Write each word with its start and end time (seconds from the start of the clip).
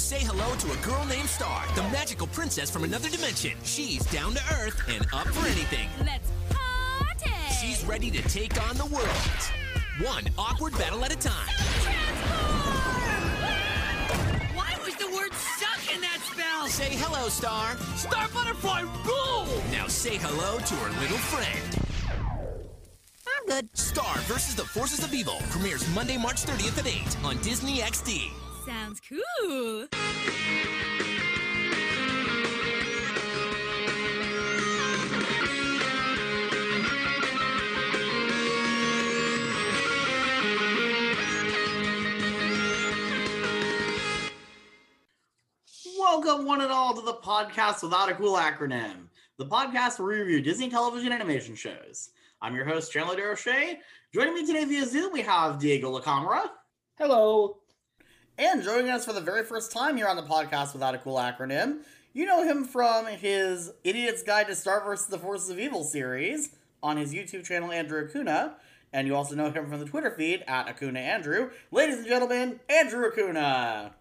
Say 0.00 0.24
hello 0.24 0.56
to 0.56 0.72
a 0.72 0.76
girl 0.78 1.04
named 1.04 1.28
Star, 1.28 1.62
the 1.76 1.82
magical 1.82 2.26
princess 2.26 2.68
from 2.68 2.82
another 2.82 3.08
dimension. 3.08 3.52
She's 3.62 4.04
down 4.06 4.32
to 4.32 4.40
earth 4.54 4.82
and 4.88 5.06
up 5.12 5.28
for 5.28 5.46
anything. 5.46 5.88
Let's 6.04 6.32
party! 6.48 7.30
She's 7.60 7.84
ready 7.84 8.10
to 8.10 8.22
take 8.22 8.60
on 8.68 8.76
the 8.76 8.86
world. 8.86 9.06
One 10.02 10.24
awkward 10.36 10.72
battle 10.72 11.04
at 11.04 11.12
a 11.12 11.16
time. 11.16 11.46
Why 14.56 14.74
was 14.84 14.96
the 14.96 15.06
word 15.14 15.32
suck 15.34 15.94
in 15.94 16.00
that 16.00 16.18
spell? 16.32 16.66
Say 16.66 16.96
hello, 16.96 17.28
Star. 17.28 17.76
Star 17.94 18.26
Butterfly 18.34 18.80
rule! 19.04 19.62
Now 19.70 19.86
say 19.86 20.16
hello 20.16 20.58
to 20.58 20.74
her 20.74 21.00
little 21.00 21.18
friend. 21.18 21.86
I'm 23.28 23.46
good. 23.46 23.68
Star 23.76 24.16
versus 24.20 24.56
the 24.56 24.64
Forces 24.64 25.04
of 25.04 25.12
Evil 25.14 25.38
premieres 25.50 25.86
Monday, 25.94 26.16
March 26.16 26.42
30th 26.46 26.78
at 26.78 26.86
8 26.88 27.24
on 27.24 27.42
Disney 27.42 27.78
XD. 27.78 28.49
Sounds 28.70 29.00
cool. 29.00 29.88
Welcome, 45.98 46.46
one 46.46 46.60
and 46.60 46.70
all, 46.70 46.94
to 46.94 47.00
the 47.02 47.14
podcast 47.14 47.82
without 47.82 48.08
a 48.08 48.14
cool 48.14 48.36
acronym. 48.36 49.08
The 49.38 49.46
podcast 49.46 49.98
where 49.98 50.10
we 50.10 50.20
review 50.20 50.40
Disney 50.42 50.70
television 50.70 51.10
animation 51.10 51.56
shows. 51.56 52.10
I'm 52.40 52.54
your 52.54 52.66
host, 52.66 52.92
Chandler 52.92 53.16
DeRoche. 53.16 53.78
Joining 54.14 54.34
me 54.34 54.46
today 54.46 54.64
via 54.64 54.86
Zoom, 54.86 55.12
we 55.12 55.22
have 55.22 55.58
Diego 55.58 55.98
Lacamara. 55.98 56.50
Hello. 56.96 57.56
And 58.40 58.62
joining 58.62 58.88
us 58.88 59.04
for 59.04 59.12
the 59.12 59.20
very 59.20 59.44
first 59.44 59.70
time 59.70 59.98
here 59.98 60.08
on 60.08 60.16
the 60.16 60.22
podcast 60.22 60.72
without 60.72 60.94
a 60.94 60.98
cool 60.98 61.16
acronym, 61.16 61.80
you 62.14 62.24
know 62.24 62.42
him 62.42 62.64
from 62.64 63.04
his 63.04 63.70
Idiot's 63.84 64.22
Guide 64.22 64.46
to 64.46 64.54
Star 64.54 64.82
vs. 64.82 65.08
the 65.08 65.18
Forces 65.18 65.50
of 65.50 65.58
Evil 65.58 65.84
series 65.84 66.48
on 66.82 66.96
his 66.96 67.12
YouTube 67.12 67.44
channel, 67.44 67.70
Andrew 67.70 68.02
Acuna. 68.02 68.56
And 68.94 69.06
you 69.06 69.14
also 69.14 69.34
know 69.34 69.50
him 69.50 69.68
from 69.68 69.78
the 69.78 69.84
Twitter 69.84 70.10
feed 70.10 70.42
at 70.48 70.68
Acuna 70.68 71.00
Andrew. 71.00 71.50
Ladies 71.70 71.98
and 71.98 72.06
gentlemen, 72.06 72.60
Andrew 72.70 73.06
Acuna. 73.06 73.94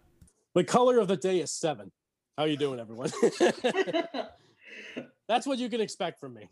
The 0.56 0.64
color 0.64 1.00
of 1.00 1.10
the 1.10 1.18
day 1.18 1.42
is 1.42 1.52
seven. 1.52 1.92
How 2.38 2.46
you 2.46 2.56
doing, 2.56 2.80
everyone? 2.80 3.12
That's 5.28 5.48
what 5.48 5.60
you 5.60 5.68
can 5.68 5.82
expect 5.82 6.18
from 6.18 6.36
me. 6.36 6.48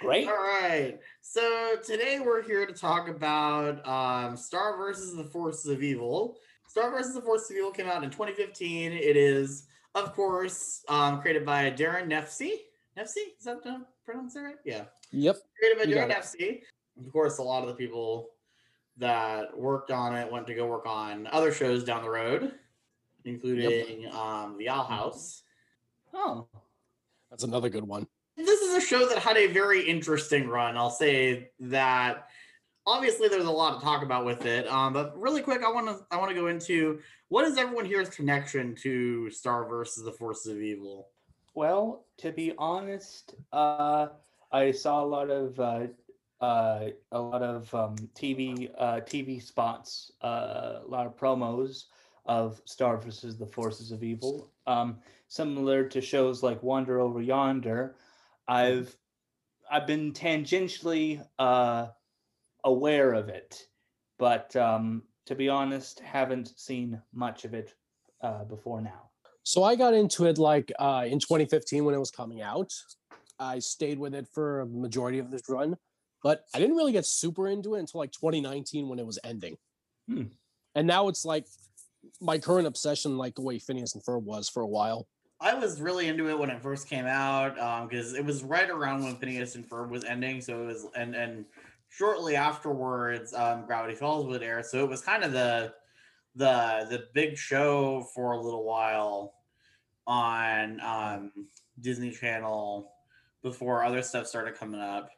Great. 0.00 0.28
All 0.28 0.34
right. 0.34 0.98
So 1.20 1.76
today 1.84 2.20
we're 2.20 2.42
here 2.42 2.66
to 2.66 2.72
talk 2.72 3.08
about 3.08 3.86
um, 3.86 4.36
Star 4.36 4.76
versus 4.76 5.14
the 5.14 5.24
Forces 5.24 5.70
of 5.70 5.82
Evil. 5.82 6.36
Star 6.68 6.90
versus 6.90 7.14
the 7.14 7.22
Forces 7.22 7.50
of 7.50 7.56
Evil 7.56 7.70
came 7.70 7.86
out 7.88 8.04
in 8.04 8.10
2015. 8.10 8.92
It 8.92 9.16
is, 9.16 9.66
of 9.94 10.14
course, 10.14 10.82
um, 10.88 11.20
created 11.20 11.44
by 11.44 11.70
Daron 11.70 12.06
Nefcy. 12.08 12.52
Nefcy? 12.96 13.36
Is 13.38 13.44
that 13.44 13.62
the 13.62 13.84
pronounce 14.04 14.36
it 14.36 14.40
right? 14.40 14.56
Yeah. 14.64 14.84
Yep. 15.12 15.36
Created 15.58 15.78
by 15.78 16.00
Daron. 16.00 16.14
Nefcy. 16.14 16.60
Of 16.98 17.12
course, 17.12 17.38
a 17.38 17.42
lot 17.42 17.62
of 17.62 17.68
the 17.68 17.74
people 17.74 18.30
that 18.98 19.56
worked 19.56 19.90
on 19.90 20.14
it 20.14 20.30
went 20.30 20.46
to 20.46 20.54
go 20.54 20.66
work 20.66 20.86
on 20.86 21.26
other 21.32 21.52
shows 21.52 21.84
down 21.84 22.02
the 22.02 22.10
road, 22.10 22.52
including 23.24 24.06
um, 24.12 24.56
The 24.58 24.68
Owl 24.68 24.84
House. 24.84 25.42
Oh, 26.12 26.46
that's 27.30 27.44
another 27.44 27.68
good 27.68 27.84
one. 27.84 28.06
this 28.36 28.60
is 28.60 28.74
a 28.74 28.80
show 28.80 29.08
that 29.08 29.18
had 29.18 29.36
a 29.36 29.46
very 29.46 29.88
interesting 29.88 30.48
run. 30.48 30.76
I'll 30.76 30.90
say 30.90 31.50
that. 31.60 32.26
Obviously, 32.86 33.28
there's 33.28 33.44
a 33.44 33.50
lot 33.50 33.78
to 33.78 33.84
talk 33.84 34.02
about 34.02 34.24
with 34.24 34.46
it. 34.46 34.66
Um, 34.66 34.92
but 34.92 35.18
really 35.18 35.42
quick, 35.42 35.62
I 35.62 35.70
want 35.70 35.86
to 35.86 36.04
I 36.10 36.16
want 36.16 36.30
to 36.30 36.34
go 36.34 36.48
into 36.48 37.00
what 37.28 37.44
is 37.44 37.56
everyone 37.56 37.84
here's 37.84 38.08
connection 38.08 38.74
to 38.76 39.30
Star 39.30 39.68
versus 39.68 40.04
the 40.04 40.12
Forces 40.12 40.52
of 40.56 40.62
Evil. 40.62 41.08
Well, 41.54 42.06
to 42.18 42.32
be 42.32 42.52
honest, 42.58 43.34
uh, 43.52 44.08
I 44.50 44.72
saw 44.72 45.04
a 45.04 45.06
lot 45.06 45.30
of 45.30 45.60
uh, 45.60 45.86
uh, 46.40 46.88
a 47.12 47.20
lot 47.20 47.42
of 47.42 47.72
um, 47.74 47.96
TV 48.14 48.70
uh, 48.78 49.00
TV 49.00 49.42
spots, 49.42 50.12
uh, 50.22 50.80
a 50.84 50.88
lot 50.88 51.06
of 51.06 51.16
promos 51.16 51.84
of 52.26 52.60
Star 52.64 52.96
versus 52.96 53.36
the 53.36 53.46
Forces 53.46 53.92
of 53.92 54.02
Evil. 54.02 54.50
Um, 54.66 54.98
similar 55.28 55.84
to 55.88 56.00
shows 56.00 56.42
like 56.42 56.62
Wander 56.62 57.00
Over 57.00 57.20
Yonder, 57.20 57.94
I've 58.48 58.96
I've 59.70 59.86
been 59.86 60.12
tangentially 60.12 61.24
uh, 61.38 61.86
aware 62.64 63.12
of 63.12 63.28
it, 63.28 63.66
but 64.18 64.54
um, 64.56 65.02
to 65.26 65.34
be 65.36 65.48
honest, 65.48 66.00
haven't 66.00 66.58
seen 66.58 67.00
much 67.12 67.44
of 67.44 67.54
it 67.54 67.74
uh, 68.20 68.44
before 68.44 68.80
now. 68.80 69.10
So 69.44 69.62
I 69.62 69.76
got 69.76 69.94
into 69.94 70.26
it 70.26 70.38
like 70.38 70.72
uh, 70.78 71.04
in 71.06 71.18
2015 71.20 71.84
when 71.84 71.94
it 71.94 71.98
was 71.98 72.10
coming 72.10 72.42
out. 72.42 72.72
I 73.38 73.58
stayed 73.58 73.98
with 73.98 74.14
it 74.14 74.28
for 74.28 74.60
a 74.60 74.66
majority 74.66 75.18
of 75.18 75.30
this 75.30 75.48
run, 75.48 75.76
but 76.22 76.44
I 76.54 76.58
didn't 76.58 76.76
really 76.76 76.92
get 76.92 77.06
super 77.06 77.48
into 77.48 77.74
it 77.74 77.80
until 77.80 78.00
like 78.00 78.12
2019 78.12 78.88
when 78.88 78.98
it 78.98 79.06
was 79.06 79.18
ending. 79.24 79.56
Hmm. 80.08 80.24
And 80.74 80.86
now 80.86 81.08
it's 81.08 81.24
like 81.24 81.46
my 82.20 82.38
current 82.38 82.66
obsession, 82.66 83.16
like 83.16 83.34
the 83.34 83.42
way 83.42 83.58
Phineas 83.58 83.94
and 83.94 84.04
Ferb 84.04 84.22
was 84.22 84.48
for 84.48 84.62
a 84.62 84.66
while. 84.66 85.06
I 85.40 85.54
was 85.54 85.80
really 85.80 86.08
into 86.08 86.28
it 86.28 86.38
when 86.38 86.50
it 86.50 86.62
first 86.62 86.88
came 86.88 87.06
out 87.06 87.54
because 87.88 88.12
it 88.12 88.24
was 88.24 88.44
right 88.44 88.68
around 88.68 89.04
when 89.04 89.16
Phineas 89.16 89.54
and 89.54 89.68
Ferb 89.68 89.88
was 89.88 90.04
ending. 90.04 90.40
So 90.42 90.62
it 90.62 90.66
was 90.66 90.86
and 90.94 91.14
and 91.14 91.46
shortly 91.88 92.36
afterwards, 92.36 93.32
um, 93.32 93.64
Gravity 93.66 93.94
Falls 93.94 94.26
would 94.26 94.42
air. 94.42 94.62
So 94.62 94.84
it 94.84 94.88
was 94.88 95.00
kind 95.00 95.24
of 95.24 95.32
the 95.32 95.72
the 96.34 96.86
the 96.90 97.06
big 97.14 97.38
show 97.38 98.06
for 98.14 98.32
a 98.32 98.40
little 98.40 98.64
while 98.64 99.34
on 100.06 100.80
um, 100.80 101.32
Disney 101.80 102.10
Channel 102.10 102.92
before 103.42 103.82
other 103.82 104.02
stuff 104.02 104.26
started 104.26 104.54
coming 104.56 104.80
up. 104.80 105.10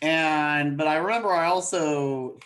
And 0.00 0.78
but 0.78 0.86
I 0.86 0.96
remember 0.96 1.32
I 1.32 1.46
also 1.46 2.38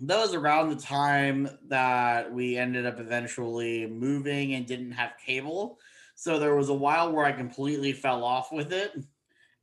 that 0.00 0.18
was 0.20 0.34
around 0.34 0.70
the 0.70 0.76
time 0.76 1.48
that 1.68 2.32
we 2.32 2.56
ended 2.56 2.86
up 2.86 2.98
eventually 2.98 3.86
moving 3.86 4.54
and 4.54 4.66
didn't 4.66 4.92
have 4.92 5.12
cable. 5.24 5.78
So 6.14 6.38
there 6.38 6.56
was 6.56 6.68
a 6.68 6.74
while 6.74 7.12
where 7.12 7.24
I 7.24 7.32
completely 7.32 7.92
fell 7.92 8.24
off 8.24 8.52
with 8.52 8.72
it. 8.72 8.92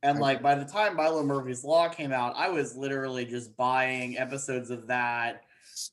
And 0.02 0.18
like 0.18 0.42
by 0.42 0.54
the 0.54 0.64
time 0.64 0.96
Milo 0.96 1.22
Murphy's 1.22 1.64
Law 1.64 1.88
came 1.88 2.12
out, 2.12 2.34
I 2.36 2.48
was 2.48 2.76
literally 2.76 3.24
just 3.24 3.56
buying 3.56 4.18
episodes 4.18 4.70
of 4.70 4.86
that 4.88 5.42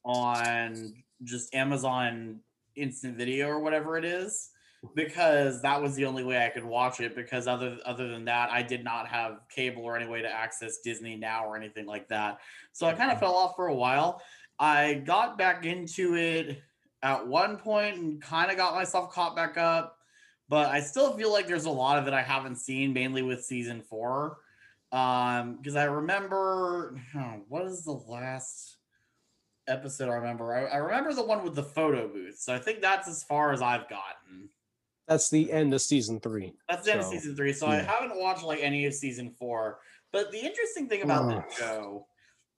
on 0.04 0.94
just 1.24 1.54
Amazon 1.54 2.40
Instant 2.76 3.18
Video 3.18 3.48
or 3.48 3.60
whatever 3.60 3.98
it 3.98 4.06
is 4.06 4.50
because 4.96 5.62
that 5.62 5.82
was 5.82 5.96
the 5.96 6.06
only 6.06 6.24
way 6.24 6.44
I 6.44 6.50
could 6.50 6.64
watch 6.64 7.00
it 7.02 7.16
because 7.16 7.48
other 7.48 7.78
other 7.86 8.08
than 8.08 8.26
that 8.26 8.50
I 8.50 8.62
did 8.62 8.84
not 8.84 9.08
have 9.08 9.42
cable 9.54 9.84
or 9.84 9.98
any 9.98 10.10
way 10.10 10.22
to 10.22 10.32
access 10.32 10.80
Disney 10.84 11.16
Now 11.16 11.46
or 11.46 11.58
anything 11.58 11.86
like 11.86 12.08
that. 12.10 12.40
So 12.72 12.88
I 12.88 12.94
kind 12.94 13.12
of 13.12 13.20
fell 13.20 13.36
off 13.36 13.56
for 13.56 13.68
a 13.68 13.76
while. 13.76 14.22
I 14.58 14.96
got 15.06 15.38
back 15.38 15.66
into 15.66 16.16
it 16.16 16.62
at 17.02 17.28
one 17.28 17.58
point 17.58 17.98
and 17.98 18.22
kind 18.22 18.52
of 18.52 18.58
got 18.58 18.76
myself 18.76 19.12
caught 19.12 19.36
back 19.36 19.58
up, 19.58 19.98
but 20.48 20.70
I 20.70 20.82
still 20.82 21.16
feel 21.16 21.32
like 21.32 21.48
there's 21.48 21.66
a 21.66 21.70
lot 21.70 21.98
of 21.98 22.08
it 22.08 22.14
I 22.14 22.22
haven't 22.22 22.58
seen, 22.58 22.94
mainly 22.94 23.22
with 23.22 23.44
season 23.44 23.82
four. 23.82 24.38
Um, 24.92 25.58
because 25.58 25.76
I 25.76 25.84
remember 25.84 27.00
oh, 27.16 27.42
what 27.48 27.66
is 27.66 27.84
the 27.84 27.92
last 27.92 28.78
episode 29.68 30.10
I 30.10 30.16
remember? 30.16 30.54
I, 30.54 30.66
I 30.66 30.78
remember 30.78 31.14
the 31.14 31.24
one 31.24 31.44
with 31.44 31.56
the 31.56 31.64
photo 31.64 32.08
booth. 32.08 32.40
So 32.40 32.56
I 32.56 32.60
think 32.60 32.82
that's 32.82 33.08
as 33.08 33.24
far 33.24 33.52
as 33.52 33.62
I've 33.62 33.88
gotten. 33.90 34.50
That's 35.09 35.30
the 35.31 35.52
end 35.52 35.74
of 35.74 35.81
season 35.81 36.20
three. 36.20 36.53
That's 36.70 36.86
the 36.86 36.92
end 36.92 37.02
of 37.02 37.08
season 37.08 37.36
three. 37.36 37.52
So 37.52 37.66
I 37.66 37.78
haven't 37.78 38.20
watched 38.20 38.44
like 38.44 38.59
any 38.62 38.86
of 38.86 38.94
season 38.94 39.31
four. 39.31 39.80
But 40.12 40.31
the 40.31 40.38
interesting 40.38 40.88
thing 40.88 41.02
about 41.02 41.31
Ugh. 41.34 41.44
this 41.50 41.58
show 41.58 42.06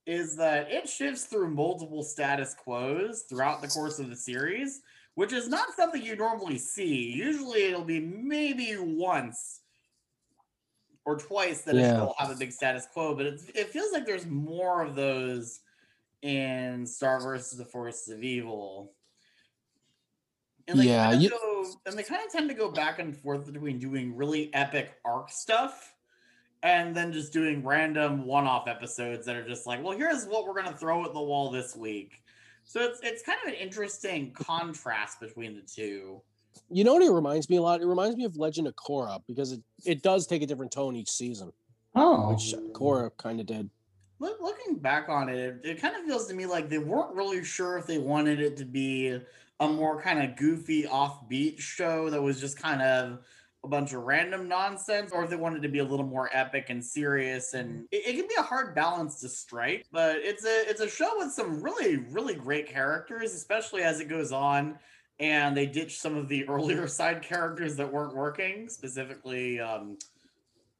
is 0.06 0.36
that 0.36 0.70
it 0.70 0.86
shifts 0.86 1.24
through 1.24 1.50
multiple 1.50 2.02
status 2.02 2.54
quos 2.62 3.22
throughout 3.22 3.62
the 3.62 3.68
course 3.68 3.98
of 3.98 4.10
the 4.10 4.16
series, 4.16 4.82
which 5.14 5.32
is 5.32 5.48
not 5.48 5.68
something 5.76 6.02
you 6.02 6.14
normally 6.14 6.58
see. 6.58 7.10
Usually 7.12 7.64
it'll 7.64 7.84
be 7.84 8.00
maybe 8.00 8.76
once 8.78 9.60
or 11.06 11.16
twice 11.16 11.62
that 11.62 11.74
Yeah. 11.74 11.94
it'll 11.94 12.14
have 12.18 12.30
a 12.30 12.36
big 12.36 12.52
status 12.52 12.86
quo, 12.92 13.14
but 13.14 13.24
it 13.26 13.68
feels 13.68 13.92
like 13.92 14.04
there's 14.04 14.26
more 14.26 14.82
of 14.82 14.94
those 14.94 15.60
in 16.20 16.84
Star 16.86 17.18
versus 17.20 17.56
the 17.56 17.64
Forces 17.64 18.08
of 18.12 18.22
Evil. 18.22 18.92
And 20.68 20.78
they 20.78 20.84
Yeah, 20.86 21.04
kind 21.04 21.16
of 21.16 21.22
you- 21.22 21.30
go, 21.30 21.66
and 21.86 21.98
they 21.98 22.02
kind 22.02 22.24
of 22.24 22.30
tend 22.32 22.48
to 22.48 22.54
go 22.54 22.70
back 22.70 22.98
and 22.98 23.16
forth 23.16 23.50
between 23.52 23.78
doing 23.78 24.14
really 24.16 24.52
epic 24.54 24.94
arc 25.04 25.30
stuff 25.30 25.94
and 26.62 26.94
then 26.94 27.12
just 27.12 27.32
doing 27.32 27.64
random 27.64 28.24
one-off 28.24 28.68
episodes 28.68 29.26
that 29.26 29.34
are 29.34 29.46
just 29.46 29.66
like, 29.66 29.82
well, 29.82 29.96
here's 29.96 30.26
what 30.26 30.46
we're 30.46 30.54
gonna 30.54 30.76
throw 30.76 31.04
at 31.04 31.12
the 31.12 31.20
wall 31.20 31.50
this 31.50 31.74
week. 31.74 32.22
So 32.64 32.80
it's 32.80 33.00
it's 33.02 33.22
kind 33.22 33.38
of 33.42 33.48
an 33.48 33.54
interesting 33.54 34.32
contrast 34.32 35.18
between 35.20 35.56
the 35.56 35.62
two. 35.62 36.22
You 36.70 36.84
know 36.84 36.94
what 36.94 37.02
it 37.02 37.10
reminds 37.10 37.50
me 37.50 37.56
a 37.56 37.62
lot? 37.62 37.80
It 37.80 37.86
reminds 37.86 38.16
me 38.16 38.24
of 38.24 38.36
Legend 38.36 38.68
of 38.68 38.76
Korra 38.76 39.20
because 39.26 39.52
it, 39.52 39.60
it 39.84 40.02
does 40.02 40.26
take 40.26 40.42
a 40.42 40.46
different 40.46 40.70
tone 40.70 40.94
each 40.94 41.10
season, 41.10 41.52
Oh, 41.96 42.30
which 42.30 42.54
Korra 42.72 43.10
kind 43.16 43.40
of 43.40 43.46
did. 43.46 43.68
Look, 44.20 44.40
looking 44.40 44.76
back 44.76 45.08
on 45.08 45.28
it, 45.28 45.38
it, 45.38 45.60
it 45.64 45.80
kind 45.80 45.96
of 45.96 46.04
feels 46.04 46.28
to 46.28 46.34
me 46.34 46.46
like 46.46 46.68
they 46.68 46.78
weren't 46.78 47.12
really 47.16 47.42
sure 47.42 47.76
if 47.78 47.86
they 47.86 47.98
wanted 47.98 48.38
it 48.40 48.56
to 48.58 48.64
be 48.64 49.18
a 49.62 49.68
more 49.68 50.02
kind 50.02 50.20
of 50.20 50.36
goofy, 50.36 50.82
offbeat 50.82 51.60
show 51.60 52.10
that 52.10 52.20
was 52.20 52.40
just 52.40 52.60
kind 52.60 52.82
of 52.82 53.20
a 53.64 53.68
bunch 53.68 53.92
of 53.92 54.02
random 54.02 54.48
nonsense, 54.48 55.12
or 55.12 55.22
if 55.22 55.30
they 55.30 55.36
wanted 55.36 55.62
to 55.62 55.68
be 55.68 55.78
a 55.78 55.84
little 55.84 56.04
more 56.04 56.28
epic 56.32 56.66
and 56.68 56.84
serious. 56.84 57.54
And 57.54 57.86
it, 57.92 58.02
it 58.08 58.16
can 58.16 58.26
be 58.26 58.34
a 58.36 58.42
hard 58.42 58.74
balance 58.74 59.20
to 59.20 59.28
strike, 59.28 59.86
but 59.92 60.16
it's 60.16 60.44
a 60.44 60.68
it's 60.68 60.80
a 60.80 60.88
show 60.88 61.12
with 61.16 61.30
some 61.30 61.62
really 61.62 61.98
really 62.10 62.34
great 62.34 62.66
characters, 62.66 63.34
especially 63.34 63.82
as 63.82 64.00
it 64.00 64.08
goes 64.08 64.32
on. 64.32 64.78
And 65.20 65.56
they 65.56 65.66
ditch 65.66 66.00
some 66.00 66.16
of 66.16 66.28
the 66.28 66.44
earlier 66.48 66.88
side 66.88 67.22
characters 67.22 67.76
that 67.76 67.90
weren't 67.90 68.16
working, 68.16 68.68
specifically 68.68 69.60
um, 69.60 69.96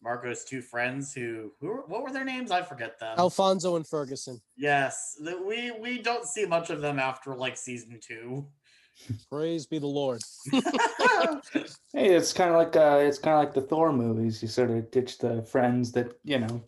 Marco's 0.03 0.45
two 0.45 0.61
friends 0.61 1.15
who 1.15 1.53
who 1.61 1.85
what 1.87 2.03
were 2.03 2.11
their 2.11 2.25
names? 2.25 2.51
I 2.51 2.63
forget 2.63 2.99
them. 2.99 3.17
Alfonso 3.17 3.77
and 3.77 3.87
Ferguson. 3.87 4.41
Yes, 4.57 5.17
that 5.23 5.45
we 5.45 5.71
we 5.71 6.03
don't 6.03 6.27
see 6.27 6.47
much 6.47 6.71
of 6.71 6.81
them 6.81 6.99
after 6.99 7.37
like 7.37 7.57
season 7.57 8.01
two. 8.03 8.45
Praise 9.31 9.67
be 9.67 9.79
the 9.79 9.87
Lord. 9.87 10.21
Hey, 11.95 12.15
it's 12.15 12.33
kind 12.33 12.51
of 12.51 12.57
like 12.57 12.75
uh, 12.75 13.01
it's 13.03 13.19
kind 13.19 13.35
of 13.37 13.45
like 13.45 13.53
the 13.53 13.61
Thor 13.61 13.93
movies. 13.93 14.41
You 14.43 14.49
sort 14.49 14.71
of 14.71 14.91
ditch 14.91 15.19
the 15.19 15.43
friends 15.43 15.93
that 15.93 16.15
you 16.25 16.39
know. 16.39 16.63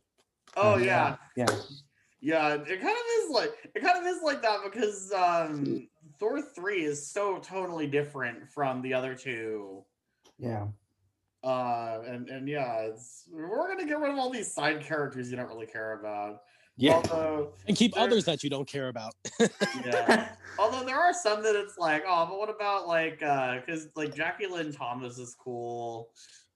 oh 0.57 0.75
uh, 0.75 0.77
yeah, 0.77 1.17
yeah. 1.35 1.47
yeah. 2.21 2.55
It 2.55 2.81
kind 2.81 2.97
of 2.97 3.25
is 3.25 3.31
like 3.31 3.71
it 3.75 3.83
kind 3.83 3.99
of 3.99 4.07
is 4.07 4.23
like 4.23 4.43
that 4.43 4.59
because 4.63 5.11
um 5.13 5.89
Thor 6.21 6.43
three 6.43 6.85
is 6.85 7.11
so 7.11 7.39
totally 7.39 7.87
different 7.87 8.51
from 8.51 8.83
the 8.83 8.93
other 8.93 9.15
two. 9.15 9.83
Yeah. 10.39 10.67
Uh, 11.43 12.01
and 12.07 12.29
and 12.29 12.49
yeah, 12.49 12.81
it's 12.83 13.25
we're 13.33 13.69
gonna 13.69 13.87
get 13.87 13.99
rid 13.99 14.13
of 14.13 14.19
all 14.19 14.31
these 14.31 14.53
side 14.53 14.83
characters 14.83 15.31
you 15.31 15.37
don't 15.37 15.49
really 15.49 15.67
care 15.67 15.99
about. 15.99 16.41
Yeah. 16.77 16.95
Although 16.95 17.53
And 17.69 17.77
keep 17.77 17.97
others 17.97 18.25
that 18.25 18.43
you 18.43 18.51
don't 18.51 18.67
care 18.69 18.89
about. 18.89 19.15
yeah. 19.85 20.29
Although 20.59 20.85
there 20.85 20.99
are 20.99 21.13
some 21.13 21.43
that 21.43 21.55
it's 21.57 21.79
like, 21.79 22.05
oh, 22.07 22.27
but 22.29 22.39
what 22.39 22.49
about 22.51 22.87
like 22.89 23.23
uh 23.23 23.57
because 23.61 23.89
like 23.97 24.15
Jackie 24.15 24.47
Lynn 24.47 24.73
Thomas 24.73 25.19
is 25.19 25.35
cool. 25.39 26.11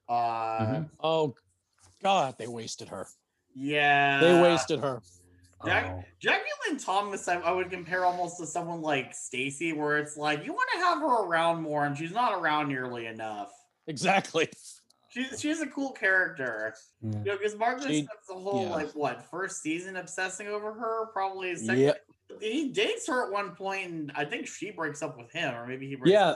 Uh 0.09 0.59
Mhm. 0.61 0.91
oh 1.03 1.35
God, 2.03 2.35
they 2.39 2.47
wasted 2.49 2.89
her. 2.89 3.07
yeah. 3.55 4.21
They 4.21 4.41
wasted 4.43 4.81
her. 4.81 5.03
Jack- 5.65 5.87
Oh. 5.91 6.05
Jackie 6.21 6.45
Lynn 6.69 6.79
Thomas, 6.79 7.27
I, 7.27 7.35
I 7.41 7.51
would 7.51 7.69
compare 7.69 8.05
almost 8.05 8.39
to 8.39 8.47
someone 8.47 8.81
like 8.81 9.13
Stacy, 9.13 9.73
where 9.73 9.99
it's 9.99 10.17
like 10.17 10.45
you 10.45 10.53
want 10.53 10.69
to 10.75 10.79
have 10.79 10.99
her 11.01 11.25
around 11.25 11.63
more, 11.63 11.85
and 11.85 11.99
she's 11.99 12.13
not 12.13 12.33
around 12.41 12.69
nearly 12.69 13.07
enough. 13.07 13.51
Exactly. 13.89 14.49
She's 15.09 15.41
she's 15.41 15.61
a 15.61 15.67
cool 15.67 15.93
character, 15.93 16.75
Yeah. 17.03 17.11
you 17.19 17.25
know, 17.25 17.37
because 17.39 17.57
Marcus 17.57 17.87
She- 17.87 18.05
spends 18.05 18.27
the 18.29 18.35
whole 18.35 18.65
yeah. 18.65 18.71
like 18.75 18.91
what 18.93 19.25
first 19.31 19.63
season 19.63 19.97
obsessing 19.97 20.49
over 20.49 20.73
her, 20.73 21.07
probably 21.13 21.57
second. 21.57 21.83
Yep. 21.83 22.05
He 22.41 22.69
dates 22.69 23.07
her 23.09 23.25
at 23.25 23.33
one 23.33 23.53
point, 23.57 23.91
and 23.91 24.13
I 24.15 24.25
think 24.27 24.47
she 24.47 24.71
breaks 24.71 25.01
up 25.03 25.17
with 25.17 25.33
him, 25.33 25.55
or 25.55 25.67
maybe 25.67 25.89
he 25.89 25.95
breaks. 25.97 26.13
Yeah. 26.13 26.35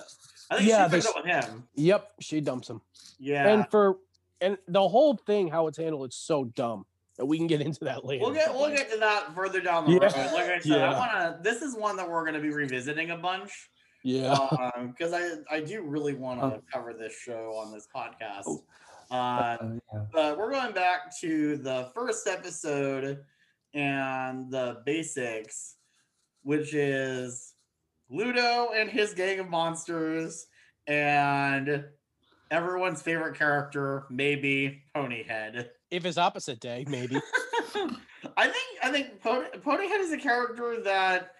I 0.50 0.56
think 0.56 0.68
yeah, 0.70 0.86
she 0.86 0.90
breaks 0.90 1.06
up 1.06 1.16
with 1.16 1.26
him. 1.26 1.68
Yep. 1.74 2.12
She 2.20 2.40
dumps 2.40 2.68
him. 2.70 2.80
Yeah, 3.18 3.46
And 3.48 3.70
for 3.70 3.98
and 4.40 4.56
the 4.66 4.88
whole 4.88 5.16
thing, 5.16 5.48
how 5.48 5.66
it's 5.66 5.76
handled, 5.78 6.06
it's 6.06 6.16
so 6.16 6.44
dumb. 6.44 6.86
That 7.18 7.26
we 7.26 7.36
can 7.36 7.46
get 7.46 7.60
into 7.60 7.84
that 7.84 8.06
later. 8.06 8.24
We'll 8.24 8.32
get 8.32 8.50
we'll 8.54 8.62
like, 8.62 8.76
get 8.78 8.90
to 8.92 8.96
that 9.00 9.34
further 9.34 9.60
down 9.60 9.84
the 9.84 9.92
Yeah. 9.92 9.98
road. 9.98 10.32
Like 10.32 10.48
I 10.48 10.58
said, 10.60 10.80
I 10.80 10.98
want 10.98 11.12
to. 11.12 11.38
This 11.42 11.60
is 11.60 11.76
one 11.76 11.96
that 11.96 12.08
we're 12.08 12.22
going 12.22 12.34
to 12.34 12.40
be 12.40 12.48
revisiting 12.48 13.10
a 13.10 13.18
bunch. 13.18 13.68
Yeah. 14.04 14.36
because 14.88 15.12
I 15.12 15.36
I 15.50 15.60
do 15.60 15.82
really 15.82 16.14
want 16.14 16.40
to 16.40 16.60
cover 16.72 16.92
this 16.92 17.14
show 17.14 17.52
on 17.56 17.72
this 17.72 17.86
podcast. 17.94 18.42
Oh. 18.46 18.64
Uh, 19.10 19.14
Uh, 19.14 19.58
yeah. 19.92 20.04
but 20.12 20.38
we're 20.38 20.50
going 20.50 20.72
back 20.72 21.14
to 21.20 21.56
the 21.58 21.90
first 21.94 22.26
episode 22.26 23.18
and 23.74 24.50
the 24.50 24.82
basics, 24.86 25.76
which 26.42 26.72
is 26.74 27.54
Ludo 28.10 28.70
and 28.74 28.88
his 28.90 29.12
gang 29.14 29.38
of 29.38 29.48
monsters 29.50 30.46
and 30.86 31.84
everyone's 32.50 33.02
favorite 33.02 33.36
character, 33.36 34.04
maybe 34.10 34.82
Ponyhead. 34.96 35.68
if 35.90 36.04
it's 36.06 36.18
opposite 36.18 36.60
day, 36.60 36.84
maybe. 36.88 37.16
I 38.36 38.46
think 38.48 38.66
I 38.82 38.90
think 38.90 39.20
Pony, 39.22 39.46
Ponyhead 39.58 40.00
is 40.00 40.12
a 40.12 40.18
character 40.18 40.80
that 40.84 41.32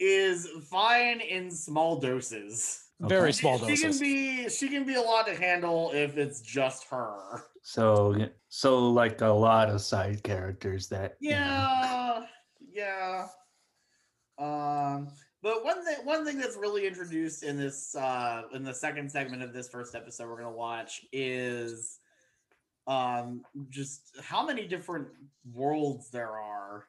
is 0.00 0.48
fine 0.70 1.20
in 1.20 1.50
small 1.50 2.00
doses. 2.00 2.80
Very 3.00 3.32
small 3.32 3.58
doses. 3.58 3.78
She 3.78 3.88
can 3.88 3.98
be 3.98 4.48
she 4.48 4.68
can 4.68 4.84
be 4.84 4.94
a 4.94 5.00
lot 5.00 5.26
to 5.26 5.34
handle 5.34 5.90
if 5.92 6.16
it's 6.16 6.40
just 6.40 6.84
her. 6.88 7.44
So 7.62 8.14
so 8.48 8.90
like 8.90 9.20
a 9.20 9.26
lot 9.26 9.70
of 9.70 9.80
side 9.80 10.22
characters 10.22 10.88
that. 10.88 11.16
you 11.20 11.30
know, 11.30 11.36
Yeah, 11.36 12.26
yeah. 12.72 13.26
Um, 14.38 15.08
but 15.42 15.64
one 15.64 15.84
thing 15.84 15.96
one 16.04 16.24
thing 16.24 16.38
that's 16.38 16.56
really 16.56 16.86
introduced 16.86 17.42
in 17.42 17.56
this 17.56 17.94
uh 17.94 18.42
in 18.52 18.64
the 18.64 18.74
second 18.74 19.10
segment 19.10 19.42
of 19.42 19.52
this 19.52 19.68
first 19.68 19.94
episode 19.94 20.28
we're 20.28 20.38
gonna 20.38 20.50
watch 20.50 21.02
is 21.12 22.00
um 22.86 23.42
just 23.70 24.16
how 24.22 24.44
many 24.44 24.66
different 24.66 25.08
worlds 25.52 26.10
there 26.10 26.32
are 26.32 26.86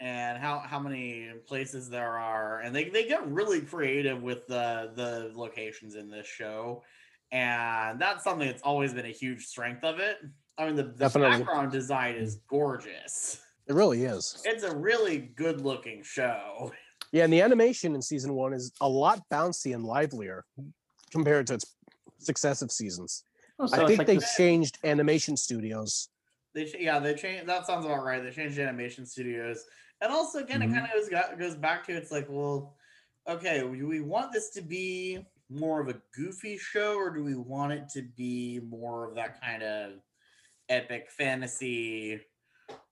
and 0.00 0.38
how 0.38 0.58
how 0.58 0.78
many 0.78 1.30
places 1.46 1.88
there 1.88 2.18
are 2.18 2.60
and 2.60 2.74
they, 2.74 2.88
they 2.90 3.06
get 3.08 3.26
really 3.28 3.60
creative 3.60 4.22
with 4.22 4.46
the 4.46 4.92
the 4.94 5.30
locations 5.34 5.94
in 5.94 6.10
this 6.10 6.26
show. 6.26 6.82
And 7.32 7.98
that's 8.00 8.22
something 8.22 8.46
that's 8.46 8.62
always 8.62 8.94
been 8.94 9.06
a 9.06 9.12
huge 9.12 9.46
strength 9.46 9.84
of 9.84 9.98
it. 9.98 10.18
I 10.58 10.66
mean 10.66 10.76
the, 10.76 10.84
the 10.84 11.08
background 11.08 11.72
design 11.72 12.16
is 12.16 12.36
mm. 12.36 12.40
gorgeous. 12.48 13.40
It 13.66 13.74
really 13.74 14.04
is. 14.04 14.42
it's 14.44 14.62
a 14.62 14.76
really 14.76 15.18
good 15.18 15.60
looking 15.62 16.02
show. 16.02 16.70
Yeah, 17.10 17.24
and 17.24 17.32
the 17.32 17.40
animation 17.40 17.94
in 17.94 18.02
season 18.02 18.34
one 18.34 18.52
is 18.52 18.72
a 18.80 18.88
lot 18.88 19.22
bouncy 19.32 19.74
and 19.74 19.84
livelier 19.84 20.44
compared 21.10 21.46
to 21.48 21.54
its 21.54 21.74
successive 22.18 22.70
seasons. 22.70 23.24
oh, 23.58 23.66
so 23.66 23.82
I 23.82 23.86
think 23.86 23.98
like 23.98 24.06
they 24.06 24.16
this- 24.16 24.36
changed 24.36 24.78
animation 24.84 25.36
studios. 25.36 26.10
they 26.54 26.70
yeah 26.78 26.98
they 26.98 27.14
changed 27.14 27.46
that 27.46 27.66
sounds 27.66 27.86
about 27.86 28.04
right. 28.04 28.22
They 28.22 28.30
changed 28.30 28.58
animation 28.58 29.06
studios 29.06 29.64
and 30.00 30.12
also 30.12 30.38
again 30.38 30.60
Mhm. 30.60 30.70
it 30.70 30.72
kind 30.74 30.86
of 30.86 31.10
goes, 31.10 31.38
goes 31.38 31.54
back 31.54 31.86
to 31.86 31.92
it's 31.96 32.10
like 32.10 32.26
well 32.28 32.76
okay 33.28 33.60
do 33.60 33.86
we 33.86 34.00
want 34.00 34.32
this 34.32 34.50
to 34.50 34.62
be 34.62 35.24
more 35.48 35.80
of 35.80 35.88
a 35.88 36.00
goofy 36.14 36.58
show 36.58 36.96
or 36.96 37.10
do 37.10 37.22
we 37.22 37.36
want 37.36 37.72
it 37.72 37.88
to 37.88 38.02
be 38.02 38.60
more 38.68 39.08
of 39.08 39.14
that 39.14 39.40
kind 39.40 39.62
of 39.62 40.00
epic 40.68 41.10
fantasy 41.10 42.20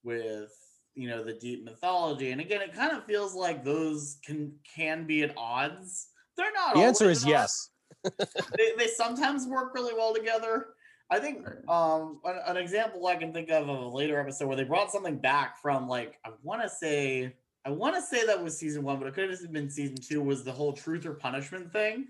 with 0.02 0.52
you 0.94 1.08
know 1.08 1.24
the 1.24 1.34
deep 1.34 1.64
mythology 1.64 2.30
and 2.30 2.40
again 2.40 2.62
it 2.62 2.72
kind 2.72 2.92
of 2.92 3.04
feels 3.04 3.34
like 3.34 3.64
those 3.64 4.18
can 4.24 4.56
can 4.76 5.06
be 5.06 5.22
at 5.22 5.36
odds 5.36 6.08
they're 6.36 6.52
not 6.52 6.74
The 6.74 6.80
answer 6.82 7.10
is 7.10 7.24
yes. 7.24 7.70
they, 8.04 8.72
they 8.76 8.88
sometimes 8.88 9.46
work 9.46 9.74
really 9.74 9.94
well 9.94 10.12
together. 10.14 10.73
I 11.14 11.20
think 11.20 11.46
um 11.68 12.20
an, 12.24 12.40
an 12.46 12.56
example 12.56 13.06
I 13.06 13.14
can 13.16 13.32
think 13.32 13.48
of 13.50 13.68
of 13.68 13.82
a 13.82 13.88
later 13.88 14.18
episode 14.18 14.46
where 14.48 14.56
they 14.56 14.64
brought 14.64 14.90
something 14.90 15.16
back 15.16 15.60
from 15.62 15.88
like 15.88 16.18
I 16.24 16.30
want 16.42 16.60
to 16.62 16.68
say 16.68 17.34
I 17.64 17.70
want 17.70 17.94
to 17.94 18.02
say 18.02 18.26
that 18.26 18.42
was 18.42 18.58
season 18.58 18.82
one, 18.82 18.98
but 18.98 19.06
it 19.06 19.14
could 19.14 19.30
have 19.30 19.52
been 19.52 19.70
season 19.70 19.96
two. 19.96 20.20
Was 20.22 20.42
the 20.44 20.52
whole 20.52 20.72
truth 20.72 21.06
or 21.06 21.14
punishment 21.14 21.72
thing? 21.72 22.08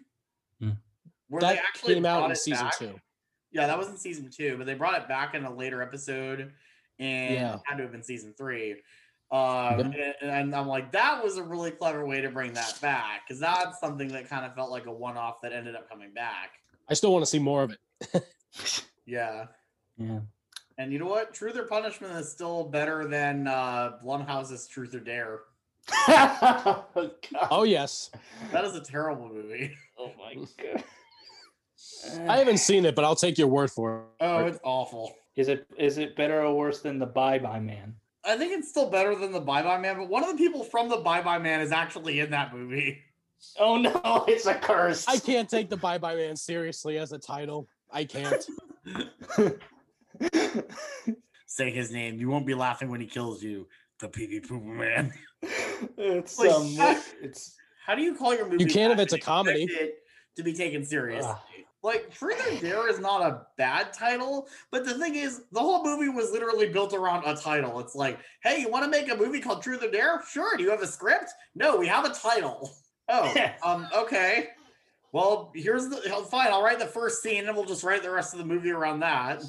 Hmm. 0.61 0.71
Where 1.29 1.41
That 1.43 1.59
came 1.75 2.05
out 2.07 2.25
in 2.25 2.31
it 2.33 2.39
season 2.39 2.65
back. 2.67 2.79
two. 2.79 2.99
Yeah, 3.53 3.67
that 3.69 3.79
was 3.79 3.89
in 3.89 3.97
season 3.97 4.31
two, 4.31 4.57
but 4.57 4.67
they 4.67 4.75
brought 4.75 5.01
it 5.01 5.07
back 5.07 5.35
in 5.35 5.45
a 5.45 5.55
later 5.55 5.81
episode, 5.83 6.53
and 6.99 7.35
Yeah. 7.35 7.55
it 7.55 7.61
had 7.67 7.77
to 7.77 7.83
have 7.85 7.93
been 7.93 8.03
season 8.03 8.35
three. 8.37 8.83
Um, 9.31 9.79
Yep. 9.79 10.15
and, 10.23 10.31
and 10.31 10.55
I'm 10.57 10.67
like, 10.67 10.91
that 10.93 11.23
was 11.23 11.37
a 11.37 11.43
really 11.43 11.71
clever 11.71 12.05
way 12.05 12.21
to 12.21 12.31
bring 12.31 12.53
that 12.55 12.79
back 12.81 13.23
because 13.27 13.39
that's 13.39 13.79
something 13.79 14.09
that 14.09 14.29
kind 14.29 14.45
of 14.45 14.55
felt 14.57 14.71
like 14.73 14.87
a 14.87 14.93
one-off 14.93 15.41
that 15.43 15.53
ended 15.53 15.77
up 15.77 15.89
coming 15.89 16.13
back. 16.13 16.51
I 16.89 16.95
still 16.95 17.13
want 17.13 17.23
to 17.25 17.31
see 17.31 17.39
more 17.39 17.63
of 17.63 17.71
it. 17.71 18.25
Yeah. 19.07 19.47
Yeah. 19.97 20.21
And 20.79 20.93
you 20.93 20.99
know 20.99 21.07
what? 21.07 21.33
Truth 21.33 21.57
or 21.57 21.65
Punishment 21.65 22.15
is 22.15 22.31
still 22.31 22.65
better 22.65 23.07
than 23.07 23.47
uh, 23.47 23.99
Blumhouse's 24.05 24.67
Truth 24.67 24.95
or 24.95 25.01
Dare. 25.01 25.41
oh, 26.09 26.85
Oh 27.51 27.63
yes. 27.65 28.11
That 28.53 28.65
is 28.65 28.75
a 28.75 28.81
terrible 28.81 29.29
movie. 29.29 29.73
Oh 29.99 30.13
my 30.19 30.35
god. 30.35 30.85
I 32.29 32.39
haven't 32.39 32.59
seen 32.59 32.85
it, 32.85 32.95
but 32.95 33.05
I'll 33.05 33.17
take 33.17 33.39
your 33.39 33.49
word 33.49 33.71
for 33.71 33.99
it. 33.99 34.05
Oh, 34.21 34.47
it's 34.47 34.59
awful. 34.63 35.15
Is 35.37 35.49
it 35.49 35.67
is 35.79 35.99
it 35.99 36.17
better 36.17 36.43
or 36.43 36.55
worse 36.55 36.81
than 36.81 36.99
the 36.99 37.07
Bye 37.07 37.39
Bye 37.39 37.61
Man? 37.61 37.95
I 38.25 38.37
think 38.37 38.53
it's 38.53 38.69
still 38.69 38.89
better 38.89 39.15
than 39.15 39.33
the 39.33 39.41
Bye 39.41 39.63
Bye 39.63 39.79
Man, 39.79 39.97
but 39.99 40.09
one 40.09 40.25
of 40.25 40.31
the 40.31 40.37
people 40.37 40.65
from 40.65 40.89
the 40.89 40.97
Bye 40.99 41.23
Bye 41.23 41.39
Man 41.39 41.61
is 41.61 41.73
actually 41.73 42.21
in 42.21 42.31
that 42.31 42.55
movie. 42.55 43.01
Oh 43.59 43.77
no, 43.77 44.25
it's 44.29 44.47
a 44.47 44.55
curse. 44.55 45.07
I 45.09 45.19
can't 45.19 45.49
take 45.49 45.69
the 45.69 45.77
Bye 45.77 45.99
Bye 45.99 46.17
Man 46.17 46.37
seriously 46.37 46.99
as 46.99 47.13
a 47.13 47.19
title. 47.19 47.69
I 47.95 48.05
can't. 48.05 48.45
Say 51.47 51.71
his 51.71 51.93
name. 51.93 52.19
You 52.19 52.29
won't 52.29 52.47
be 52.47 52.55
laughing 52.55 52.91
when 52.91 53.01
he 53.01 53.07
kills 53.07 53.43
you. 53.43 53.69
The 54.01 54.09
Pee 54.09 54.27
Pee 54.27 54.41
Pooper 54.41 54.65
Man. 54.65 55.13
it's 55.97 56.39
Like, 56.39 56.51
um, 56.51 56.75
ah. 56.81 57.01
it's 57.23 57.55
How 57.87 57.95
do 57.95 58.03
you 58.03 58.17
call 58.17 58.35
your 58.35 58.47
movie? 58.47 58.65
You 58.65 58.69
can 58.69 58.89
that 58.89 58.99
if 58.99 59.05
it's 59.05 59.13
a 59.13 59.19
comedy. 59.19 59.69
it 59.71 59.95
to 60.37 60.43
be 60.43 60.53
taken 60.53 60.85
seriously. 60.85 61.31
Ugh. 61.31 61.39
like 61.85 62.13
Truth 62.13 62.45
or 62.45 62.61
Dare 62.61 62.89
is 62.89 62.99
not 62.99 63.23
a 63.23 63.43
bad 63.57 63.93
title, 63.93 64.49
but 64.73 64.85
the 64.85 64.99
thing 64.99 65.15
is, 65.15 65.43
the 65.53 65.61
whole 65.61 65.85
movie 65.85 66.09
was 66.09 66.33
literally 66.33 66.69
built 66.69 66.93
around 66.93 67.23
a 67.25 67.37
title. 67.37 67.79
It's 67.79 67.95
like, 67.95 68.19
hey, 68.43 68.61
you 68.61 68.69
want 68.69 68.85
to 68.85 68.91
make 68.91 69.09
a 69.13 69.17
movie 69.17 69.39
called 69.39 69.63
Truth 69.63 69.85
or 69.85 69.91
Dare? 69.93 70.21
Sure. 70.29 70.57
Do 70.57 70.65
you 70.65 70.71
have 70.71 70.83
a 70.83 70.89
script? 70.89 71.31
No, 71.55 71.77
we 71.77 71.87
have 71.87 72.05
a 72.05 72.13
title. 72.13 72.75
Oh, 73.09 73.33
um, 73.65 73.87
okay. 73.95 74.49
Well, 75.15 75.53
here's 75.55 75.89
the 75.89 76.13
oh, 76.13 76.25
fine. 76.25 76.49
I'll 76.49 76.65
write 76.65 76.81
the 76.81 76.87
first 76.87 77.23
scene, 77.23 77.47
and 77.47 77.57
we'll 77.57 77.65
just 77.65 77.85
write 77.85 78.03
the 78.03 78.11
rest 78.11 78.33
of 78.33 78.41
the 78.41 78.45
movie 78.45 78.73
around 78.73 78.99
that. 78.99 79.45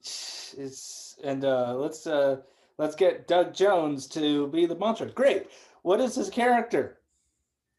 It's 0.00 1.16
and 1.22 1.44
uh, 1.44 1.76
let's 1.76 2.08
uh, 2.08 2.38
let's 2.76 2.96
get 2.96 3.28
Doug 3.28 3.54
Jones 3.54 4.08
to 4.08 4.48
be 4.48 4.66
the 4.66 4.74
monster. 4.74 5.06
Great. 5.06 5.46
What 5.82 6.00
is 6.00 6.16
his 6.16 6.28
character? 6.28 6.98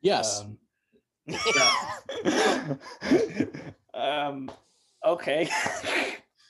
Yes. 0.02 0.42
Um, 0.42 0.58
Yeah. 2.24 2.76
um, 3.94 4.50
okay. 5.06 5.50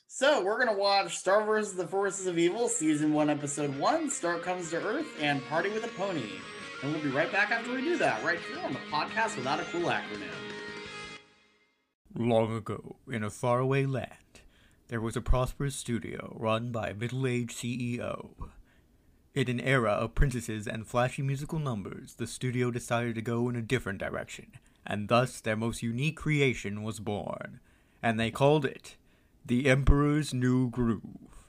So 0.10 0.44
we're 0.44 0.58
gonna 0.58 0.76
watch 0.76 1.16
Star 1.16 1.46
Wars: 1.46 1.74
The 1.74 1.86
Forces 1.86 2.26
of 2.26 2.40
Evil, 2.40 2.68
season 2.68 3.14
one, 3.14 3.30
episode 3.30 3.78
one. 3.78 4.10
Star 4.10 4.40
comes 4.40 4.72
to 4.72 4.78
Earth 4.78 5.06
and 5.22 5.46
Party 5.48 5.70
with 5.70 5.86
a 5.86 5.90
Pony. 5.90 6.32
And 6.82 6.92
we'll 6.92 7.04
be 7.04 7.10
right 7.10 7.32
back 7.32 7.52
after 7.52 7.72
we 7.72 7.82
do 7.82 7.98
that, 7.98 8.24
right 8.24 8.40
here 8.40 8.58
on 8.64 8.74
the 8.74 8.80
podcast 8.92 9.38
without 9.38 9.60
a 9.60 9.64
cool 9.66 9.84
acronym. 9.84 10.57
Long 12.20 12.58
ago, 12.58 12.96
in 13.08 13.24
a 13.24 13.30
faraway 13.30 13.86
land, 13.86 14.42
there 14.88 15.00
was 15.00 15.16
a 15.16 15.22
prosperous 15.22 15.76
studio 15.76 16.36
run 16.36 16.72
by 16.72 16.90
a 16.90 16.94
middle 16.96 17.28
aged 17.28 17.52
CEO. 17.52 18.32
In 19.36 19.48
an 19.48 19.60
era 19.60 19.92
of 19.92 20.16
princesses 20.16 20.66
and 20.66 20.88
flashy 20.88 21.22
musical 21.22 21.60
numbers, 21.60 22.16
the 22.16 22.26
studio 22.26 22.72
decided 22.72 23.14
to 23.14 23.22
go 23.22 23.50
in 23.50 23.56
a 23.56 23.62
different 23.62 24.00
direction, 24.00 24.48
and 24.84 25.10
thus 25.10 25.40
their 25.40 25.56
most 25.56 25.84
unique 25.84 26.18
creation 26.18 26.82
was 26.82 27.00
born. 27.00 27.60
And 28.02 28.20
they 28.20 28.32
called 28.32 28.66
it 28.66 28.98
The 29.46 29.70
Emperor's 29.70 30.34
New 30.34 30.72
Groove. 30.72 31.46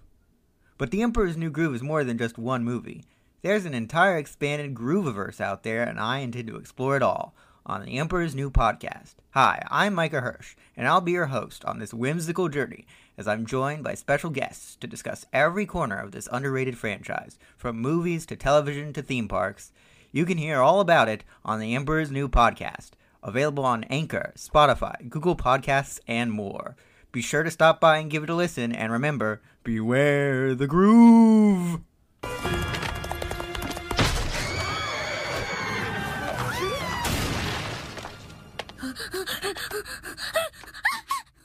But 0.76 0.90
The 0.90 1.00
Emperor's 1.00 1.38
New 1.38 1.48
Groove 1.48 1.76
is 1.76 1.82
more 1.82 2.04
than 2.04 2.18
just 2.18 2.36
one 2.36 2.62
movie. 2.62 3.04
There's 3.40 3.64
an 3.64 3.72
entire 3.72 4.18
expanded 4.18 4.74
Grooviverse 4.74 5.40
out 5.40 5.62
there, 5.62 5.82
and 5.82 5.98
I 5.98 6.18
intend 6.18 6.48
to 6.48 6.56
explore 6.56 6.94
it 6.94 7.02
all 7.02 7.34
on 7.68 7.84
the 7.84 7.98
Emperor's 7.98 8.34
New 8.34 8.50
Podcast. 8.50 9.16
Hi, 9.32 9.62
I'm 9.70 9.94
Micah 9.94 10.22
Hirsch, 10.22 10.56
and 10.76 10.88
I'll 10.88 11.02
be 11.02 11.12
your 11.12 11.26
host 11.26 11.64
on 11.66 11.78
this 11.78 11.92
whimsical 11.92 12.48
journey 12.48 12.86
as 13.18 13.28
I'm 13.28 13.44
joined 13.44 13.84
by 13.84 13.94
special 13.94 14.30
guests 14.30 14.76
to 14.76 14.86
discuss 14.86 15.26
every 15.32 15.66
corner 15.66 15.98
of 15.98 16.12
this 16.12 16.28
underrated 16.32 16.78
franchise, 16.78 17.38
from 17.56 17.78
movies 17.78 18.24
to 18.26 18.36
television 18.36 18.92
to 18.94 19.02
theme 19.02 19.28
parks. 19.28 19.72
You 20.12 20.24
can 20.24 20.38
hear 20.38 20.60
all 20.60 20.80
about 20.80 21.08
it 21.08 21.24
on 21.44 21.60
the 21.60 21.74
Emperor's 21.74 22.10
New 22.10 22.28
Podcast, 22.28 22.92
available 23.22 23.64
on 23.64 23.84
Anchor, 23.84 24.32
Spotify, 24.36 25.08
Google 25.08 25.36
Podcasts, 25.36 26.00
and 26.08 26.32
more. 26.32 26.74
Be 27.12 27.20
sure 27.20 27.42
to 27.42 27.50
stop 27.50 27.80
by 27.80 27.98
and 27.98 28.10
give 28.10 28.22
it 28.22 28.30
a 28.30 28.34
listen, 28.34 28.72
and 28.72 28.92
remember, 28.92 29.42
beware 29.62 30.54
the 30.54 30.66
groove! 30.66 31.80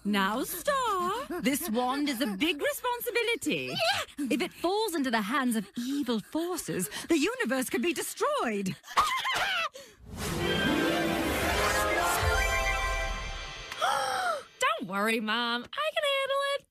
Now, 0.06 0.44
Star, 0.44 1.14
this 1.42 1.70
wand 1.70 2.10
is 2.10 2.20
a 2.20 2.28
big 2.28 2.62
responsibility. 2.62 3.74
If 4.30 4.42
it 4.42 4.52
falls 4.52 4.96
into 4.96 5.10
the 5.10 5.22
hands 5.22 5.56
of 5.56 5.66
evil 5.78 6.20
forces, 6.20 6.90
the 7.08 7.18
universe 7.18 7.70
could 7.70 7.82
be 7.82 7.94
destroyed. 7.94 8.76
Don't 14.60 14.88
worry, 14.90 15.22
Mom. 15.22 15.64
I 15.64 15.90
can 15.94 16.04
handle 16.20 16.42
it. 16.56 16.66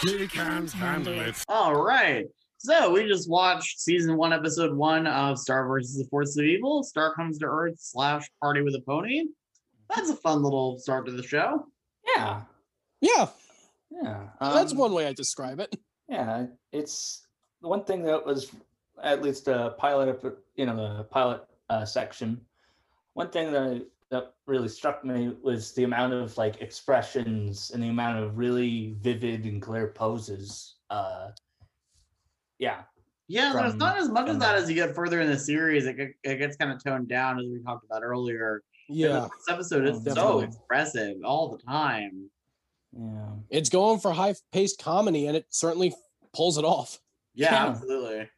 She 0.00 0.28
can't 0.28 0.70
handle 0.72 1.20
it. 1.20 1.44
All 1.48 1.82
right. 1.82 2.26
So 2.62 2.92
we 2.92 3.08
just 3.08 3.30
watched 3.30 3.80
season 3.80 4.18
one, 4.18 4.34
episode 4.34 4.76
one 4.76 5.06
of 5.06 5.38
Star 5.38 5.66
versus 5.66 5.96
the 5.96 6.04
Forces 6.10 6.36
of 6.36 6.44
Evil. 6.44 6.82
Star 6.82 7.14
comes 7.14 7.38
to 7.38 7.46
Earth 7.46 7.76
slash 7.78 8.28
Party 8.38 8.60
with 8.60 8.74
a 8.74 8.82
Pony. 8.82 9.28
That's 9.88 10.10
a 10.10 10.14
fun 10.14 10.42
little 10.42 10.78
start 10.78 11.06
to 11.06 11.12
the 11.12 11.22
show. 11.22 11.66
Yeah. 12.14 12.42
Yeah. 13.00 13.28
Yeah. 13.90 14.26
That's 14.42 14.72
um, 14.72 14.78
one 14.78 14.92
way 14.92 15.06
I 15.06 15.14
describe 15.14 15.58
it. 15.58 15.74
Yeah, 16.06 16.48
it's 16.70 17.26
the 17.62 17.68
one 17.68 17.84
thing 17.84 18.02
that 18.02 18.26
was 18.26 18.50
at 19.02 19.22
least 19.22 19.48
a 19.48 19.74
pilot, 19.78 20.20
ep- 20.22 20.36
you 20.54 20.66
know, 20.66 20.76
the 20.98 21.04
pilot 21.04 21.42
uh, 21.70 21.86
section. 21.86 22.42
One 23.14 23.30
thing 23.30 23.52
that 23.52 23.62
I, 23.62 23.80
that 24.10 24.34
really 24.46 24.68
struck 24.68 25.02
me 25.02 25.34
was 25.42 25.72
the 25.72 25.84
amount 25.84 26.12
of 26.12 26.36
like 26.36 26.60
expressions 26.60 27.70
and 27.70 27.82
the 27.82 27.88
amount 27.88 28.18
of 28.18 28.36
really 28.36 28.96
vivid 29.00 29.46
and 29.46 29.62
clear 29.62 29.86
poses. 29.86 30.74
Uh, 30.90 31.30
yeah, 32.60 32.82
Yeah, 33.26 33.52
there's 33.52 33.70
From- 33.72 33.78
not 33.78 33.96
as 33.98 34.08
much 34.08 34.28
of 34.28 34.38
that 34.40 34.52
that. 34.54 34.62
as 34.62 34.68
you 34.68 34.74
get 34.76 34.94
further 34.94 35.20
in 35.20 35.28
the 35.28 35.38
series. 35.38 35.86
It, 35.86 35.96
it 36.22 36.36
gets 36.36 36.56
kind 36.56 36.70
of 36.72 36.82
toned 36.82 37.08
down, 37.08 37.38
as 37.38 37.46
we 37.46 37.60
talked 37.62 37.84
about 37.84 38.02
earlier. 38.04 38.62
Yeah. 38.88 39.28
This 39.36 39.48
episode 39.48 39.86
is 39.86 39.96
Oh, 39.98 40.00
so 40.00 40.14
definitely. 40.14 40.44
expressive 40.46 41.16
all 41.24 41.48
the 41.48 41.58
time. 41.58 42.30
yeah. 42.92 43.28
It's 43.50 43.68
going 43.68 44.00
for 44.00 44.12
high 44.12 44.34
paced 44.52 44.80
comedy 44.82 45.26
and 45.26 45.36
it 45.36 45.46
certainly 45.50 45.94
pulls 46.34 46.58
it 46.58 46.64
off. 46.64 46.98
Yeah, 47.34 47.52
Yeah. 47.52 47.66
absolutely. 47.68 48.28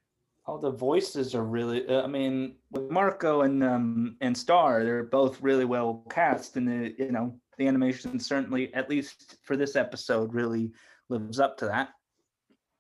All 0.45 0.59
the 0.59 0.71
voices 0.73 1.35
are 1.35 1.45
really. 1.45 1.87
Uh, 1.87 2.03
I 2.03 2.07
mean, 2.07 2.57
with 2.71 2.91
Marco 2.91 3.43
and 3.43 3.63
um 3.65 4.17
and 4.21 4.37
Star, 4.37 4.83
they're 4.85 5.05
both 5.05 5.41
really 5.41 5.65
well 5.65 6.05
cast, 6.11 6.57
and 6.57 6.67
the 6.69 6.95
you 6.99 7.13
know 7.13 7.39
the 7.59 7.67
animation 7.69 8.19
certainly, 8.19 8.75
at 8.75 8.91
least 8.91 9.37
for 9.45 9.57
this 9.57 9.77
episode, 9.77 10.35
really 10.35 10.73
lives 11.09 11.39
up 11.39 11.57
to 11.59 11.67
that. 11.67 11.91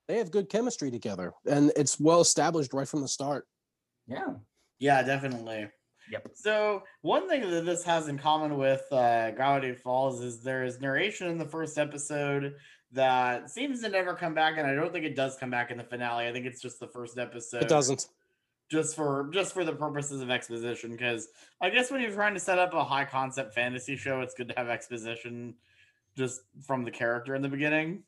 They 0.09 0.19
have 0.19 0.31
good 0.31 0.49
chemistry 0.49 0.91
together 0.91 1.33
and 1.47 1.73
it's 1.77 1.99
well 1.99 2.21
established 2.21 2.73
right 2.73 2.89
from 2.89 3.03
the 3.03 3.09
start. 3.09 3.47
Yeah. 4.07 4.35
Yeah, 4.79 5.03
definitely. 5.03 5.69
Yep. 6.11 6.31
So 6.35 6.83
one 7.03 7.29
thing 7.29 7.49
that 7.49 7.65
this 7.65 7.85
has 7.85 8.09
in 8.09 8.19
common 8.19 8.59
with 8.59 8.83
uh, 8.91 9.31
Gravity 9.31 9.75
Falls 9.75 10.21
is 10.23 10.43
there 10.43 10.65
is 10.65 10.81
narration 10.81 11.29
in 11.29 11.39
the 11.39 11.47
first 11.47 11.79
episode 11.79 12.55
that 12.91 13.49
seems 13.49 13.81
to 13.83 13.89
never 13.89 14.13
come 14.15 14.35
back, 14.35 14.59
and 14.59 14.67
I 14.67 14.75
don't 14.75 14.93
think 14.93 15.07
it 15.07 15.17
does 15.17 15.37
come 15.39 15.49
back 15.51 15.71
in 15.71 15.79
the 15.79 15.85
finale. 15.85 16.27
I 16.27 16.33
think 16.33 16.45
it's 16.45 16.61
just 16.61 16.81
the 16.81 16.89
first 16.89 17.17
episode. 17.17 17.63
It 17.63 17.69
doesn't. 17.69 18.09
just 18.71 18.97
for 18.97 19.31
just 19.33 19.55
for 19.55 19.65
the 19.65 19.73
purposes 19.73 20.21
of 20.21 20.31
exposition. 20.31 20.91
Because 20.91 21.29
I 21.61 21.71
guess 21.71 21.91
when 21.91 22.03
you're 22.03 22.13
trying 22.13 22.35
to 22.35 22.41
set 22.41 22.59
up 22.59 22.75
a 22.75 22.85
high 22.85 23.05
concept 23.05 23.55
fantasy 23.55 23.97
show, 23.97 24.21
it's 24.21 24.35
good 24.35 24.49
to 24.49 24.55
have 24.57 24.69
exposition 24.69 25.55
just 26.17 26.43
from 26.67 26.85
the 26.85 26.91
character 26.91 27.35
in 27.35 27.41
the 27.43 27.49
beginning. 27.49 28.03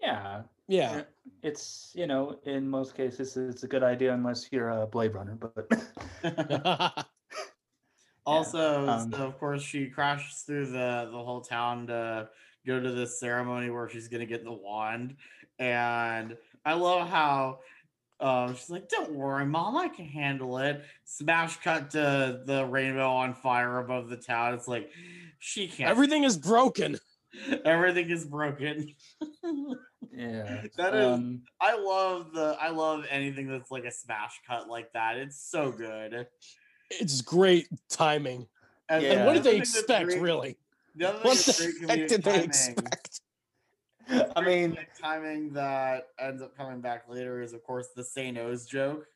Yeah. 0.00 0.42
Yeah. 0.66 1.02
It's 1.42 1.92
you 1.94 2.06
know 2.06 2.38
in 2.44 2.68
most 2.68 2.96
cases 2.96 3.36
it's 3.36 3.62
a 3.62 3.68
good 3.68 3.82
idea 3.82 4.12
unless 4.12 4.48
you're 4.50 4.70
a 4.70 4.86
Blade 4.86 5.14
Runner, 5.14 5.36
but 5.36 7.06
Also, 8.28 8.86
um, 8.86 9.10
so 9.10 9.26
of 9.26 9.38
course, 9.38 9.62
she 9.62 9.86
crashes 9.86 10.42
through 10.42 10.66
the 10.66 11.08
the 11.10 11.16
whole 11.16 11.40
town 11.40 11.86
to 11.86 12.28
go 12.66 12.78
to 12.78 12.92
this 12.92 13.18
ceremony 13.18 13.70
where 13.70 13.88
she's 13.88 14.06
gonna 14.06 14.26
get 14.26 14.44
the 14.44 14.52
wand, 14.52 15.16
and 15.58 16.36
I 16.62 16.74
love 16.74 17.08
how 17.08 17.60
um, 18.20 18.54
she's 18.54 18.68
like, 18.68 18.90
"Don't 18.90 19.12
worry, 19.14 19.46
mom, 19.46 19.78
I 19.78 19.88
can 19.88 20.04
handle 20.04 20.58
it." 20.58 20.84
Smash 21.04 21.56
cut 21.62 21.90
to 21.92 22.42
the 22.44 22.66
rainbow 22.66 23.10
on 23.10 23.32
fire 23.32 23.78
above 23.78 24.10
the 24.10 24.18
town. 24.18 24.52
It's 24.52 24.68
like 24.68 24.90
she 25.38 25.66
can't. 25.66 25.88
Everything 25.88 26.24
is 26.24 26.36
broken. 26.36 26.98
everything 27.64 28.10
is 28.10 28.26
broken. 28.26 28.94
Yeah. 30.12 30.62
That 30.76 30.94
is- 30.94 31.06
um, 31.06 31.42
I 31.60 31.76
love 31.76 32.32
the 32.32 32.56
I 32.60 32.70
love 32.70 33.04
anything 33.10 33.48
that's 33.48 33.70
like 33.70 33.84
a 33.84 33.90
smash 33.90 34.40
cut 34.46 34.68
like 34.68 34.92
that. 34.92 35.16
It's 35.16 35.40
so 35.40 35.70
good. 35.72 36.26
It's 36.90 37.20
great 37.20 37.68
timing. 37.90 38.46
And, 38.88 39.02
Yeah. 39.02 39.12
And 39.12 39.26
what 39.26 39.34
did 39.34 39.42
they 39.42 39.50
other 39.50 39.50
thing 39.50 39.58
that's 39.60 39.78
expect, 39.78 40.04
great- 40.06 40.20
really? 40.22 40.56
The 40.96 41.08
other 41.10 41.18
What 41.22 41.36
the 41.38 41.52
heck 41.86 41.98
comedic 41.98 42.08
did 42.08 42.22
they 42.22 42.30
timing- 42.32 42.44
expect? 42.48 43.20
I 44.36 44.40
mean, 44.40 44.72
comedic 44.72 44.86
timing 45.00 45.52
that 45.52 46.08
ends 46.18 46.40
up 46.42 46.56
coming 46.56 46.80
back 46.80 47.08
later 47.08 47.42
is 47.42 47.52
of 47.52 47.62
course 47.64 47.88
the 47.94 48.02
St. 48.04 48.38
O's 48.38 48.66
joke. 48.66 49.06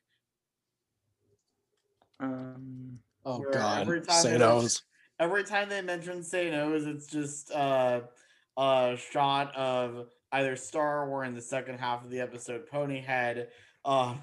um, 2.21 2.99
Oh 3.25 3.39
God, 3.53 3.83
every 3.83 4.03
St. 4.09 4.43
O's. 4.43 4.83
Every 5.21 5.45
time 5.45 5.69
they 5.69 5.81
mention 5.81 6.23
St. 6.25 6.55
O's, 6.55 6.87
it's 6.87 7.07
just 7.07 7.53
uh, 7.53 8.01
a 8.59 8.97
shot 9.13 9.55
of 9.55 10.09
either 10.33 10.57
Star 10.57 11.09
or 11.09 11.25
in 11.25 11.35
the 11.35 11.43
second 11.43 11.79
half 11.79 12.05
of 12.05 12.11
the 12.11 12.21
episode, 12.21 12.69
Ponyhead, 12.69 13.49
uh, 13.85 14.15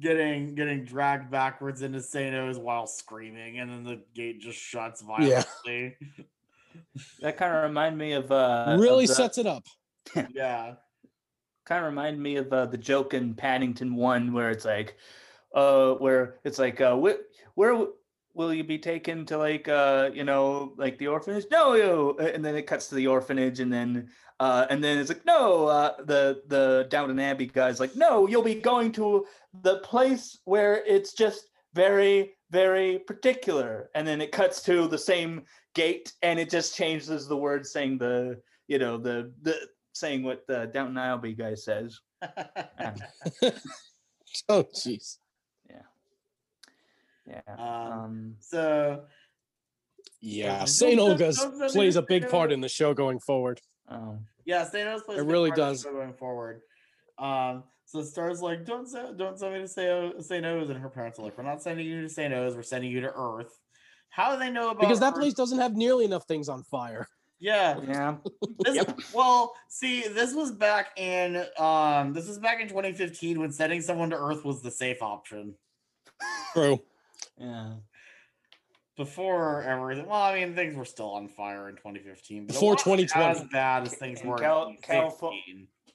getting 0.00 0.54
getting 0.54 0.84
dragged 0.84 1.30
backwards 1.30 1.82
into 1.82 2.00
St. 2.02 2.34
O's 2.34 2.58
while 2.58 2.86
screaming, 2.86 3.58
and 3.60 3.70
then 3.70 3.84
the 3.84 4.02
gate 4.14 4.40
just 4.40 4.58
shuts 4.58 5.02
Yeah. 5.02 5.42
violently. 5.66 5.96
that 7.20 7.36
kind 7.36 7.54
of 7.56 7.62
remind 7.62 7.96
me 7.96 8.12
of 8.12 8.30
uh, 8.32 8.76
really 8.78 9.04
of 9.04 9.08
the, 9.08 9.14
sets 9.14 9.38
it 9.38 9.46
up. 9.46 9.64
Yeah. 10.34 10.74
kind 11.64 11.84
of 11.84 11.90
remind 11.90 12.20
me 12.22 12.36
of 12.36 12.52
uh, 12.52 12.66
the 12.66 12.78
joke 12.78 13.12
in 13.14 13.34
Paddington 13.34 13.94
One 13.96 14.32
where 14.32 14.50
it's 14.50 14.64
like, 14.64 14.96
uh, 15.54 15.92
where 15.94 16.36
it's 16.44 16.58
like, 16.58 16.80
uh, 16.80 16.96
wh- 16.96 17.20
where 17.54 17.72
w- 17.72 17.92
will 18.34 18.52
you 18.54 18.62
be 18.64 18.78
taken 18.78 19.24
to, 19.26 19.38
like, 19.38 19.66
uh, 19.68 20.10
you 20.14 20.22
know, 20.24 20.74
like 20.76 20.98
the 20.98 21.08
orphanage? 21.08 21.46
No, 21.50 21.74
you. 21.74 22.16
And 22.18 22.44
then 22.44 22.54
it 22.54 22.66
cuts 22.66 22.88
to 22.88 22.94
the 22.94 23.06
orphanage, 23.08 23.60
and 23.60 23.72
then, 23.72 24.10
uh, 24.38 24.66
and 24.68 24.84
then 24.84 24.98
it's 24.98 25.08
like, 25.08 25.24
no, 25.24 25.66
uh, 25.66 25.96
the 26.04 26.42
the 26.48 26.86
Downton 26.90 27.18
Abbey 27.18 27.46
guy's 27.46 27.80
like, 27.80 27.96
no, 27.96 28.26
you'll 28.26 28.42
be 28.42 28.54
going 28.54 28.92
to 28.92 29.26
the 29.62 29.78
place 29.78 30.38
where 30.44 30.84
it's 30.84 31.14
just 31.14 31.48
very, 31.74 32.34
very 32.50 32.98
particular. 32.98 33.90
And 33.94 34.06
then 34.06 34.20
it 34.20 34.32
cuts 34.32 34.62
to 34.62 34.88
the 34.88 34.98
same 34.98 35.42
gate, 35.74 36.12
and 36.22 36.38
it 36.38 36.50
just 36.50 36.76
changes 36.76 37.26
the 37.26 37.36
word 37.36 37.66
saying 37.66 37.98
the, 37.98 38.40
you 38.68 38.78
know, 38.78 38.98
the 38.98 39.32
the 39.42 39.56
saying 39.94 40.22
what 40.22 40.46
the 40.46 40.66
Downton 40.66 40.98
Abbey 40.98 41.32
guy 41.32 41.54
says. 41.54 41.98
Yeah. 42.22 42.94
oh, 44.50 44.64
jeez. 44.74 45.16
Yeah. 47.26 47.40
Um, 47.48 47.58
Um, 47.58 48.34
so 48.40 49.04
Yeah, 50.20 50.64
Saint 50.64 50.98
send- 50.98 51.00
Olga's 51.00 51.72
plays 51.72 51.96
a 51.96 52.02
big 52.02 52.28
part 52.28 52.52
in 52.52 52.60
the 52.60 52.68
show 52.68 52.94
going 52.94 53.18
forward. 53.18 53.60
Oh. 53.90 54.18
yeah, 54.44 54.64
Thanos 54.72 55.04
plays 55.04 55.18
It 55.20 55.26
really 55.26 55.50
part 55.50 55.60
of 55.60 55.66
the 55.66 55.72
does. 55.72 55.84
going 55.84 56.12
forward. 56.14 56.62
Um, 57.18 57.62
so 57.84 58.02
Star's 58.02 58.42
like, 58.42 58.64
don't 58.64 58.88
say, 58.88 59.02
don't 59.16 59.38
send 59.38 59.54
me 59.54 59.60
to 59.60 59.68
say 59.68 60.12
St. 60.20 60.44
O's, 60.44 60.70
and 60.70 60.78
her 60.80 60.88
parents 60.88 61.18
are 61.18 61.22
like, 61.22 61.38
we're 61.38 61.44
not 61.44 61.62
sending 61.62 61.86
you 61.86 62.02
to 62.02 62.08
St. 62.08 62.34
O's, 62.34 62.56
we're 62.56 62.62
sending 62.62 62.90
you 62.90 63.00
to 63.02 63.12
Earth. 63.14 63.60
How 64.08 64.32
do 64.32 64.38
they 64.38 64.50
know 64.50 64.70
about 64.70 64.80
Because 64.80 64.98
that 65.00 65.14
Earth? 65.14 65.20
place 65.20 65.34
doesn't 65.34 65.58
have 65.58 65.76
nearly 65.76 66.04
enough 66.04 66.24
things 66.24 66.48
on 66.48 66.62
fire. 66.64 67.08
Yeah, 67.38 67.78
Yeah. 67.86 68.16
This, 68.64 68.84
Well, 69.12 69.54
see, 69.68 70.08
this 70.08 70.34
was 70.34 70.50
back 70.52 70.98
in 70.98 71.44
um, 71.58 72.12
this 72.14 72.26
was 72.26 72.38
back 72.38 72.60
in 72.60 72.68
2015 72.68 73.38
when 73.38 73.52
sending 73.52 73.82
someone 73.82 74.10
to 74.10 74.16
Earth 74.16 74.44
was 74.44 74.62
the 74.62 74.70
safe 74.70 75.02
option. 75.02 75.54
True. 76.54 76.80
Yeah. 77.38 77.74
Before 78.96 79.62
everything, 79.62 80.06
well, 80.06 80.22
I 80.22 80.38
mean, 80.40 80.54
things 80.54 80.74
were 80.74 80.84
still 80.86 81.10
on 81.10 81.28
fire 81.28 81.68
in 81.68 81.76
2015. 81.76 82.46
But 82.46 82.54
Before 82.54 82.72
wasn't 82.72 82.84
2020. 83.10 83.24
as 83.40 83.44
bad 83.52 83.82
as 83.82 83.94
things 83.94 84.22
were. 84.24 84.38
Cal- 84.38 84.68
in 84.68 84.76
Califo- 84.78 85.32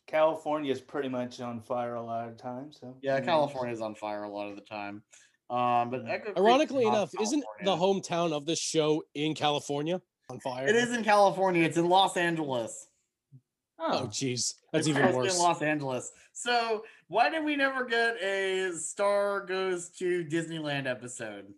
California 0.05 0.71
is 0.71 0.81
pretty 0.81 1.09
much 1.09 1.41
on 1.41 1.61
fire 1.61 1.95
a 1.95 2.03
lot 2.03 2.27
of 2.27 2.37
times. 2.37 2.77
So 2.79 2.95
Yeah, 3.01 3.19
California 3.21 3.73
is 3.73 3.81
on 3.81 3.95
fire 3.95 4.23
a 4.23 4.29
lot 4.29 4.49
of 4.49 4.55
the 4.55 4.61
time. 4.61 5.01
Um, 5.49 5.89
but 5.89 6.03
Echo 6.07 6.33
Ironically 6.37 6.85
not 6.85 6.93
enough, 6.93 7.11
isn't 7.21 7.43
the 7.63 7.75
hometown 7.75 8.31
of 8.33 8.45
this 8.45 8.59
show 8.59 9.03
in 9.15 9.33
California 9.33 9.99
on 10.29 10.39
fire? 10.39 10.67
It 10.67 10.75
is 10.75 10.91
in 10.95 11.03
California. 11.03 11.63
It's 11.63 11.77
in 11.77 11.89
Los 11.89 12.15
Angeles. 12.17 12.87
Oh, 13.79 14.03
Oh, 14.03 14.07
jeez. 14.07 14.53
That's 14.71 14.85
It's 14.85 14.89
even 14.89 15.01
supposed 15.07 15.13
to 15.13 15.17
worse. 15.17 15.35
In 15.37 15.41
Los 15.41 15.61
Angeles. 15.63 16.11
So 16.33 16.85
why 17.07 17.29
did 17.29 17.43
we 17.43 17.55
never 17.55 17.83
get 17.83 18.21
a 18.21 18.71
Star 18.77 19.43
Goes 19.45 19.89
to 19.97 20.23
Disneyland 20.25 20.85
episode? 20.85 21.51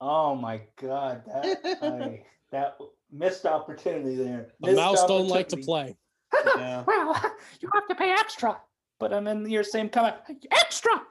Oh 0.00 0.34
my 0.34 0.60
God, 0.80 1.22
that 1.26 1.78
I, 1.82 2.22
that 2.52 2.78
missed 3.12 3.46
opportunity 3.46 4.16
there. 4.16 4.48
The 4.60 4.68
Missed 4.68 4.76
mouse 4.76 5.04
don't 5.06 5.28
like 5.28 5.48
to 5.48 5.56
play. 5.56 5.96
Yeah. 6.56 6.84
Well, 6.86 7.14
you 7.60 7.70
have 7.74 7.88
to 7.88 7.94
pay 7.94 8.10
extra. 8.12 8.60
But 9.00 9.12
I'm 9.12 9.26
in 9.28 9.48
your 9.48 9.62
same 9.62 9.88
comment. 9.88 10.16
Extra. 10.50 11.02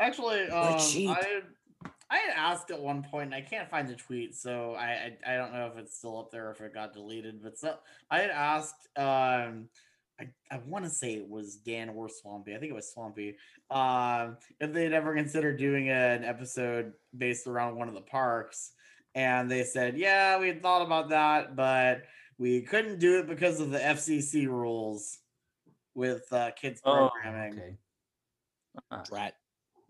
Actually, 0.00 0.48
um. 0.48 0.76
I 1.08 1.40
I 2.10 2.18
had 2.18 2.34
asked 2.36 2.70
at 2.70 2.80
one 2.80 3.02
point, 3.02 3.26
and 3.26 3.34
I 3.34 3.42
can't 3.42 3.68
find 3.68 3.86
the 3.86 3.94
tweet, 3.94 4.34
so 4.34 4.74
I, 4.74 5.12
I 5.26 5.34
I 5.34 5.36
don't 5.36 5.52
know 5.52 5.66
if 5.66 5.76
it's 5.76 5.98
still 5.98 6.18
up 6.18 6.30
there 6.30 6.48
or 6.48 6.52
if 6.52 6.60
it 6.60 6.72
got 6.72 6.94
deleted. 6.94 7.42
But 7.42 7.58
so 7.58 7.74
I 8.10 8.20
had 8.20 8.30
asked, 8.30 8.88
um, 8.96 9.68
I 10.20 10.28
I 10.50 10.58
want 10.66 10.84
to 10.84 10.90
say 10.90 11.14
it 11.14 11.28
was 11.28 11.56
Dan 11.56 11.90
or 11.90 12.08
Swampy. 12.08 12.54
I 12.54 12.58
think 12.58 12.70
it 12.70 12.74
was 12.74 12.92
Swampy. 12.92 13.36
Um, 13.70 14.36
if 14.60 14.72
they'd 14.72 14.92
ever 14.92 15.14
considered 15.14 15.58
doing 15.58 15.90
an 15.90 16.24
episode 16.24 16.92
based 17.16 17.46
around 17.46 17.76
one 17.76 17.88
of 17.88 17.94
the 17.94 18.00
parks, 18.00 18.72
and 19.14 19.50
they 19.50 19.62
said, 19.64 19.96
yeah, 19.96 20.38
we 20.38 20.48
had 20.48 20.62
thought 20.62 20.82
about 20.82 21.10
that, 21.10 21.54
but 21.56 22.02
we 22.38 22.62
couldn't 22.62 22.98
do 22.98 23.18
it 23.18 23.28
because 23.28 23.60
of 23.60 23.70
the 23.70 23.78
FCC 23.78 24.46
rules 24.46 25.18
with 25.94 26.22
uh, 26.32 26.50
kids 26.52 26.80
Oh, 26.84 27.10
programming. 27.22 27.76
okay. 28.92 29.02
Rat. 29.12 29.34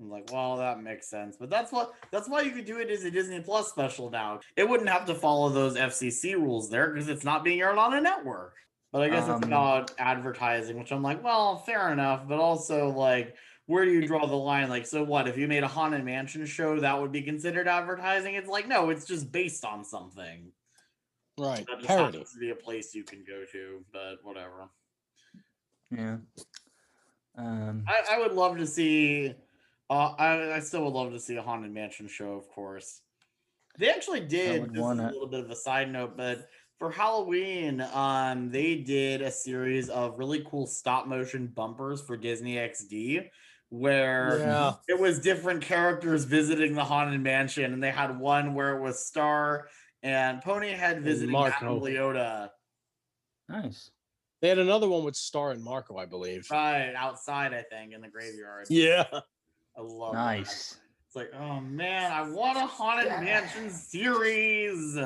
I'm 0.00 0.11
like, 0.11 0.30
well, 0.32 0.56
that 0.58 0.80
makes 0.82 1.11
sense. 1.11 1.37
But 1.38 1.50
that's 1.50 1.73
what 1.73 1.92
that's 2.12 2.28
why 2.28 2.42
you 2.42 2.52
could 2.52 2.64
do 2.66 2.78
it 2.78 2.88
as 2.88 3.04
a 3.04 3.11
Disney 3.11 3.41
Plus 3.41 3.69
special 3.69 4.10
now. 4.10 4.41
It 4.56 4.69
wouldn't 4.69 4.88
have 4.88 5.06
to 5.06 5.14
follow 5.14 5.49
those 5.49 5.76
FCC 5.76 6.34
rules 6.34 6.71
there 6.71 6.91
because 6.93 7.08
it's 7.08 7.25
not 7.25 7.43
being 7.45 7.60
aired 7.60 7.78
on 7.78 7.95
a 7.95 8.00
network. 8.00 8.54
But 8.92 9.02
I 9.02 9.08
guess 9.10 9.24
it's 9.24 9.30
Um, 9.30 9.42
about 9.44 9.92
advertising, 9.98 10.78
which 10.78 10.92
I'm 10.92 11.02
like, 11.02 11.22
well, 11.22 11.58
fair 11.58 11.92
enough. 11.92 12.26
But 12.26 12.38
also, 12.38 12.88
like, 12.88 13.36
where 13.66 13.84
do 13.84 13.92
you 13.92 14.06
draw 14.06 14.26
the 14.26 14.34
line? 14.34 14.70
Like, 14.70 14.86
so 14.86 15.02
what? 15.02 15.28
If 15.28 15.36
you 15.36 15.46
made 15.46 15.62
a 15.62 15.68
Haunted 15.68 16.04
Mansion 16.04 16.46
show, 16.46 16.80
that 16.80 16.98
would 16.98 17.12
be 17.12 17.22
considered 17.22 17.68
advertising? 17.68 18.34
It's 18.34 18.48
like, 18.48 18.66
no, 18.66 18.88
it's 18.88 19.04
just 19.04 19.30
based 19.30 19.64
on 19.64 19.84
something. 19.84 20.50
Right. 21.38 21.66
That 21.66 21.76
just 21.76 21.86
Parody. 21.86 22.18
happens 22.18 22.32
to 22.32 22.38
be 22.38 22.50
a 22.50 22.54
place 22.56 22.94
you 22.94 23.04
can 23.04 23.24
go 23.28 23.44
to, 23.52 23.84
but 23.92 24.16
whatever. 24.22 24.70
Yeah. 25.90 26.16
Um, 27.36 27.84
I, 27.86 28.16
I 28.16 28.18
would 28.18 28.32
love 28.32 28.56
to 28.56 28.66
see. 28.66 29.34
Uh, 29.90 30.14
I, 30.18 30.54
I 30.56 30.60
still 30.60 30.84
would 30.84 30.94
love 30.94 31.12
to 31.12 31.20
see 31.20 31.36
a 31.36 31.42
haunted 31.42 31.72
mansion 31.72 32.08
show, 32.08 32.32
of 32.32 32.48
course. 32.48 33.02
They 33.78 33.88
actually 33.90 34.20
did. 34.20 34.74
This 34.74 34.82
is 34.82 34.84
a 34.84 34.94
little 34.94 35.28
bit 35.28 35.44
of 35.44 35.50
a 35.50 35.56
side 35.56 35.92
note, 35.92 36.16
but 36.16 36.48
for 36.78 36.91
Halloween, 36.91 37.80
um, 37.93 38.50
they 38.50 38.76
did 38.76 39.21
a 39.23 39.30
series 39.30 39.88
of 39.88 40.19
really 40.19 40.45
cool 40.49 40.67
stop 40.67 41.06
motion 41.06 41.49
bumpers 41.49 42.00
for 42.00 42.17
Disney 42.17 42.54
XD, 42.56 43.28
where 43.69 44.38
Yeah. 44.38 44.75
it 44.88 44.99
was 44.99 45.19
different 45.19 45.62
characters 45.62 46.25
visiting 46.25 46.75
the 46.75 46.84
haunted 46.84 47.21
mansion, 47.21 47.73
and 47.73 47.82
they 47.82 47.91
had 47.91 48.19
one 48.19 48.54
where 48.54 48.76
it 48.76 48.80
was 48.80 49.04
Star 49.04 49.69
and 50.02 50.41
Ponyhead 50.41 51.00
visiting 51.02 51.32
Madame 51.32 51.67
Marco. 51.69 51.80
Leota, 51.86 52.50
nice. 53.49 53.91
They 54.41 54.49
had 54.49 54.60
another 54.60 54.88
one 54.88 55.02
with 55.02 55.17
Star 55.17 55.50
and 55.50 55.62
Marco, 55.64 55.97
I 55.97 56.06
believe. 56.06 56.47
right 56.52 56.95
outside, 56.95 57.52
I 57.52 57.62
think, 57.62 57.93
in 57.93 58.00
the 58.00 58.08
graveyard. 58.08 58.67
Yeah. 58.71 59.04
I 59.76 59.80
love 59.80 60.12
that. 60.12 60.19
Nice. 60.19 60.78
It's 61.06 61.17
like, 61.17 61.30
oh 61.34 61.60
man, 61.60 62.12
I 62.12 62.23
want 62.30 62.56
a 62.56 62.67
haunted 62.67 63.08
mansion 63.08 63.69
series. 63.71 64.97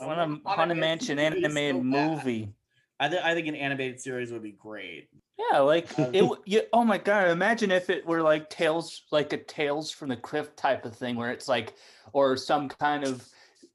I 0.00 0.04
I 0.04 0.06
want 0.06 0.42
a 0.46 0.48
Haunted 0.48 0.78
Mansion 0.78 1.16
movie 1.16 1.30
so 1.30 1.44
animated 1.46 1.82
movie. 1.82 2.52
I, 2.98 3.08
th- 3.08 3.22
I 3.22 3.34
think 3.34 3.46
an 3.46 3.54
animated 3.54 4.00
series 4.00 4.32
would 4.32 4.42
be 4.42 4.52
great. 4.52 5.08
Yeah, 5.38 5.58
like 5.60 5.86
Um, 5.98 6.14
it. 6.14 6.20
w- 6.20 6.42
You, 6.46 6.62
oh 6.72 6.82
my 6.84 6.96
god! 6.98 7.28
Imagine 7.28 7.70
if 7.70 7.90
it 7.90 8.06
were 8.06 8.22
like 8.22 8.48
Tales, 8.48 9.02
like 9.10 9.32
a 9.34 9.36
Tales 9.36 9.90
from 9.90 10.08
the 10.08 10.16
Crypt 10.16 10.56
type 10.56 10.84
of 10.86 10.96
thing, 10.96 11.16
where 11.16 11.30
it's 11.30 11.46
like, 11.46 11.74
or 12.14 12.36
some 12.38 12.68
kind 12.68 13.04
of 13.04 13.26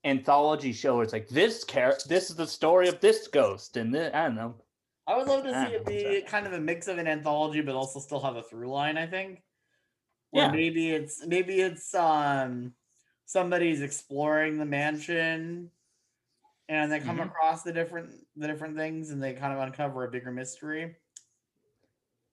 anthology 0.03 0.73
show. 0.73 0.95
Where 0.95 1.03
it's 1.03 1.13
like 1.13 1.29
this 1.29 1.63
character. 1.63 2.07
This 2.09 2.29
is 2.31 2.35
the 2.35 2.47
story 2.47 2.87
of 2.87 2.99
this 2.99 3.27
ghost, 3.27 3.77
and 3.77 3.93
this, 3.93 4.11
I 4.13 4.23
don't 4.23 4.35
know. 4.35 4.55
I 5.05 5.17
would 5.17 5.27
love 5.27 5.43
to 5.43 5.53
see 5.53 5.75
it 5.75 5.85
be 5.85 6.05
okay. 6.05 6.21
kind 6.21 6.47
of 6.47 6.53
a 6.53 6.59
mix 6.59 6.87
of 6.87 6.97
an 6.97 7.07
anthology, 7.07 7.61
but 7.61 7.75
also 7.75 7.99
still 7.99 8.21
have 8.21 8.37
a 8.37 8.43
through 8.43 8.71
line. 8.71 8.97
I 8.97 9.05
think. 9.05 9.43
Where 10.31 10.45
Yeah. 10.45 10.51
maybe 10.51 10.91
it's 10.91 11.25
maybe 11.27 11.61
it's 11.61 11.93
um 11.93 12.73
somebody's 13.25 13.81
exploring 13.81 14.57
the 14.57 14.65
mansion, 14.65 15.69
and 16.71 16.89
they 16.89 17.01
come 17.01 17.17
Mhm. 17.17 17.25
across 17.25 17.63
the 17.63 17.73
different 17.73 18.09
the 18.37 18.47
different 18.47 18.77
things, 18.77 19.09
and 19.11 19.21
they 19.21 19.33
kind 19.33 19.51
of 19.53 19.59
uncover 19.59 20.05
a 20.05 20.09
bigger 20.09 20.31
mystery. 20.31 20.95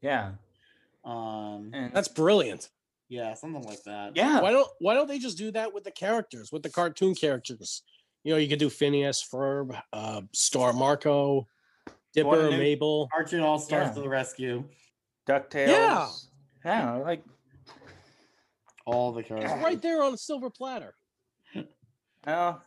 Yeah, 0.00 0.34
Um, 1.04 1.70
and 1.74 1.92
That's 1.92 2.06
brilliant. 2.08 2.70
yeah, 3.08 3.34
something 3.34 3.62
like 3.64 3.82
that. 3.82 4.14
yeah, 4.14 4.40
Why 4.40 4.52
don't 4.52 4.70
why 4.78 4.94
don't 4.94 5.08
they 5.08 5.18
just 5.18 5.36
do 5.38 5.50
that 5.52 5.72
with 5.74 5.82
the 5.84 5.90
characters, 5.90 6.52
with 6.52 6.62
the 6.62 6.70
cartoon 6.70 7.14
characters? 7.16 7.82
You 8.22 8.32
know, 8.32 8.38
you 8.38 8.48
could 8.48 8.58
do 8.60 8.70
Phineas, 8.70 9.22
Ferb, 9.22 9.80
uh, 9.92 10.22
Star 10.32 10.72
Marco, 10.72 11.48
Dipper, 12.12 12.28
What 12.28 12.38
a 12.40 12.50
new- 12.50 12.58
Mabel. 12.58 13.08
Cartoon 13.12 13.40
All 13.40 13.58
Stars 13.58 13.88
Yeah. 13.88 13.94
to 13.94 14.00
the 14.02 14.08
rescue. 14.08 14.68
Ducktales. 15.26 15.68
Yeah. 15.68 16.10
yeah, 16.64 16.92
like 16.94 17.24
All 18.86 19.12
the 19.12 19.20
It's 19.20 19.28
characters. 19.28 19.62
right 19.62 19.82
there 19.82 20.02
on 20.02 20.14
a 20.14 20.16
silver 20.16 20.48
platter. 20.50 20.94
oh, 22.26 22.62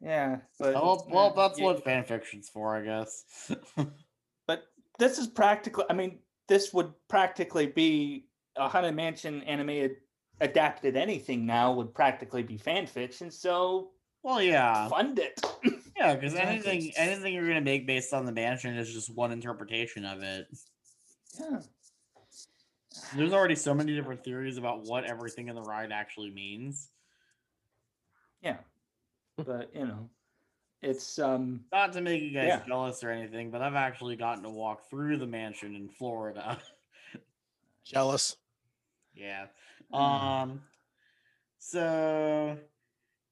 yeah, 0.00 0.38
but 0.58 0.74
Well, 0.74 1.06
well, 1.10 1.26
yeah, 1.36 1.42
that's 1.42 1.58
you- 1.58 1.64
what 1.64 1.84
fan 1.84 2.04
fiction's 2.04 2.48
for, 2.48 2.76
I 2.76 2.82
guess. 2.84 3.52
But 4.46 4.64
this 4.98 5.18
is 5.18 5.28
practically. 5.28 5.84
I 5.88 5.92
mean, 5.92 6.18
this 6.48 6.72
would 6.72 6.92
practically 7.08 7.66
be 7.66 8.26
a 8.56 8.68
haunted 8.68 8.94
mansion 8.96 9.42
animated 9.44 9.92
adapted 10.40 10.96
anything 10.96 11.44
now 11.46 11.72
would 11.74 11.94
practically 11.94 12.42
be 12.42 12.56
fan 12.56 12.86
fiction. 12.86 13.30
So 13.30 13.90
well, 14.22 14.42
yeah, 14.42 14.88
fund 14.88 15.18
it. 15.18 15.40
yeah, 15.96 16.14
because 16.14 16.32
Exactly. 16.34 16.70
anything, 16.70 16.92
anything 16.96 17.34
you're 17.34 17.46
gonna 17.46 17.60
make 17.60 17.86
based 17.86 18.12
on 18.12 18.24
the 18.26 18.32
mansion 18.32 18.76
is 18.76 18.92
just 18.92 19.14
one 19.14 19.32
interpretation 19.32 20.04
of 20.04 20.22
it. 20.22 20.46
yeah. 21.38 21.60
There's 23.14 23.32
already 23.32 23.54
so 23.54 23.72
many 23.74 23.94
different 23.94 24.24
theories 24.24 24.56
about 24.56 24.82
what 24.84 25.04
everything 25.04 25.48
in 25.48 25.54
the 25.54 25.62
ride 25.62 25.92
actually 25.92 26.30
means. 26.30 26.90
Yeah. 28.42 28.56
But 29.46 29.70
you 29.74 29.86
know, 29.86 30.08
it's 30.82 31.18
um 31.18 31.64
Not 31.72 31.92
to 31.94 32.00
make 32.00 32.22
you 32.22 32.30
guys 32.32 32.46
Yeah. 32.48 32.62
jealous 32.66 33.02
or 33.04 33.10
anything, 33.10 33.50
but 33.50 33.62
I've 33.62 33.74
actually 33.74 34.16
gotten 34.16 34.42
to 34.44 34.50
walk 34.50 34.88
through 34.88 35.18
the 35.18 35.26
mansion 35.26 35.74
in 35.74 35.88
Florida. 35.88 36.58
Jealous. 37.84 38.36
yeah, 39.14 39.46
Um, 39.92 40.62
so, 41.58 42.56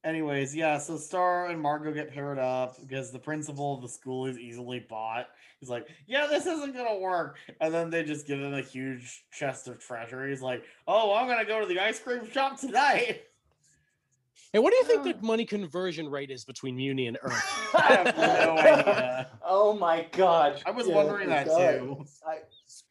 anyways, 0.04 0.54
yeah. 0.54 0.78
So 0.78 0.96
Star 0.96 1.46
and 1.46 1.60
Marco 1.60 1.92
get 1.92 2.12
paired 2.12 2.38
up 2.38 2.80
because 2.80 3.12
the 3.12 3.18
principal 3.18 3.74
of 3.76 3.82
the 3.82 3.88
school 3.88 4.26
is 4.26 4.38
easily 4.38 4.80
bought. 4.80 5.28
He's 5.60 5.68
like, 5.70 5.88
"Yeah, 6.06 6.26
this 6.26 6.46
isn't 6.46 6.74
gonna 6.74 6.98
work," 6.98 7.38
and 7.60 7.72
then 7.72 7.90
they 7.90 8.02
just 8.04 8.26
give 8.26 8.40
him 8.40 8.54
a 8.54 8.60
huge 8.62 9.24
chest 9.32 9.68
of 9.68 9.78
treasure. 9.78 10.26
He's 10.28 10.42
like, 10.42 10.64
"Oh, 10.86 11.14
I'm 11.14 11.26
gonna 11.28 11.44
go 11.44 11.60
to 11.60 11.66
the 11.66 11.78
ice 11.80 12.00
cream 12.00 12.28
shop 12.30 12.58
tonight." 12.58 13.22
Hey, 14.52 14.60
what 14.60 14.70
do 14.70 14.76
you 14.76 14.84
think 14.84 15.04
the 15.04 15.26
money 15.26 15.44
conversion 15.44 16.08
rate 16.08 16.30
is 16.30 16.44
between 16.44 16.76
Mewni 16.76 17.06
and 17.06 17.18
Earth? 17.22 17.70
I 17.74 17.92
have 17.92 18.16
no 18.16 18.58
idea. 18.60 19.28
Oh 19.42 19.72
my 19.74 20.06
god! 20.12 20.62
I 20.66 20.70
was 20.70 20.86
Yeah, 20.86 20.94
wondering 20.94 21.28
that 21.28 21.46
God. 21.46 21.74
too. 21.74 22.06
I, 22.26 22.40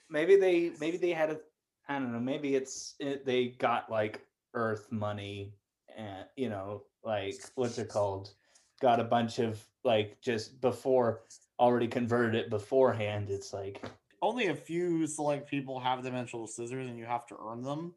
maybe 0.10 0.36
they 0.36 0.72
maybe 0.80 0.98
they 0.98 1.12
had 1.12 1.30
a 1.32 1.40
I 1.88 2.00
don't 2.00 2.12
know. 2.12 2.20
Maybe 2.20 2.56
it's 2.56 2.96
it, 3.00 3.26
they 3.26 3.50
got 3.50 3.90
like 3.90 4.22
Earth 4.54 4.92
money, 4.92 5.54
and 5.96 6.26
you 6.36 6.50
know, 6.50 6.84
like 7.04 7.36
what's 7.56 7.78
it 7.78 7.90
called? 7.90 8.34
Got 8.80 9.00
a 9.00 9.04
bunch 9.04 9.40
of 9.40 9.64
like 9.84 10.22
just 10.22 10.62
before 10.62 11.24
already 11.60 11.88
converted 11.88 12.36
it 12.36 12.50
beforehand. 12.50 13.30
It's 13.30 13.54
like 13.54 13.84
Only 14.22 14.48
a 14.48 14.56
few 14.56 15.06
select 15.08 15.50
people 15.50 15.80
have 15.80 16.04
dimensional 16.04 16.48
scissors, 16.48 16.88
and 16.88 16.98
you 16.98 17.06
have 17.06 17.26
to 17.28 17.38
earn 17.40 17.62
them. 17.62 17.96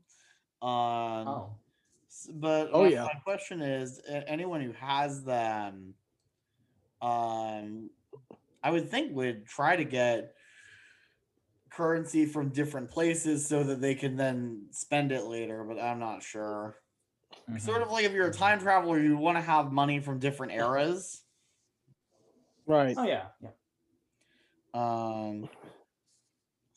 Um, 0.63 1.29
oh 1.29 1.51
S- 1.53 1.60
But 2.33 2.71
Oh, 2.73 2.85
my, 2.85 2.89
yeah. 2.89 3.05
my 3.05 3.21
question 3.25 3.61
is, 3.61 4.01
anyone 4.09 4.61
who 4.61 4.73
has 4.73 5.23
them, 5.25 5.95
um, 7.01 7.91
I 8.63 8.71
would 8.71 8.91
think 8.91 9.15
would 9.15 9.47
try 9.47 9.77
to 9.77 9.85
get 9.85 10.35
currency 11.71 12.27
from 12.27 12.51
different 12.51 12.91
places 12.91 13.47
so 13.47 13.63
that 13.63 13.81
they 13.81 13.95
can 13.95 14.17
then 14.17 14.67
spend 14.71 15.13
it 15.13 15.25
later. 15.25 15.65
But 15.65 15.81
I'm 15.81 16.01
not 16.01 16.23
sure. 16.23 16.77
Sort 17.59 17.83
of 17.83 17.91
like 17.91 18.05
if 18.05 18.13
you're 18.13 18.29
a 18.29 18.33
time 18.33 18.61
traveler, 18.61 18.99
you 18.99 19.17
want 19.17 19.39
to 19.39 19.43
have 19.43 19.73
money 19.73 20.01
from 20.01 20.19
different 20.19 20.53
eras. 20.53 21.23
Right. 22.67 22.95
oh 22.99 23.05
yeah 23.05 23.27
yeah. 23.41 23.51
Um. 24.75 25.49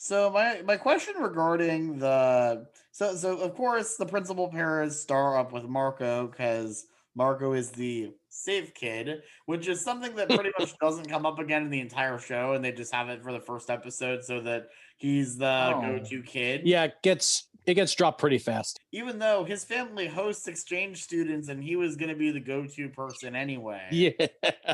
So 0.04 0.30
my 0.30 0.62
my 0.66 0.76
question 0.76 1.14
regarding 1.18 1.98
the 1.98 2.68
so 2.92 3.16
so 3.16 3.38
of 3.38 3.56
course 3.56 3.96
the 3.96 4.06
principal 4.06 4.50
parents 4.50 5.00
star 5.00 5.40
up 5.40 5.54
with 5.54 5.64
Marco 5.64 6.28
because 6.28 6.88
Marco 7.16 7.54
is 7.54 7.72
the 7.72 8.12
safe 8.28 8.74
kid, 8.74 9.22
which 9.46 9.70
is 9.70 9.80
something 9.82 10.14
that 10.18 10.28
pretty 10.28 10.52
much 10.60 10.78
doesn't 10.82 11.08
come 11.08 11.26
up 11.26 11.40
again 11.40 11.62
in 11.64 11.70
the 11.70 11.80
entire 11.80 12.20
show, 12.20 12.52
and 12.52 12.66
they 12.66 12.74
just 12.74 12.94
have 12.94 13.08
it 13.08 13.24
for 13.24 13.32
the 13.32 13.40
first 13.40 13.70
episode 13.70 14.26
so 14.26 14.42
that 14.42 14.68
he's 14.98 15.38
the 15.38 15.72
Oh. 15.74 15.80
go-to 15.80 16.22
kid. 16.22 16.64
Yeah, 16.66 16.84
it 16.84 16.96
gets 17.02 17.48
it 17.66 17.76
gets 17.76 17.96
dropped 17.96 18.20
pretty 18.20 18.40
fast. 18.40 18.82
Even 18.92 19.20
though 19.20 19.46
his 19.46 19.64
family 19.64 20.08
hosts 20.08 20.50
exchange 20.50 21.02
students, 21.02 21.48
and 21.48 21.64
he 21.64 21.78
was 21.78 21.96
going 21.96 22.10
to 22.10 22.18
be 22.18 22.30
the 22.30 22.42
go-to 22.42 22.90
person 22.90 23.38
anyway. 23.38 23.88
Yeah. 23.90 24.10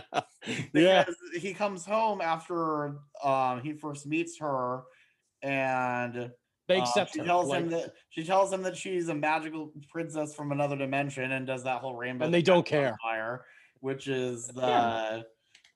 yeah. 0.73 1.05
he 1.39 1.53
comes 1.53 1.85
home 1.85 2.19
after 2.19 2.95
um 3.23 3.61
he 3.61 3.73
first 3.73 4.07
meets 4.07 4.39
her 4.39 4.85
and 5.41 6.31
They 6.67 6.77
uh, 6.77 6.81
accept 6.81 7.13
she 7.13 7.19
her. 7.19 7.25
tells 7.25 7.47
like- 7.49 7.63
him 7.63 7.69
that 7.71 7.93
she 8.09 8.23
tells 8.23 8.51
him 8.51 8.61
that 8.63 8.75
she's 8.77 9.09
a 9.09 9.15
magical 9.15 9.71
princess 9.91 10.35
from 10.35 10.51
another 10.51 10.75
dimension 10.75 11.31
and 11.31 11.45
does 11.47 11.63
that 11.63 11.81
whole 11.81 11.95
rainbow 11.95 12.25
And 12.25 12.33
they 12.33 12.41
don't 12.41 12.65
care. 12.65 12.97
fire 13.01 13.45
which 13.81 14.07
is 14.07 14.47
the 14.47 14.61
Yeah. 14.61 15.21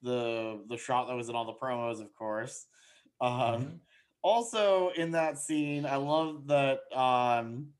the 0.02 0.65
the 0.67 0.78
shot 0.78 1.08
that 1.08 1.15
was 1.15 1.30
in 1.30 1.36
all 1.36 1.45
the 1.45 1.54
promos 1.54 2.02
of 2.02 2.13
course 2.13 2.65
um 3.21 3.32
Mhm. 3.32 3.80
also 4.21 4.89
in 4.89 5.12
that 5.12 5.38
scene 5.38 5.86
i 5.86 5.95
love 5.95 6.47
that 6.47 6.80
um 6.93 7.73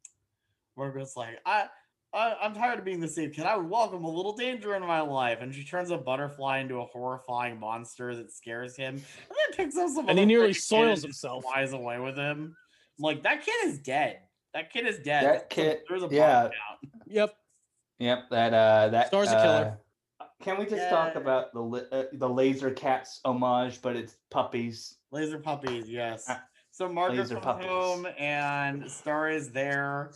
margaret's 0.78 1.18
like 1.18 1.40
i 1.46 1.68
I, 2.14 2.36
I'm 2.42 2.54
tired 2.54 2.80
of 2.80 2.86
being 2.86 3.00
the 3.00 3.08
safe 3.08 3.34
kid. 3.34 3.46
I 3.46 3.58
would 3.58 3.70
welcome 3.70 4.04
a 4.04 4.10
little 4.10 4.36
danger 4.36 4.76
in 4.76 4.82
my 4.84 5.02
life. 5.02 5.40
And 5.42 5.54
she 5.54 5.64
turns 5.64 5.90
a 5.92 5.98
butterfly 5.98 6.60
into 6.60 6.76
a 6.80 6.86
horrifying 6.86 7.60
monster 7.60 8.16
that 8.16 8.32
scares 8.32 8.76
him. 8.78 8.96
And 8.96 9.04
then 9.30 9.58
picks 9.58 9.78
up 9.78 9.90
some 9.90 10.08
And 10.10 10.20
he 10.20 10.26
nearly 10.26 10.50
freaking 10.50 10.54
kid 10.56 10.62
soils 10.62 10.82
and 10.86 10.96
just 10.96 11.04
himself. 11.24 11.44
Flies 11.44 11.74
away 11.74 12.00
with 12.00 12.16
him. 12.18 12.56
I'm 13.00 13.04
like, 13.04 13.24
that 13.24 13.44
kid 13.44 13.66
is 13.66 13.80
dead. 13.80 14.20
That 14.54 14.72
kid 14.72 14.86
is 14.86 15.00
dead. 15.00 15.24
That 15.24 15.50
There's 15.50 15.68
a- 15.68 15.74
kid- 15.76 15.80
There's 15.90 16.04
a 16.04 16.08
yeah. 16.12 16.44
body 16.44 16.56
count. 16.70 16.94
Yep. 17.08 17.36
Yep, 18.00 18.24
that 18.32 18.54
uh 18.54 18.88
that 18.90 19.08
Star's 19.08 19.30
a 19.30 19.36
killer. 19.36 19.78
uh, 20.20 20.26
Can 20.42 20.58
we 20.60 20.66
just 20.66 20.90
talk 20.90 21.16
about 21.16 21.54
the 21.54 21.88
uh, 21.92 22.04
the 22.14 22.28
laser 22.28 22.72
cats 22.72 23.20
homage, 23.24 23.82
but 23.82 23.96
it's 23.96 24.16
puppies? 24.32 24.98
Laser 25.12 25.38
puppies, 25.40 25.88
yes. 25.90 26.26
Ah, 26.28 26.44
So 26.72 26.90
Marco 26.90 27.16
laser 27.16 27.36
comes 27.36 27.46
puppies. 27.46 27.68
home 27.68 28.08
and 28.18 28.90
Star 28.90 29.30
is 29.30 29.52
there, 29.52 30.12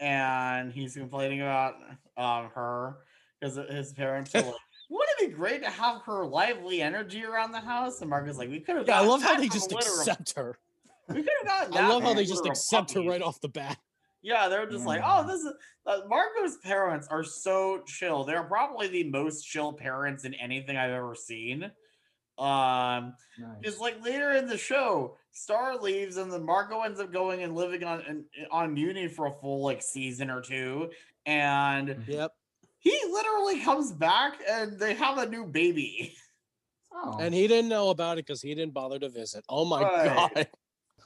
and 0.00 0.72
he's 0.72 0.94
complaining 0.94 1.40
about 1.40 1.74
um 2.16 2.50
her 2.54 2.98
because 3.40 3.56
his 3.70 3.92
parents 3.92 4.34
are 4.34 4.42
like, 4.42 4.54
"Wouldn't 4.90 5.20
it 5.20 5.28
be 5.30 5.34
great 5.34 5.62
to 5.62 5.70
have 5.70 6.02
her 6.02 6.26
lively 6.26 6.82
energy 6.82 7.24
around 7.24 7.52
the 7.52 7.60
house?" 7.60 8.00
And 8.00 8.10
Marco's 8.10 8.38
like, 8.38 8.50
"We 8.50 8.60
could 8.60 8.76
have." 8.76 8.86
Yeah, 8.86 9.00
I 9.00 9.04
love 9.04 9.22
how 9.22 9.36
they 9.36 9.48
just 9.48 9.72
a 9.72 9.76
litter 9.76 9.90
of- 9.90 9.98
accept 9.98 10.34
her. 10.36 10.58
We 11.08 11.22
could 11.22 11.32
have 11.42 11.46
gotten. 11.46 11.76
I 11.84 11.88
love 11.88 12.02
how 12.02 12.14
they 12.14 12.24
just 12.24 12.46
accept 12.46 12.92
her 12.94 13.02
right 13.02 13.22
off 13.22 13.40
the 13.40 13.48
bat. 13.48 13.78
Yeah, 14.20 14.48
they're 14.48 14.68
just 14.68 14.84
like, 14.84 15.00
oh, 15.04 15.26
this 15.26 15.40
is 15.40 15.52
uh, 15.86 16.00
Marco's 16.08 16.56
parents 16.58 17.06
are 17.08 17.22
so 17.22 17.82
chill. 17.86 18.24
They're 18.24 18.42
probably 18.42 18.88
the 18.88 19.04
most 19.04 19.42
chill 19.44 19.72
parents 19.72 20.24
in 20.24 20.34
anything 20.34 20.76
I've 20.76 20.90
ever 20.90 21.14
seen. 21.14 21.70
Um, 22.36 23.14
because 23.60 23.78
like 23.78 24.04
later 24.04 24.32
in 24.32 24.46
the 24.46 24.58
show, 24.58 25.16
Star 25.38 25.78
leaves 25.78 26.16
and 26.16 26.32
then 26.32 26.44
Marco 26.44 26.82
ends 26.82 27.00
up 27.00 27.12
going 27.12 27.42
and 27.42 27.54
living 27.54 27.84
on 27.84 28.24
on 28.50 28.74
Mewni 28.74 29.10
for 29.10 29.26
a 29.26 29.32
full 29.40 29.62
like 29.62 29.82
season 29.82 30.30
or 30.30 30.40
two, 30.40 30.90
and 31.26 31.88
mm-hmm. 31.88 32.10
Yep. 32.10 32.32
he 32.78 32.98
literally 33.10 33.60
comes 33.60 33.92
back 33.92 34.34
and 34.48 34.78
they 34.78 34.94
have 34.94 35.18
a 35.18 35.28
new 35.28 35.44
baby. 35.46 36.14
Oh. 36.92 37.18
And 37.20 37.32
he 37.34 37.46
didn't 37.46 37.68
know 37.68 37.90
about 37.90 38.18
it 38.18 38.26
because 38.26 38.42
he 38.42 38.54
didn't 38.54 38.74
bother 38.74 38.98
to 38.98 39.08
visit. 39.08 39.44
Oh 39.48 39.64
my 39.64 39.82
Right. 39.82 40.34
god. 40.34 40.48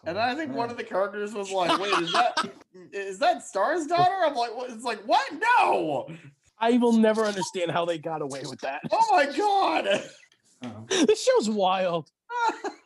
And 0.05 0.19
I 0.19 0.35
think 0.35 0.53
one 0.53 0.71
of 0.71 0.77
the 0.77 0.85
characters 0.85 1.33
was 1.33 1.51
like, 1.53 1.79
"Wait, 1.79 1.93
is 2.03 2.13
that 2.13 2.51
is 2.93 3.19
that 3.19 3.43
Star's 3.43 3.87
daughter?" 3.87 4.15
I'm 4.25 4.35
like, 4.35 4.57
"What?" 4.57 4.71
It's 4.71 4.85
like, 4.85 5.01
"What? 5.05 5.31
No! 5.33 6.09
I 6.59 6.79
will 6.79 6.93
never 6.93 7.25
understand 7.25 7.71
how 7.71 7.85
they 7.85 7.99
got 7.99 8.23
away 8.23 8.43
with 8.49 8.61
that. 8.61 8.81
Oh 8.91 9.09
my 9.13 9.27
god!" 9.37 10.03
Oh. 10.65 10.87
this 11.07 11.23
show's 11.25 11.51
wild. 11.51 12.11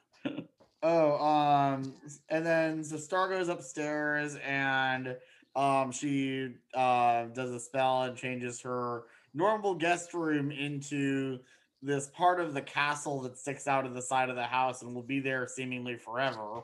oh, 0.86 1.24
um, 1.24 1.94
and 2.28 2.46
then 2.46 2.82
the 2.82 2.98
Star 2.98 3.28
goes 3.28 3.48
upstairs 3.48 4.36
and 4.36 5.16
um 5.54 5.90
she 5.90 6.50
uh 6.74 7.24
does 7.26 7.50
a 7.50 7.58
spell 7.58 8.02
and 8.02 8.14
changes 8.16 8.60
her 8.60 9.04
normal 9.32 9.74
guest 9.74 10.12
room 10.12 10.50
into 10.50 11.38
this 11.80 12.08
part 12.08 12.40
of 12.40 12.52
the 12.52 12.60
castle 12.60 13.22
that 13.22 13.38
sticks 13.38 13.66
out 13.66 13.86
of 13.86 13.94
the 13.94 14.02
side 14.02 14.28
of 14.28 14.36
the 14.36 14.44
house 14.44 14.82
and 14.82 14.94
will 14.94 15.02
be 15.02 15.18
there 15.20 15.46
seemingly 15.46 15.96
forever. 15.96 16.60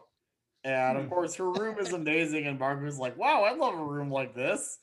And 0.64 0.98
of 0.98 1.04
Hmm. 1.04 1.08
course, 1.08 1.34
her 1.36 1.50
room 1.50 1.78
is 1.78 1.92
amazing. 1.92 2.46
And 2.46 2.58
Marco's 2.58 2.98
like, 2.98 3.16
"Wow, 3.16 3.42
I 3.42 3.52
love 3.54 3.74
a 3.74 3.84
room 3.84 4.10
like 4.10 4.34
this." 4.34 4.78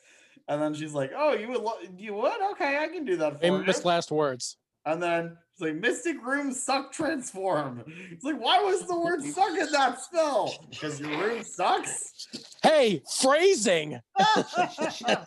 And 0.48 0.62
then 0.62 0.74
she's 0.74 0.94
like, 0.94 1.12
"Oh, 1.16 1.34
you 1.34 1.48
would, 1.50 1.62
lo- 1.62 1.80
you 1.98 2.14
would? 2.16 2.42
Okay, 2.52 2.78
I 2.78 2.88
can 2.88 3.06
do 3.06 3.16
that 3.18 3.40
for 3.40 3.46
you." 3.46 3.52
Famous 3.64 3.86
last 3.86 4.12
words. 4.12 4.58
And 4.86 5.02
then 5.02 5.38
it's 5.60 5.66
like 5.66 5.82
Mystic 5.82 6.26
Room 6.26 6.54
Suck 6.54 6.94
Transform. 6.94 7.84
It's 8.12 8.24
like, 8.24 8.40
why 8.40 8.64
was 8.64 8.88
the 8.88 8.98
word 8.98 9.22
suck 9.22 9.58
in 9.58 9.70
that 9.74 10.00
spell? 10.00 10.54
Because 10.70 11.02
your 11.02 11.10
room 11.10 11.44
sucks? 11.44 12.28
Hey, 12.64 13.02
phrasing. 13.22 14.00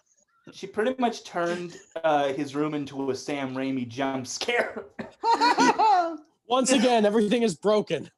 She 0.53 0.67
pretty 0.67 0.97
much 0.99 1.23
turned 1.23 1.77
uh, 2.03 2.33
his 2.33 2.57
room 2.57 2.75
into 2.75 3.13
a 3.13 3.15
Sam 3.15 3.55
Raimi 3.55 3.87
jump 3.87 4.27
scare. 4.27 4.87
Once 6.49 6.73
again, 6.73 7.07
everything 7.07 7.43
is 7.43 7.55
broken. 7.55 8.11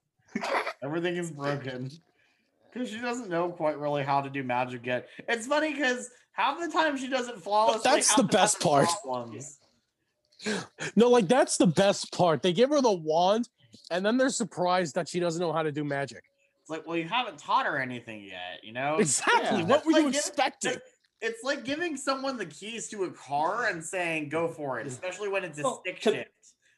Everything 0.82 1.16
is 1.18 1.30
broken. 1.30 1.90
Because 2.72 2.88
she 2.88 2.98
doesn't 2.98 3.28
know 3.28 3.50
quite 3.50 3.78
really 3.78 4.02
how 4.02 4.22
to 4.22 4.30
do 4.30 4.42
magic 4.42 4.86
yet. 4.86 5.06
It's 5.28 5.46
funny 5.46 5.74
because 5.74 6.08
half 6.32 6.58
the 6.58 6.68
time 6.68 6.96
she 6.96 7.08
doesn't 7.08 7.42
flawlessly. 7.42 7.82
that's 7.84 8.08
half 8.08 8.16
the 8.16 8.24
best 8.24 8.58
part. 8.58 8.88
problems. 9.02 9.58
No, 10.96 11.08
like 11.08 11.28
that's 11.28 11.56
the 11.56 11.66
best 11.66 12.12
part. 12.12 12.42
They 12.42 12.52
give 12.52 12.70
her 12.70 12.80
the 12.80 12.92
wand, 12.92 13.48
and 13.90 14.04
then 14.04 14.16
they're 14.16 14.28
surprised 14.30 14.94
that 14.94 15.08
she 15.08 15.20
doesn't 15.20 15.40
know 15.40 15.52
how 15.52 15.62
to 15.62 15.72
do 15.72 15.84
magic. 15.84 16.22
It's 16.62 16.70
like, 16.70 16.86
well, 16.86 16.96
you 16.96 17.08
haven't 17.08 17.38
taught 17.38 17.66
her 17.66 17.78
anything 17.78 18.22
yet, 18.24 18.62
you 18.62 18.72
know? 18.72 18.96
Exactly. 18.98 19.60
Yeah. 19.60 19.66
What 19.66 19.84
were 19.84 19.92
you 19.92 20.04
Like, 20.04 20.12
give- 20.12 20.20
expecting? 20.20 20.76
It's 21.20 21.42
like 21.44 21.64
giving 21.64 21.96
someone 21.96 22.36
the 22.36 22.46
keys 22.46 22.88
to 22.88 23.04
a 23.04 23.10
car 23.10 23.66
and 23.66 23.82
saying, 23.84 24.28
go 24.30 24.48
for 24.48 24.78
it, 24.80 24.86
especially 24.86 25.28
when 25.28 25.44
it's 25.44 25.58
a 25.58 25.62
Well, 25.62 25.80
stick 25.80 26.00
to- 26.02 26.12
shift. 26.12 26.30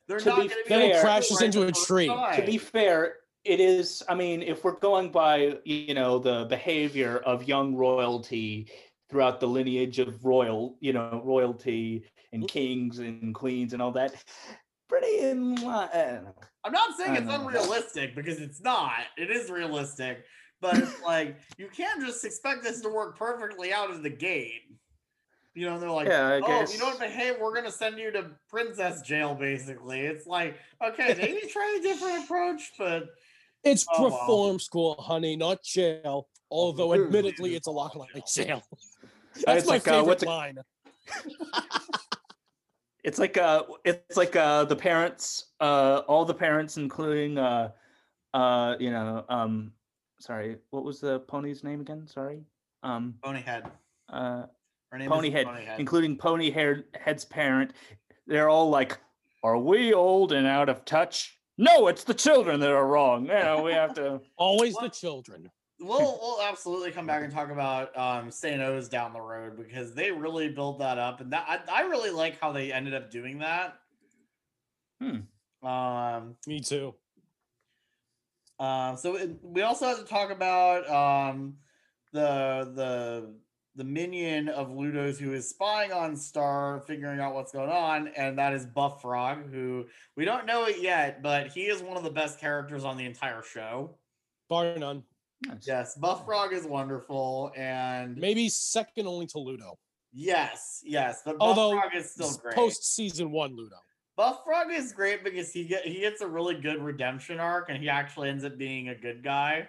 They're 0.09 0.19
to 0.21 0.29
not 0.29 0.43
be 0.43 0.49
going 0.49 0.63
to 0.65 0.69
Then 0.69 0.83
it 0.83 0.93
fair- 0.95 1.03
crashes 1.03 1.43
into 1.43 1.63
a 1.67 1.73
tree. 1.73 2.07
to 2.07 2.43
be 2.47 2.59
fair, 2.59 3.15
it 3.45 3.59
is. 3.61 4.03
I 4.09 4.15
mean, 4.15 4.43
if 4.43 4.63
we're 4.65 4.79
going 4.79 5.11
by 5.11 5.59
you 5.65 5.95
know 5.95 6.19
the 6.19 6.47
behavior 6.49 7.19
of 7.19 7.47
young 7.49 7.75
royalty 7.75 8.69
throughout 9.11 9.41
the 9.41 9.47
lineage 9.49 9.99
of 10.01 10.25
royal, 10.25 10.77
you 10.81 10.93
know, 10.93 11.23
royalty 11.25 12.05
and 12.37 12.49
kings 12.49 12.99
and 13.01 13.35
queens 13.35 13.73
and 13.73 13.83
all 13.83 13.93
that, 13.93 14.15
pretty 14.89 15.19
in 15.21 15.55
line. 15.57 16.27
I'm 16.65 16.73
not 16.73 16.97
saying 16.97 17.17
it's 17.17 17.31
unrealistic 17.31 18.15
because 18.15 18.39
it's 18.41 18.61
not. 18.61 18.93
It 19.19 19.31
is 19.31 19.51
realistic. 19.51 20.25
but 20.61 20.79
it's 20.79 21.03
like 21.05 21.37
you 21.59 21.69
can't 21.69 22.01
just 22.01 22.25
expect 22.25 22.63
this 22.63 22.81
to 22.83 22.89
work 22.89 23.19
perfectly 23.19 23.73
out 23.73 23.91
of 23.91 24.03
the 24.03 24.11
gate. 24.11 24.63
You 25.55 25.67
know, 25.71 25.79
they're 25.81 25.91
like, 25.91 26.07
Yeah, 26.09 26.41
oh, 26.43 26.47
guess. 26.47 26.73
you 26.75 26.79
don't 26.79 26.99
behave, 27.01 27.37
we're 27.41 27.55
gonna 27.55 27.71
send 27.71 27.99
you 27.99 28.11
to 28.13 28.31
princess 28.51 29.01
jail, 29.03 29.35
basically. 29.35 30.01
It's 30.01 30.27
like, 30.27 30.57
okay, 30.87 31.15
maybe 31.19 31.47
try 31.49 31.77
a 31.79 31.83
different 31.83 32.25
approach, 32.25 32.73
but 32.79 33.05
It's 33.65 33.87
Oh, 33.95 34.03
wow. 34.03 34.09
reform 34.21 34.59
school, 34.59 34.97
honey, 35.01 35.35
not 35.37 35.63
jail. 35.65 36.29
Although, 36.51 36.93
admittedly, 36.95 37.57
it's 37.57 37.67
a 37.67 37.71
lot 37.73 37.97
like 37.97 38.11
jail. 38.27 38.45
jail. 38.47 38.63
Uh, 38.73 39.09
That's 39.47 39.59
it's 39.61 39.67
my 39.67 39.75
like, 39.75 39.89
uh, 39.89 39.91
favorite 39.93 40.07
what's 40.07 40.23
it- 40.23 40.29
line. 40.29 40.59
It's 43.07 43.21
like 43.21 43.37
uh 43.39 43.63
it's 43.85 44.17
like 44.17 44.35
uh 44.35 44.65
the 44.65 44.75
parents, 44.75 45.53
uh 45.61 46.03
all 46.09 46.25
the 46.25 46.35
parents 46.35 46.77
including 46.77 47.39
uh 47.39 47.71
uh 48.35 48.75
you 48.81 48.91
know, 48.91 49.25
um 49.29 49.73
sorry, 50.19 50.57
what 50.71 50.83
was 50.83 50.99
the 51.01 51.21
pony's 51.21 51.63
name 51.63 51.81
again? 51.81 52.09
Sorry. 52.09 52.43
Um 52.83 53.15
Ponyhead. 53.23 53.71
uh 54.09 54.47
Her 54.91 54.99
name 54.99 55.09
Ponyhead, 55.09 55.43
is 55.43 55.47
Ponyhead. 55.47 55.79
including 55.79 56.19
Ponyhead 56.19 56.83
head's 56.99 57.25
parent. 57.25 57.75
They're 58.27 58.49
all 58.49 58.71
like, 58.71 58.99
Are 59.45 59.57
we 59.57 59.95
old 59.95 60.33
and 60.33 60.47
out 60.47 60.69
of 60.69 60.85
touch? 60.85 61.39
No, 61.59 61.87
it's 61.87 62.03
the 62.03 62.13
children 62.13 62.59
that 62.59 62.73
are 62.73 62.87
wrong. 62.87 63.27
You 63.27 63.35
know, 63.35 63.63
we 63.63 63.73
have 63.73 63.95
to 63.95 64.21
Always 64.37 64.75
the 64.75 64.89
children. 64.89 65.49
We'll 65.81 66.19
we'll 66.21 66.43
absolutely 66.43 66.91
come 66.91 67.07
back 67.07 67.23
and 67.23 67.33
talk 67.33 67.51
about 67.51 67.97
um 67.97 68.31
St. 68.31 68.61
O's 68.61 68.89
down 68.89 69.13
the 69.13 69.21
road 69.21 69.57
because 69.57 69.95
they 69.95 70.11
really 70.11 70.49
build 70.49 70.81
that 70.81 70.99
up 70.99 71.21
and 71.21 71.33
that 71.33 71.45
I, 71.69 71.81
I 71.81 71.83
really 71.83 72.11
like 72.11 72.41
how 72.41 72.53
they 72.53 72.73
ended 72.73 72.95
up 72.95 73.11
doing 73.11 73.41
that. 73.41 73.79
Hmm. 75.01 75.67
Um 75.67 76.37
Me 76.47 76.61
too. 76.61 76.95
uh, 78.59 78.97
so 78.97 79.17
it, 79.17 79.37
we 79.43 79.63
also 79.63 79.87
have 79.87 79.99
to 79.99 80.05
talk 80.05 80.31
about 80.31 80.89
um 80.89 81.57
the 82.13 82.73
the 82.75 83.35
the 83.75 83.85
minion 83.85 84.49
of 84.49 84.71
Ludo's 84.71 85.19
who 85.19 85.35
is 85.35 85.51
spying 85.51 85.93
on 85.93 86.17
Star, 86.17 86.81
figuring 86.87 87.21
out 87.21 87.35
what's 87.35 87.53
going 87.53 87.69
on, 87.69 88.09
and 88.17 88.39
that 88.39 88.55
is 88.55 88.65
Buff 88.65 89.03
Frog, 89.03 89.53
who 89.53 89.85
we 90.17 90.25
don't 90.25 90.47
know 90.47 90.65
it 90.65 90.81
yet, 90.81 91.23
but 91.23 91.49
he 91.49 91.65
is 91.65 91.83
one 91.83 91.99
of 91.99 92.03
the 92.03 92.11
best 92.11 92.41
characters 92.41 92.85
on 92.85 92.97
the 92.97 93.05
entire 93.05 93.43
show. 93.43 93.99
Bar 94.49 94.79
none. 94.79 95.03
Nice. 95.43 95.67
Yes, 95.67 95.95
Buff 95.97 96.25
Frog 96.25 96.53
is 96.53 96.65
wonderful, 96.65 97.53
and 97.57 98.17
Maybe 98.17 98.49
second 98.49 99.07
only 99.07 99.27
to 99.29 99.39
Ludo. 99.39 99.79
Yes, 100.13 100.81
yes, 100.85 101.21
but 101.25 101.39
Buff 101.39 101.49
Although 101.59 101.79
Frog 101.79 101.95
is 101.95 102.11
still 102.11 102.33
great. 102.39 102.55
post 102.55 102.95
season 102.95 103.31
one 103.31 103.55
Ludo. 103.55 103.77
Buff 104.17 104.41
Frog 104.45 104.73
is 104.73 104.93
great 104.93 105.23
because 105.23 105.53
he 105.53 105.65
get 105.65 105.85
he 105.87 106.01
gets 106.01 106.23
a 106.23 106.27
really 106.27 106.55
good 106.55 106.83
redemption 106.83 107.39
arc, 107.39 107.69
and 107.69 107.83
he 107.83 107.89
actually 107.91 108.31
ends 108.31 108.45
up 108.45 108.57
being 108.57 108.89
a 108.89 108.95
good 108.95 109.23
guy 109.23 109.69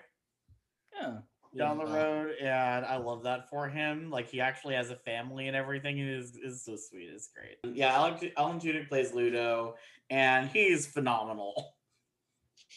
Yeah. 0.97 1.17
down 1.57 1.79
the 1.79 1.83
uh, 1.83 1.93
road, 1.93 2.35
and 2.39 2.85
I 2.85 2.95
love 2.95 3.23
that 3.23 3.49
for 3.49 3.67
him. 3.67 4.09
Like 4.09 4.29
he 4.29 4.39
actually 4.39 4.75
has 4.75 4.89
a 4.89 4.95
family 4.95 5.47
and 5.49 5.55
everything. 5.57 5.97
It 5.99 6.07
is 6.07 6.37
is 6.37 6.63
so 6.63 6.77
sweet. 6.77 7.09
It's 7.13 7.27
great. 7.35 7.57
Yeah, 7.75 7.93
Alan, 7.93 8.31
Alan 8.37 8.57
Tudyk 8.57 8.87
plays 8.87 9.13
Ludo, 9.13 9.75
and 10.09 10.47
he's 10.49 10.87
phenomenal. 10.87 11.73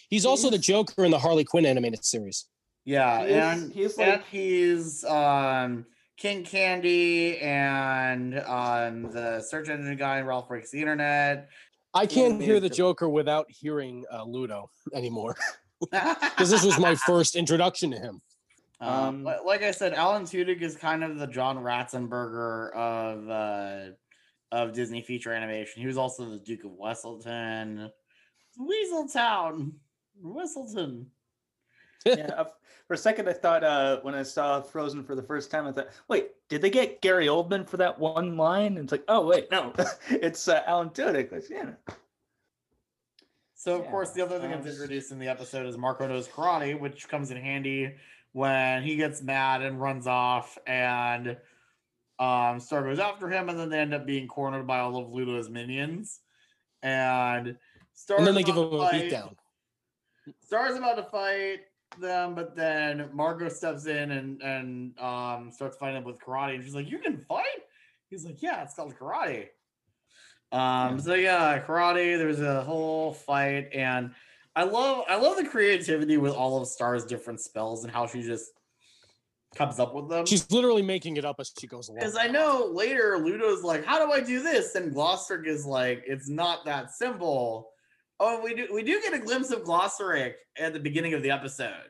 He's 0.09 0.26
also 0.26 0.50
the 0.50 0.59
Joker 0.59 1.05
in 1.05 1.12
the 1.12 1.18
Harley 1.20 1.44
Quinn 1.44 1.64
animated 1.66 2.05
series. 2.05 2.46
Yeah, 2.90 3.24
He 3.24 3.33
is- 3.33 3.62
and 3.62 3.72
he's 3.72 3.98
and 3.98 4.11
like- 4.11 4.26
he's 4.29 5.05
um 5.05 5.87
King 6.16 6.44
Candy 6.44 7.38
and 7.38 8.38
um 8.40 9.11
the 9.12 9.40
search 9.40 9.68
engine 9.68 9.96
guy 9.96 10.18
in 10.18 10.26
Ralph 10.26 10.48
Breaks 10.48 10.70
the 10.72 10.81
Internet. 10.81 11.48
I 11.94 12.07
can't 12.07 12.40
hear 12.42 12.59
the. 12.61 12.68
Joker 12.68 13.09
without 13.09 13.46
hearing 13.48 14.05
uh, 14.12 14.24
Ludo 14.24 14.70
anymore 14.94 15.37
because 15.81 16.50
this 16.50 16.64
was 16.64 16.79
my 16.79 16.94
first 16.94 17.35
introduction 17.37 17.90
to 17.92 17.98
him. 17.98 18.20
Um, 18.81 19.26
Um, 19.26 19.37
like 19.44 19.62
I 19.62 19.70
said, 19.72 19.94
Alan 19.94 20.22
Tudyk 20.24 20.62
is 20.62 20.76
kind 20.76 21.03
of 21.05 21.18
the 21.18 21.26
John 21.26 21.59
Ratzenberger 21.59 22.72
of 22.74 23.29
uh, 23.29 23.81
of 24.53 24.72
Disney 24.72 25.00
feature 25.03 25.33
animation. 25.33 25.81
He 25.81 25.87
was 25.87 25.96
also 25.96 26.29
the 26.31 26.38
Duke 26.38 26.64
of 26.64 26.72
Wesselton, 26.72 27.90
Weaseltown, 28.59 29.72
Wesselton. 30.24 31.07
Yeah, 32.06 32.30
uh, 32.36 32.44
for 32.86 32.94
a 32.94 32.98
second 32.98 33.28
I 33.28 33.32
thought 33.32 33.62
uh, 33.62 34.00
when 34.02 34.14
I 34.14 34.22
saw 34.22 34.60
Frozen 34.60 35.04
for 35.04 35.14
the 35.14 35.22
first 35.22 35.50
time, 35.50 35.66
I 35.66 35.72
thought, 35.72 35.88
wait, 36.08 36.30
did 36.48 36.62
they 36.62 36.70
get 36.70 37.00
Gary 37.00 37.26
Oldman 37.26 37.68
for 37.68 37.76
that 37.76 37.98
one 37.98 38.36
line? 38.36 38.76
And 38.76 38.78
it's 38.78 38.92
like, 38.92 39.04
oh 39.08 39.26
wait, 39.26 39.50
no, 39.50 39.72
it's 40.10 40.48
uh, 40.48 40.62
Alan 40.66 40.90
Tudyk. 40.90 41.32
It's, 41.32 41.50
yeah. 41.50 41.72
So 43.54 43.78
of 43.78 43.86
course, 43.88 44.10
the 44.10 44.22
other 44.22 44.38
thing 44.38 44.50
that's 44.50 44.66
introduced 44.66 45.12
in 45.12 45.18
the 45.18 45.28
episode 45.28 45.66
is 45.66 45.76
Marco 45.76 46.08
knows 46.08 46.26
karate, 46.26 46.78
which 46.78 47.08
comes 47.08 47.30
in 47.30 47.36
handy 47.36 47.94
when 48.32 48.82
he 48.82 48.96
gets 48.96 49.22
mad 49.22 49.62
and 49.62 49.80
runs 49.80 50.06
off, 50.06 50.56
and 50.66 51.36
um, 52.18 52.58
Star 52.58 52.82
goes 52.82 52.98
after 52.98 53.28
him, 53.28 53.48
and 53.48 53.58
then 53.58 53.68
they 53.68 53.78
end 53.78 53.94
up 53.94 54.06
being 54.06 54.28
cornered 54.28 54.66
by 54.66 54.78
all 54.78 54.96
of 54.96 55.10
Ludo's 55.10 55.48
minions, 55.48 56.20
and 56.82 57.56
Star 57.92 58.18
And 58.18 58.26
then 58.26 58.34
they 58.34 58.42
give 58.42 58.56
him 58.56 58.64
a 58.64 58.88
beatdown. 58.88 59.34
Star's 60.44 60.76
about 60.76 60.96
to 60.96 61.02
fight 61.04 61.60
them, 61.98 62.35
but 62.35 62.57
then 62.57 63.11
Marco 63.12 63.48
steps 63.48 63.87
in 63.87 64.11
and 64.11 64.42
and 64.42 64.98
um 64.98 65.50
starts 65.50 65.76
fighting 65.76 66.05
with 66.05 66.18
karate, 66.20 66.55
and 66.55 66.64
she's 66.64 66.74
like, 66.74 66.90
"You 66.90 66.98
can 66.98 67.18
fight?" 67.18 67.46
He's 68.09 68.24
like, 68.24 68.42
"Yeah, 68.42 68.62
it's 68.62 68.74
called 68.74 68.94
karate." 68.96 69.48
Um. 70.53 71.00
So 71.00 71.14
yeah, 71.14 71.61
karate. 71.64 72.18
There's 72.18 72.40
a 72.40 72.62
whole 72.62 73.12
fight, 73.12 73.70
and 73.72 74.12
I 74.57 74.64
love 74.64 75.05
I 75.09 75.16
love 75.16 75.37
the 75.37 75.46
creativity 75.46 76.16
with 76.16 76.35
all 76.35 76.61
of 76.61 76.68
Star's 76.68 77.05
different 77.05 77.40
spells 77.40 77.85
and 77.85 77.92
how 77.92 78.07
she 78.07 78.22
just 78.22 78.50
comes 79.55 79.79
up 79.79 79.94
with 79.94 80.09
them. 80.09 80.26
She's 80.26 80.50
literally 80.50 80.83
making 80.83 81.16
it 81.16 81.24
up 81.24 81.37
as 81.38 81.53
she 81.59 81.66
goes 81.66 81.88
along. 81.88 82.00
Because 82.00 82.16
I 82.16 82.29
know 82.29 82.70
later 82.72 83.18
Ludo's 83.18 83.62
like, 83.62 83.85
"How 83.85 84.05
do 84.05 84.12
I 84.12 84.20
do 84.20 84.42
this?" 84.42 84.74
And 84.74 84.94
Glossaryck 84.94 85.46
is 85.46 85.66
like, 85.66 86.05
"It's 86.07 86.29
not 86.29 86.64
that 86.64 86.92
simple." 86.92 87.69
Oh, 88.22 88.38
we 88.42 88.54
do 88.54 88.68
we 88.70 88.83
do 88.83 89.00
get 89.00 89.14
a 89.14 89.18
glimpse 89.18 89.50
of 89.50 89.64
Glossaryck 89.64 90.35
at 90.59 90.74
the 90.74 90.78
beginning 90.78 91.14
of 91.14 91.22
the 91.22 91.30
episode, 91.30 91.88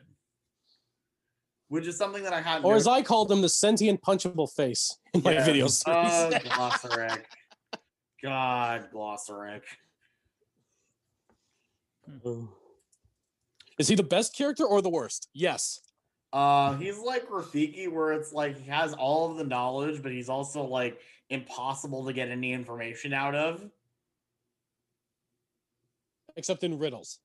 which 1.67 1.85
is 1.85 1.97
something 1.97 2.23
that 2.23 2.31
I 2.31 2.39
had. 2.39 2.63
Or 2.63 2.75
as 2.75 2.87
I 2.87 3.01
called 3.01 3.29
him, 3.29 3.41
the 3.41 3.49
sentient 3.49 4.01
punchable 4.01 4.49
face 4.49 4.97
in 5.13 5.21
my 5.23 5.43
video 5.43 5.67
series. 5.67 5.83
Oh, 5.87 6.31
Glossaryck. 6.31 7.23
God, 8.23 8.87
Glossaryck. 8.93 9.63
Is 13.77 13.87
he 13.89 13.95
the 13.95 14.03
best 14.03 14.35
character 14.35 14.63
or 14.65 14.81
the 14.81 14.89
worst? 14.89 15.27
Yes. 15.33 15.81
Uh, 16.31 16.77
he's 16.77 16.97
like 16.97 17.27
Rafiki, 17.27 17.91
where 17.91 18.13
it's 18.13 18.31
like 18.31 18.57
he 18.57 18.69
has 18.69 18.93
all 18.93 19.29
of 19.29 19.37
the 19.37 19.43
knowledge, 19.43 20.01
but 20.01 20.13
he's 20.13 20.29
also 20.29 20.63
like 20.63 20.97
impossible 21.29 22.05
to 22.05 22.13
get 22.13 22.29
any 22.29 22.53
information 22.53 23.11
out 23.11 23.35
of. 23.35 23.69
Except 26.35 26.63
in 26.63 26.77
riddles. 26.79 27.19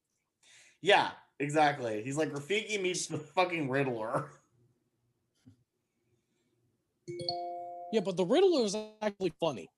Yeah, 0.83 1.11
exactly. 1.38 2.03
He's 2.03 2.16
like 2.16 2.31
Rafiki 2.33 2.81
meets 2.81 3.07
the 3.07 3.19
fucking 3.19 3.69
Riddler. 3.71 4.31
Yeah, 7.92 8.01
but 8.05 8.16
the 8.16 8.25
Riddler 8.25 8.64
is 8.64 8.77
actually 9.01 9.33
funny. 9.40 9.69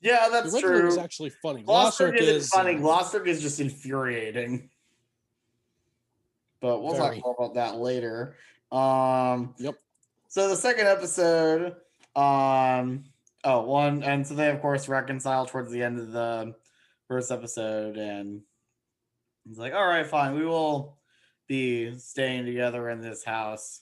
Yeah, 0.00 0.28
The 0.28 0.32
that's 0.42 0.54
Riddler 0.54 0.80
true. 0.80 0.88
is 0.88 0.98
actually 0.98 1.30
funny. 1.30 1.62
Glossaryck 1.62 2.14
Glossaryck 2.14 2.20
isn't 2.20 2.56
funny. 2.58 2.76
uh, 2.82 3.22
is 3.24 3.40
just 3.42 3.60
infuriating. 3.60 4.70
But 6.60 6.82
we'll 6.82 6.94
Very. 6.94 7.16
talk 7.20 7.24
more 7.24 7.34
about 7.38 7.54
that 7.54 7.76
later. 7.76 8.36
Um, 8.72 9.54
Yep. 9.58 9.76
So 10.28 10.48
the 10.48 10.56
second 10.56 10.86
episode, 10.86 11.76
um, 12.14 13.04
oh, 13.44 13.62
one, 13.62 14.02
and 14.02 14.26
so 14.26 14.34
they 14.34 14.50
of 14.50 14.60
course 14.60 14.88
reconcile 14.88 15.46
towards 15.46 15.70
the 15.70 15.82
end 15.82 15.98
of 15.98 16.12
the 16.12 16.54
first 17.08 17.30
episode, 17.30 17.96
and 17.96 18.42
he's 19.46 19.58
like, 19.58 19.72
"All 19.74 19.86
right, 19.86 20.06
fine, 20.06 20.34
we 20.34 20.44
will 20.44 20.96
be 21.48 21.96
staying 21.98 22.46
together 22.46 22.88
in 22.90 23.00
this 23.00 23.24
house." 23.24 23.80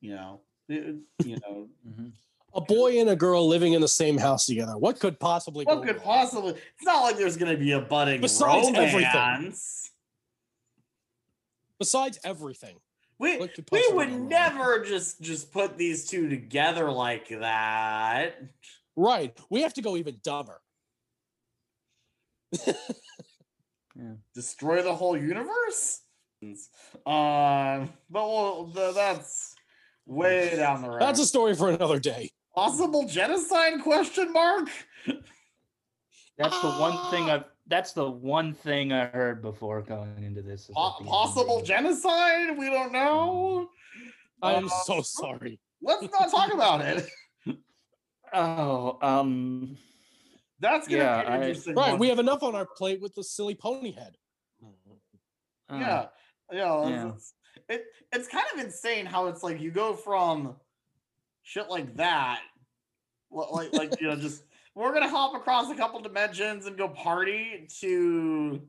You 0.00 0.14
know, 0.14 0.40
it- 0.68 0.96
you 1.24 1.36
know, 1.36 1.68
mm-hmm. 1.88 2.08
a 2.54 2.60
boy 2.60 2.98
and 3.00 3.08
a 3.10 3.16
girl 3.16 3.46
living 3.46 3.72
in 3.72 3.80
the 3.80 3.88
same 3.88 4.18
house 4.18 4.46
together. 4.46 4.76
What 4.76 4.98
could 5.00 5.18
possibly 5.20 5.64
what 5.64 5.76
go 5.76 5.82
could 5.82 5.96
wrong? 5.96 6.04
possibly? 6.04 6.50
It's 6.52 6.84
not 6.84 7.02
like 7.02 7.16
there's 7.16 7.36
going 7.36 7.52
to 7.52 7.58
be 7.58 7.72
a 7.72 7.80
budding 7.80 8.20
Besides 8.20 8.68
everything. 8.74 9.04
romance. 9.04 9.90
Besides 11.78 12.18
everything. 12.24 12.76
We 13.18 13.36
we 13.38 13.88
would 13.92 14.08
go 14.08 14.14
wrong? 14.16 14.28
never 14.28 14.84
just 14.84 15.20
just 15.20 15.52
put 15.52 15.76
these 15.78 16.08
two 16.08 16.28
together 16.28 16.90
like 16.90 17.28
that. 17.28 18.34
Right. 18.96 19.36
We 19.48 19.62
have 19.62 19.74
to 19.74 19.82
go 19.82 19.96
even 19.96 20.16
dumber. 20.24 20.60
Destroy 24.34 24.82
the 24.82 24.94
whole 24.94 25.16
universe. 25.16 26.00
Um, 27.06 27.90
but 28.10 28.28
well, 28.28 28.64
the, 28.74 28.92
that's 28.92 29.54
way 30.06 30.56
down 30.56 30.82
the 30.82 30.90
road. 30.90 31.00
That's 31.00 31.20
a 31.20 31.26
story 31.26 31.54
for 31.54 31.68
another 31.70 31.98
day. 32.00 32.30
possible 32.54 33.06
genocide 33.06 33.80
question 33.82 34.32
mark. 34.32 34.68
That's 36.38 36.60
the 36.62 36.70
one 36.72 37.10
thing 37.10 37.30
I've 37.30 37.44
that's 37.68 37.92
the 37.92 38.10
one 38.10 38.54
thing 38.54 38.92
I 38.92 39.06
heard 39.06 39.40
before 39.40 39.82
going 39.82 40.24
into 40.24 40.42
this. 40.42 40.68
Po- 40.74 40.96
possible 41.04 41.58
ending- 41.60 41.66
genocide? 41.66 42.58
We 42.58 42.68
don't 42.70 42.92
know. 42.92 43.68
I 44.42 44.54
am 44.54 44.66
Uh, 44.66 44.70
so 44.84 45.00
sorry. 45.02 45.60
Let's 45.80 46.02
not 46.12 46.30
talk 46.30 46.52
about 46.52 46.80
it. 46.80 47.06
Oh, 48.34 48.96
um, 49.02 49.76
That's 50.62 50.86
gonna 50.88 51.02
Yeah, 51.02 51.20
be 51.22 51.26
an 51.26 51.32
I- 51.32 51.36
interesting. 51.48 51.74
Right, 51.74 51.90
one. 51.90 51.98
we 51.98 52.08
have 52.08 52.18
enough 52.20 52.42
on 52.44 52.54
our 52.54 52.64
plate 52.66 53.00
with 53.02 53.14
the 53.14 53.24
silly 53.24 53.54
pony 53.56 53.90
head. 53.92 54.16
uh, 54.62 54.66
yeah, 55.76 56.06
yeah. 56.52 56.88
Yeah. 56.88 57.08
It's, 57.14 57.34
it 57.68 57.84
it's 58.12 58.28
kind 58.28 58.46
of 58.54 58.60
insane 58.64 59.04
how 59.04 59.26
it's 59.26 59.42
like 59.42 59.60
you 59.60 59.70
go 59.72 59.92
from 59.94 60.54
shit 61.42 61.68
like 61.68 61.96
that, 61.96 62.40
li- 63.32 63.46
like 63.50 63.72
like 63.72 64.00
you 64.00 64.06
know, 64.08 64.16
just 64.16 64.44
we're 64.76 64.94
gonna 64.94 65.08
hop 65.08 65.34
across 65.34 65.68
a 65.70 65.74
couple 65.74 66.00
dimensions 66.00 66.66
and 66.66 66.76
go 66.78 66.88
party 66.88 67.66
to 67.80 68.62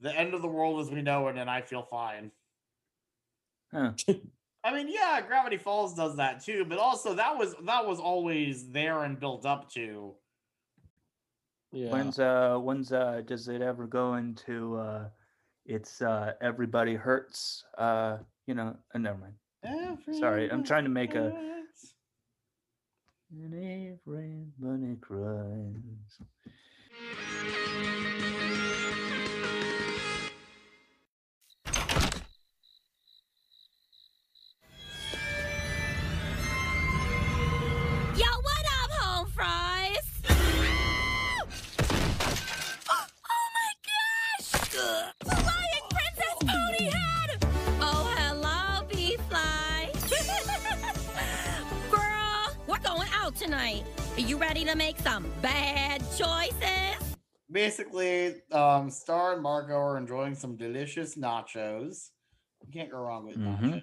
the 0.00 0.16
end 0.16 0.34
of 0.34 0.42
the 0.42 0.48
world 0.48 0.80
as 0.80 0.90
we 0.90 1.02
know 1.02 1.26
it, 1.28 1.36
and 1.36 1.50
I 1.50 1.62
feel 1.62 1.82
fine. 1.82 2.30
Huh. 3.72 3.92
I 4.64 4.72
mean, 4.72 4.86
yeah, 4.88 5.20
Gravity 5.26 5.56
Falls 5.56 5.94
does 5.94 6.16
that 6.18 6.44
too, 6.44 6.64
but 6.64 6.78
also 6.78 7.14
that 7.14 7.36
was 7.36 7.56
that 7.64 7.84
was 7.86 7.98
always 7.98 8.68
there 8.70 9.02
and 9.02 9.18
built 9.18 9.44
up 9.44 9.68
to. 9.72 10.14
Yeah. 11.72 11.90
When's 11.90 12.18
uh 12.18 12.58
when's 12.58 12.92
uh 12.92 13.22
does 13.26 13.48
it 13.48 13.62
ever 13.62 13.86
go 13.86 14.14
into 14.14 14.76
uh 14.76 15.08
it's 15.64 16.02
uh 16.02 16.32
everybody 16.40 16.94
hurts 16.94 17.64
uh 17.78 18.18
you 18.46 18.54
know 18.54 18.76
uh, 18.94 18.98
never 18.98 19.18
mind. 19.18 19.34
Sorry, 20.18 20.50
I'm 20.50 20.64
trying 20.64 20.84
to 20.84 20.90
make 20.90 21.14
a- 21.14 21.30
hurts. 21.30 21.94
And 23.30 23.54
everybody 24.04 24.96
cries. 25.00 26.20
Tonight. 53.42 53.82
Are 54.14 54.20
you 54.20 54.36
ready 54.36 54.64
to 54.64 54.76
make 54.76 54.98
some 55.00 55.26
bad 55.42 56.00
choices? 56.16 57.16
Basically, 57.50 58.40
um, 58.52 58.88
Star 58.88 59.34
and 59.34 59.42
Marco 59.42 59.74
are 59.74 59.98
enjoying 59.98 60.34
some 60.34 60.56
delicious 60.56 61.16
nachos. 61.16 62.10
You 62.64 62.72
can't 62.72 62.90
go 62.90 62.98
wrong 62.98 63.26
with 63.26 63.36
Mhm. 63.36 63.82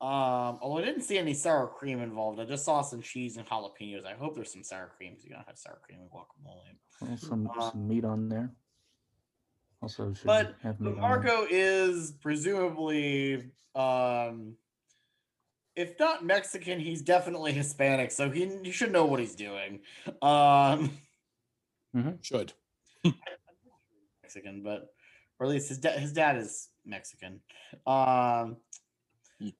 Um, 0.00 0.60
although 0.62 0.78
I 0.80 0.84
didn't 0.84 1.02
see 1.02 1.18
any 1.18 1.34
sour 1.34 1.66
cream 1.66 2.00
involved. 2.00 2.38
I 2.38 2.44
just 2.44 2.64
saw 2.64 2.82
some 2.82 3.02
cheese 3.02 3.36
and 3.36 3.44
jalapenos. 3.48 4.06
I 4.06 4.14
hope 4.14 4.36
there's 4.36 4.52
some 4.52 4.62
sour 4.62 4.92
cream. 4.96 5.16
'cause 5.16 5.24
You 5.24 5.30
gotta 5.30 5.44
have 5.48 5.58
sour 5.58 5.80
cream 5.82 5.98
and 6.00 6.10
guacamole. 6.10 6.78
Well, 7.00 7.16
some, 7.16 7.50
Uh, 7.50 7.70
some 7.72 7.88
meat 7.88 8.04
on 8.04 8.28
there. 8.28 8.54
Also 9.82 10.14
But, 10.24 10.54
have 10.62 10.78
but 10.78 10.80
meat 10.80 10.88
on 10.90 10.94
there. 10.94 10.94
Marco 11.02 11.46
is 11.50 12.12
presumably, 12.12 13.50
um, 13.74 14.56
if 15.78 15.96
not 16.00 16.24
Mexican, 16.24 16.80
he's 16.80 17.02
definitely 17.02 17.52
Hispanic. 17.52 18.10
So 18.10 18.28
he, 18.30 18.50
he 18.64 18.72
should 18.72 18.90
know 18.90 19.04
what 19.04 19.20
he's 19.20 19.36
doing. 19.36 19.78
Um, 20.20 20.90
Should. 22.20 22.52
Mexican, 24.22 24.62
but 24.64 24.88
or 25.38 25.46
at 25.46 25.52
least 25.52 25.68
his 25.68 25.78
dad 25.78 26.00
his 26.00 26.12
dad 26.12 26.36
is 26.36 26.68
Mexican. 26.84 27.40
Um, 27.86 28.56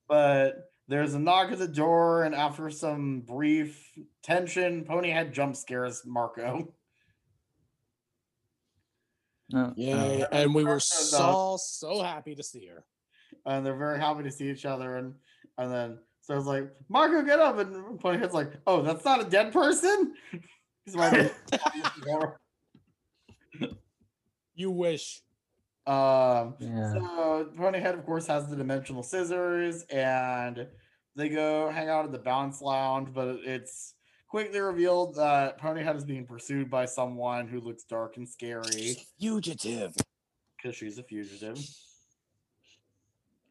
but 0.09 0.73
there's 0.89 1.15
a 1.15 1.21
knock 1.21 1.53
at 1.53 1.59
the 1.59 1.69
door, 1.69 2.25
and 2.25 2.35
after 2.35 2.69
some 2.69 3.21
brief 3.21 3.81
tension, 4.25 4.85
Ponyhead 4.85 5.33
jump 5.33 5.55
scares 5.55 6.03
Marco. 6.05 6.75
Uh, 9.55 9.71
Yeah, 9.77 9.95
uh, 9.95 10.27
and 10.33 10.53
we 10.55 10.65
were 10.65 10.71
Marco 10.71 10.81
so 10.81 11.57
so 11.61 12.03
happy 12.03 12.35
to 12.35 12.43
see 12.43 12.67
her. 12.67 12.85
and 13.47 13.65
they're 13.65 13.77
very 13.77 14.01
happy 14.01 14.25
to 14.25 14.33
see 14.33 14.51
each 14.51 14.67
other. 14.67 14.97
And 14.97 15.15
and 15.57 15.73
then 15.73 15.99
so 16.29 16.35
I 16.35 16.37
was 16.37 16.45
like, 16.47 16.71
Marco, 16.91 17.23
get 17.23 17.41
up, 17.41 17.57
and 17.57 17.99
Ponyhead's 17.99 18.35
like, 18.35 18.53
oh, 18.67 18.83
that's 18.83 19.03
not 19.03 19.19
a 19.19 19.25
dead 19.25 19.51
person. 19.51 20.13
He's 20.85 20.95
like, 20.95 21.35
You 24.55 24.71
wish. 24.71 25.23
um, 25.87 26.55
yeah. 26.59 26.93
So 26.93 27.49
Ponyhead, 27.57 27.95
of 27.95 28.05
course, 28.05 28.27
has 28.27 28.47
the 28.51 28.57
dimensional 28.57 29.03
scissors, 29.03 29.85
and 29.85 30.67
they 31.17 31.31
go 31.31 31.71
hang 31.71 31.89
out 31.89 32.05
at 32.05 32.13
the 32.13 32.19
bounce 32.19 32.61
lounge. 32.61 33.09
But 33.15 33.39
it's 33.45 33.95
quickly 34.29 34.61
revealed 34.61 35.15
that 35.15 35.59
Ponyhead 35.59 35.97
is 35.97 36.05
being 36.05 36.27
pursued 36.27 36.69
by 36.69 36.85
someone 36.85 37.49
who 37.49 37.61
looks 37.61 37.85
dark 37.85 38.19
and 38.19 38.29
scary 38.29 38.99
Fugitive. 39.19 39.95
because 40.59 40.77
she's 40.77 40.99
a 40.99 41.03
fugitive. 41.03 41.59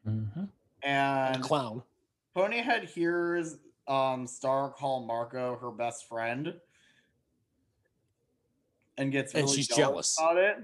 Mhm. 0.06 0.48
And 0.84 1.42
Clown. 1.42 1.82
Ponyhead 2.36 2.84
hears 2.84 3.56
um, 3.86 4.26
Star 4.26 4.70
call 4.70 5.04
Marco 5.06 5.56
her 5.60 5.70
best 5.70 6.08
friend, 6.08 6.54
and 8.96 9.12
gets 9.12 9.32
And 9.34 9.44
really 9.44 9.56
she's 9.56 9.68
jealous 9.68 10.16
jealous. 10.16 10.18
about 10.18 10.36
it. 10.36 10.56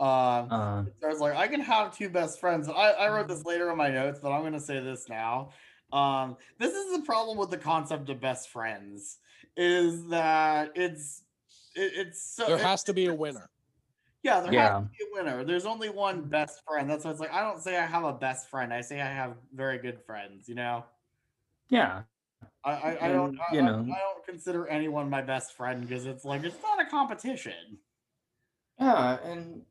Um, 0.00 0.48
Uh, 0.50 0.84
Star's 0.98 1.20
like, 1.20 1.36
I 1.36 1.46
can 1.48 1.60
have 1.60 1.96
two 1.96 2.08
best 2.10 2.40
friends. 2.40 2.68
I, 2.68 2.72
I 2.90 3.08
wrote 3.08 3.28
this 3.28 3.44
later 3.44 3.70
in 3.70 3.76
my 3.76 3.88
notes, 3.88 4.18
but 4.22 4.32
I'm 4.32 4.42
gonna 4.42 4.58
say 4.60 4.80
this 4.80 5.08
now. 5.08 5.50
Um, 5.92 6.36
this 6.58 6.72
is 6.72 6.96
the 6.98 7.02
problem 7.04 7.36
with 7.38 7.50
the 7.50 7.58
concept 7.58 8.08
of 8.08 8.20
best 8.20 8.48
friends, 8.48 9.18
is 9.56 10.06
that 10.08 10.72
it's 10.74 11.22
it, 11.74 11.92
it's 12.06 12.22
so 12.34 12.46
There 12.46 12.56
it- 12.56 12.62
has 12.62 12.82
to 12.84 12.92
be 12.94 13.06
a 13.06 13.14
winner. 13.14 13.48
Yeah, 14.22 14.40
there 14.40 14.52
Yeah. 14.52 14.78
has 14.80 14.82
to 14.84 14.88
be 14.90 14.96
a 15.04 15.22
winner. 15.24 15.44
There's 15.44 15.66
only 15.66 15.90
one 15.90 16.22
best 16.22 16.62
friend. 16.66 16.88
That's 16.88 17.04
why 17.04 17.10
it's 17.10 17.20
like 17.20 17.32
I 17.32 17.40
don't 17.42 17.60
say 17.60 17.76
I 17.78 17.86
have 17.86 18.04
a 18.04 18.12
best 18.12 18.48
friend. 18.48 18.72
I 18.72 18.80
say 18.80 19.00
I 19.00 19.12
have 19.12 19.34
very 19.54 19.78
good 19.78 20.00
friends. 20.06 20.48
You 20.48 20.54
know, 20.54 20.84
yeah. 21.68 22.02
I 22.64 22.70
I, 22.72 23.06
I 23.06 23.08
don't 23.12 23.38
I, 23.40 23.54
you 23.54 23.62
know. 23.62 23.80
I 23.94 23.98
don't 23.98 24.24
consider 24.24 24.66
anyone 24.68 25.10
my 25.10 25.22
best 25.22 25.54
friend 25.56 25.86
because 25.86 26.06
it's 26.06 26.24
like 26.24 26.44
it's 26.44 26.62
not 26.62 26.80
a 26.80 26.88
competition. 26.88 27.78
Yeah, 28.80 29.18
and 29.24 29.62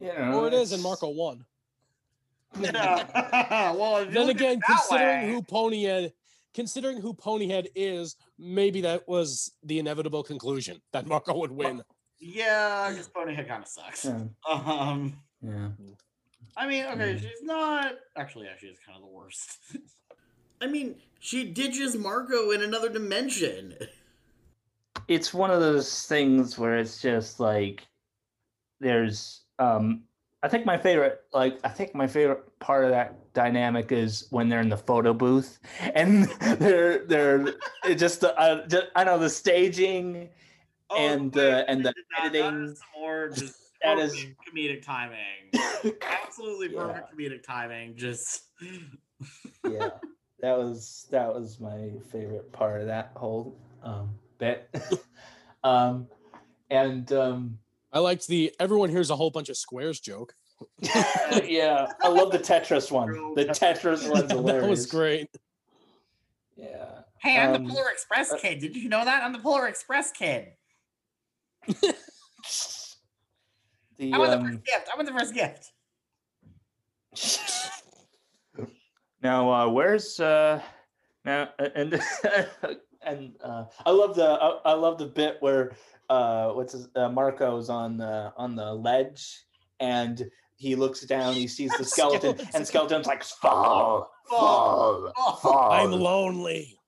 you 0.00 0.08
know. 0.12 0.40
Or 0.40 0.48
it 0.48 0.54
is, 0.54 0.72
and 0.72 0.82
Marco 0.82 1.08
won. 1.08 1.44
Yeah. 2.60 3.72
well, 3.76 4.04
Then 4.06 4.14
look 4.14 4.16
at 4.16 4.28
it 4.28 4.30
again, 4.30 4.60
considering 4.60 5.26
way- 5.28 5.32
who 5.32 5.42
Ponyhead, 5.42 6.12
considering 6.54 7.00
who 7.00 7.12
Ponyhead 7.12 7.66
is, 7.74 8.16
maybe 8.38 8.80
that 8.82 9.06
was 9.08 9.52
the 9.64 9.78
inevitable 9.78 10.22
conclusion 10.22 10.80
that 10.92 11.06
Marco 11.06 11.36
would 11.38 11.52
win. 11.52 11.82
Yeah, 12.18 12.90
because 12.90 13.08
Ponyhead 13.08 13.46
kind 13.48 13.62
of 13.62 13.68
sucks. 13.68 14.04
Yeah. 14.04 14.20
Um, 14.48 15.18
yeah. 15.42 15.68
I 16.56 16.66
mean, 16.66 16.84
okay, 16.86 17.14
Mm. 17.14 17.20
she's 17.20 17.42
not. 17.42 17.94
Actually, 18.16 18.46
yeah, 18.46 18.52
she's 18.58 18.78
kind 18.84 18.96
of 18.96 19.02
the 19.02 19.14
worst. 19.14 19.58
I 20.62 20.66
mean, 20.66 20.96
she 21.20 21.44
ditches 21.52 21.96
Marco 21.96 22.50
in 22.52 22.62
another 22.62 22.88
dimension. 22.88 23.76
it's 25.08 25.32
one 25.34 25.50
of 25.50 25.60
those 25.60 26.02
things 26.04 26.58
where 26.58 26.78
it's 26.78 27.00
just 27.00 27.38
like 27.38 27.86
there's 28.80 29.42
um 29.58 30.02
I 30.42 30.48
think 30.48 30.64
my 30.66 30.76
favorite 30.78 31.20
like 31.32 31.58
I 31.64 31.68
think 31.68 31.94
my 31.94 32.06
favorite 32.06 32.58
part 32.58 32.84
of 32.84 32.90
that 32.90 33.32
dynamic 33.34 33.92
is 33.92 34.26
when 34.30 34.48
they're 34.48 34.60
in 34.60 34.68
the 34.68 34.76
photo 34.76 35.12
booth 35.12 35.58
and 35.94 36.24
they're 36.58 37.04
they're 37.06 37.46
it 37.84 37.96
just 37.96 38.24
uh, 38.24 38.66
just, 38.66 38.86
I 38.96 39.04
know 39.04 39.18
the 39.18 39.30
staging 39.30 40.28
Oh, 40.90 40.96
and 40.96 41.32
the 41.32 41.58
uh, 41.60 41.64
and 41.68 41.80
the 41.80 41.88
that- 41.90 41.94
that 42.16 42.26
editing 42.36 42.64
is 42.64 42.78
some 42.78 43.00
more 43.00 43.28
just 43.34 43.56
that 43.82 43.98
is- 43.98 44.26
comedic 44.48 44.82
timing. 44.84 45.50
Absolutely 46.02 46.68
perfect 46.70 47.16
comedic 47.16 47.42
timing. 47.42 47.96
Just 47.96 48.44
yeah 49.68 49.90
that 50.40 50.56
was 50.56 51.06
that 51.10 51.32
was 51.34 51.58
my 51.60 51.90
favorite 52.12 52.52
part 52.52 52.80
of 52.82 52.86
that 52.86 53.10
whole 53.16 53.56
um 53.82 54.10
bit 54.38 54.68
um 55.64 56.06
and 56.70 57.10
um 57.12 57.58
I 57.92 57.98
liked 58.00 58.26
the 58.26 58.52
everyone 58.60 58.90
hears 58.90 59.08
a 59.10 59.16
whole 59.16 59.30
bunch 59.30 59.48
of 59.48 59.56
squares 59.56 59.98
joke. 60.00 60.34
yeah 60.80 61.86
i 62.02 62.08
love 62.08 62.32
the 62.32 62.38
tetris 62.38 62.90
one 62.92 63.34
the 63.34 63.44
tetris 63.46 64.08
one's 64.10 64.28
that 64.28 64.68
was 64.68 64.86
great. 64.86 65.28
yeah 66.56 67.00
hey, 67.18 67.38
I'm 67.38 67.54
Um, 67.54 67.64
the 67.66 67.72
Polar 67.74 67.90
Express 67.90 68.32
uh, 68.32 68.36
kid. 68.38 68.60
Did 68.60 68.76
you 68.76 68.88
know 68.88 69.04
that? 69.04 69.22
I'm 69.22 69.32
the 69.32 69.38
Polar 69.38 69.66
Express 69.68 70.12
kid. 70.12 70.52
The 73.98 74.12
I 74.12 74.18
want 74.18 74.30
the 74.30 74.38
um, 74.38 74.46
first 74.46 74.64
gift. 74.64 74.88
I 74.92 74.96
want 74.96 75.08
the 75.08 75.18
first 75.18 75.34
gift. 75.34 75.72
now 79.22 79.50
uh 79.50 79.68
where's 79.68 80.20
uh 80.20 80.60
now 81.24 81.48
a- 81.58 81.78
and 81.78 82.00
and 83.02 83.32
uh 83.42 83.64
i 83.86 83.90
love 83.90 84.14
the 84.14 84.26
I, 84.26 84.70
I 84.70 84.72
love 84.74 84.98
the 84.98 85.06
bit 85.06 85.38
where 85.40 85.72
uh, 86.08 86.50
what's 86.50 86.72
his, 86.72 86.88
uh, 86.94 87.08
Marco's 87.08 87.68
on 87.68 87.96
the 87.96 88.32
on 88.36 88.54
the 88.54 88.72
ledge, 88.72 89.44
and 89.80 90.30
he 90.56 90.76
looks 90.76 91.00
down. 91.00 91.34
He 91.34 91.46
sees 91.46 91.72
the 91.78 91.84
skeleton, 91.84 92.38
and 92.54 92.66
skeleton's 92.66 93.06
like 93.06 93.24
fall, 93.24 94.10
fall, 94.28 95.12
fall. 95.42 95.72
I'm 95.72 95.90
lonely. 95.90 96.78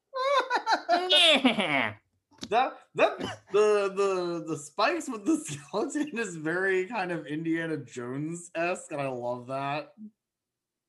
That 2.48 2.78
that 2.94 3.18
the 3.52 3.92
the 3.94 4.44
the 4.46 4.56
spikes 4.56 5.08
with 5.08 5.24
the 5.24 5.36
skeleton 5.44 6.18
is 6.18 6.36
very 6.36 6.86
kind 6.86 7.12
of 7.12 7.26
Indiana 7.26 7.76
Jones 7.76 8.50
esque, 8.54 8.92
and 8.92 9.00
I 9.00 9.08
love 9.08 9.46
that. 9.48 9.92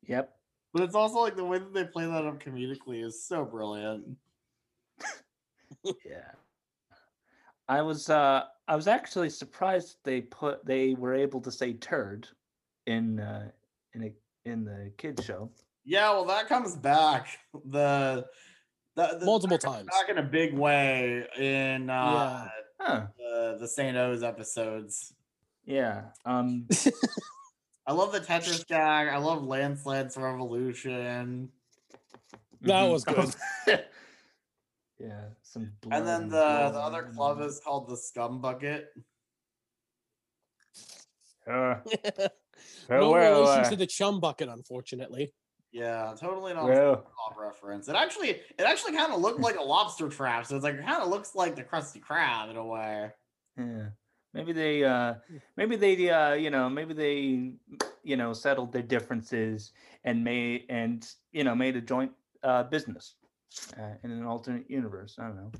Yep. 0.04 0.34
But 0.74 0.84
it's 0.84 0.96
also 0.96 1.20
like 1.20 1.36
the 1.36 1.46
way 1.46 1.60
that 1.60 1.74
they 1.74 1.86
play 1.86 2.06
that 2.06 2.26
up 2.26 2.42
comedically 2.42 3.04
is 3.04 3.24
so 3.26 3.44
brilliant. 3.44 4.06
Yeah. 5.84 6.32
I 7.68 7.82
was 7.82 8.10
uh 8.10 8.44
I 8.68 8.76
was 8.76 8.88
actually 8.88 9.30
surprised 9.30 9.98
they 10.04 10.22
put 10.22 10.66
they 10.66 10.96
were 10.96 11.14
able 11.14 11.42
to 11.42 11.52
say 11.52 11.74
turd 11.74 12.28
in 12.88 13.20
uh 13.20 13.50
in 13.94 14.04
a 14.04 14.12
in 14.50 14.66
the 14.66 14.92
kids 14.98 15.24
show. 15.24 15.50
Yeah, 15.86 16.12
well, 16.12 16.26
that 16.26 16.48
comes 16.48 16.76
back 16.76 17.28
the, 17.66 18.26
the, 19.08 19.18
the 19.20 19.26
Multiple 19.26 19.58
that 19.58 19.66
times. 19.66 19.88
back 19.88 20.10
in 20.10 20.18
a 20.18 20.24
big 20.24 20.54
way 20.54 21.26
in 21.38 21.90
uh, 21.90 22.48
Huh. 22.80 23.08
the 23.18 23.58
the 23.60 23.68
Saint 23.68 23.98
O's 23.98 24.24
episodes. 24.24 25.14
Yeah. 25.66 26.06
Um 26.26 26.68
I 27.88 27.94
love 27.94 28.12
the 28.12 28.20
Tetris 28.20 28.66
gag. 28.68 29.08
I 29.08 29.18
love 29.18 29.44
Landslide's 29.44 30.16
Revolution. 30.16 31.50
That 32.62 32.86
mhm. 32.86 32.92
was 32.92 33.04
good. 33.04 33.34
yeah, 35.00 35.22
some 35.42 35.72
And 35.90 36.06
then 36.08 36.30
blood 36.30 36.74
the, 36.74 36.78
the 36.78 36.80
other 36.80 37.04
club 37.16 37.42
is 37.42 37.60
called 37.64 37.90
the 37.90 37.98
Scum 37.98 38.42
Bucket. 38.42 38.90
that. 41.48 41.84
Uh, 42.20 42.28
no 42.90 43.14
relation 43.16 43.66
uh, 43.66 43.70
to 43.70 43.76
the 43.76 43.88
chum 43.88 44.20
bucket, 44.20 44.50
unfortunately. 44.50 45.34
Yeah, 45.72 46.16
totally 46.20 46.54
not 46.54 46.66
a 46.66 46.68
well, 46.68 46.96
SpongeBob 46.96 47.38
reference. 47.40 47.88
It 47.88 47.96
actually 47.96 48.30
it 48.30 48.62
actually 48.66 48.94
kind 48.94 49.14
of 49.14 49.22
looked 49.22 49.40
like 49.40 49.58
a 49.58 49.62
lobster 49.62 50.10
trap, 50.10 50.48
so 50.48 50.56
it's 50.56 50.64
like 50.64 50.76
it 50.76 50.86
kind 50.86 51.02
of 51.02 51.10
looks 51.10 51.36
like 51.36 51.56
the 51.56 51.64
Krusty 51.64 52.02
Krab 52.02 52.50
in 52.50 52.58
a 52.58 52.66
way. 52.66 53.12
yeah. 53.58 53.90
Maybe 54.34 54.52
they 54.52 54.84
uh 54.84 55.16
maybe 55.58 55.76
they 55.76 56.10
uh 56.10 56.34
you 56.34 56.50
know, 56.50 56.70
maybe 56.70 56.94
they 56.94 57.54
you 58.04 58.18
know, 58.18 58.34
settled 58.34 58.72
their 58.72 58.82
differences 58.82 59.72
and 60.04 60.24
made 60.24 60.66
and 60.70 61.08
you 61.32 61.44
know, 61.44 61.54
made 61.54 61.76
a 61.76 61.82
joint 61.82 62.12
uh 62.44 62.64
business 62.64 63.16
uh, 63.78 63.94
in 64.04 64.12
an 64.12 64.26
alternate 64.26 64.70
universe. 64.70 65.18
I 65.20 65.28
don't 65.28 65.36
know. 65.36 65.52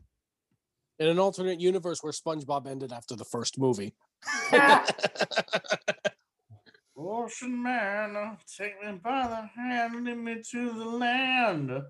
In 0.98 1.08
an 1.08 1.20
alternate 1.20 1.62
universe 1.62 2.02
where 2.02 2.12
SpongeBob 2.12 2.68
ended 2.68 2.92
after 2.92 3.16
the 3.16 3.26
first 3.26 3.60
movie. 3.60 3.94
Ocean 7.00 7.64
man, 7.64 8.38
take 8.58 8.74
me 8.84 8.92
by 9.02 9.28
the 9.28 9.62
hand, 9.62 10.04
lead 10.06 10.18
me 10.18 10.42
to 10.52 10.72
the 10.74 10.86
land. 10.86 11.72
Um, 11.72 11.84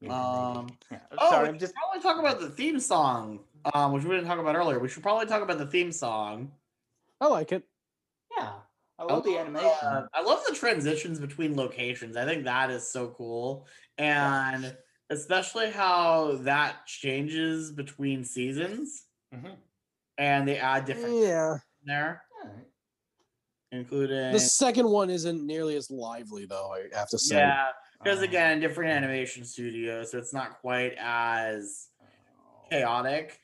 maybe. 0.00 0.10
Yeah. 0.90 0.98
Oh, 1.18 1.30
Sorry, 1.30 1.42
we 1.44 1.48
I'm 1.50 1.54
should 1.54 1.60
just 1.60 1.74
probably 1.74 2.00
talk 2.02 2.18
about 2.18 2.40
the 2.40 2.48
theme 2.48 2.80
song, 2.80 3.40
um, 3.74 3.92
which 3.92 4.04
we 4.04 4.10
didn't 4.14 4.26
talk 4.26 4.38
about 4.38 4.56
earlier. 4.56 4.78
We 4.78 4.88
should 4.88 5.02
probably 5.02 5.26
talk 5.26 5.42
about 5.42 5.58
the 5.58 5.66
theme 5.66 5.92
song. 5.92 6.52
I 7.20 7.26
like 7.26 7.52
it. 7.52 7.64
yeah. 8.36 8.52
I 8.98 9.04
love 9.04 9.24
the 9.24 9.36
animation. 9.36 9.68
uh, 9.82 10.06
I 10.14 10.22
love 10.22 10.40
the 10.48 10.54
transitions 10.54 11.18
between 11.18 11.56
locations. 11.56 12.16
I 12.16 12.24
think 12.24 12.44
that 12.44 12.70
is 12.70 12.86
so 12.88 13.08
cool, 13.16 13.66
and 13.98 14.76
especially 15.10 15.70
how 15.70 16.36
that 16.42 16.86
changes 16.86 17.72
between 17.72 18.22
seasons, 18.24 19.06
Mhm. 19.34 19.56
and 20.18 20.46
they 20.46 20.56
add 20.58 20.84
different 20.84 21.16
Yeah. 21.16 21.58
there, 21.82 22.22
Alright. 22.30 22.31
Including 23.72 24.32
The 24.32 24.38
second 24.38 24.88
one 24.88 25.10
isn't 25.10 25.44
nearly 25.44 25.76
as 25.76 25.90
lively, 25.90 26.46
though, 26.46 26.72
I 26.72 26.96
have 26.96 27.08
to 27.08 27.18
say. 27.18 27.36
yeah, 27.36 27.68
because 28.02 28.18
Um, 28.18 28.24
again, 28.24 28.60
different 28.60 28.92
animation 28.92 29.44
studios, 29.44 30.12
so 30.12 30.18
it's 30.18 30.32
not 30.32 30.60
quite 30.60 30.94
as 30.98 31.88
chaotic. 32.70 33.40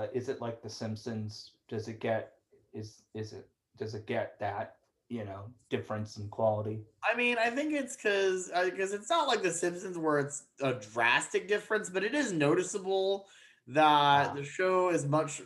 Uh, 0.00 0.06
is 0.12 0.28
it 0.28 0.40
like 0.40 0.62
The 0.62 0.70
Simpsons? 0.70 1.52
Does 1.68 1.88
it 1.88 2.00
get 2.00 2.32
is 2.72 3.02
is 3.14 3.32
it 3.32 3.48
does 3.78 3.94
it 3.94 4.06
get 4.06 4.38
that 4.38 4.76
you 5.08 5.24
know 5.24 5.50
difference 5.70 6.16
in 6.18 6.28
quality? 6.28 6.84
I 7.10 7.16
mean, 7.16 7.36
I 7.38 7.50
think 7.50 7.72
it's 7.72 7.96
because 7.96 8.50
because 8.64 8.92
it's 8.92 9.08
not 9.10 9.28
like 9.28 9.42
The 9.42 9.52
Simpsons 9.52 9.96
where 9.98 10.18
it's 10.18 10.44
a 10.60 10.74
drastic 10.74 11.48
difference, 11.48 11.88
but 11.90 12.04
it 12.04 12.14
is 12.14 12.32
noticeable 12.32 13.26
that 13.68 14.30
Ah. 14.30 14.34
the 14.34 14.44
show 14.44 14.90
is 14.90 15.06
much. 15.06 15.42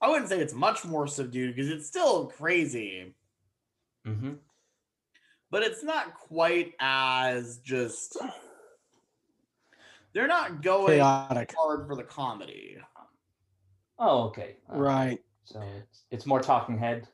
I 0.00 0.08
wouldn't 0.08 0.28
say 0.28 0.38
it's 0.40 0.52
much 0.54 0.84
more 0.84 1.06
subdued 1.06 1.54
because 1.56 1.70
it's 1.70 1.86
still 1.86 2.26
crazy, 2.26 3.14
Mm-hmm. 4.06 4.32
but 5.50 5.62
it's 5.62 5.82
not 5.82 6.14
quite 6.14 6.72
as 6.80 7.58
just. 7.58 8.16
They're 10.12 10.28
not 10.28 10.62
going 10.62 10.98
Chaotic. 10.98 11.54
hard 11.56 11.86
for 11.88 11.96
the 11.96 12.04
comedy. 12.04 12.76
Oh, 13.98 14.24
okay. 14.24 14.56
Uh, 14.72 14.76
Right. 14.78 15.18
So 15.44 15.60
it's, 15.78 16.04
it's 16.10 16.26
more 16.26 16.40
talking 16.40 16.78
head. 16.78 17.08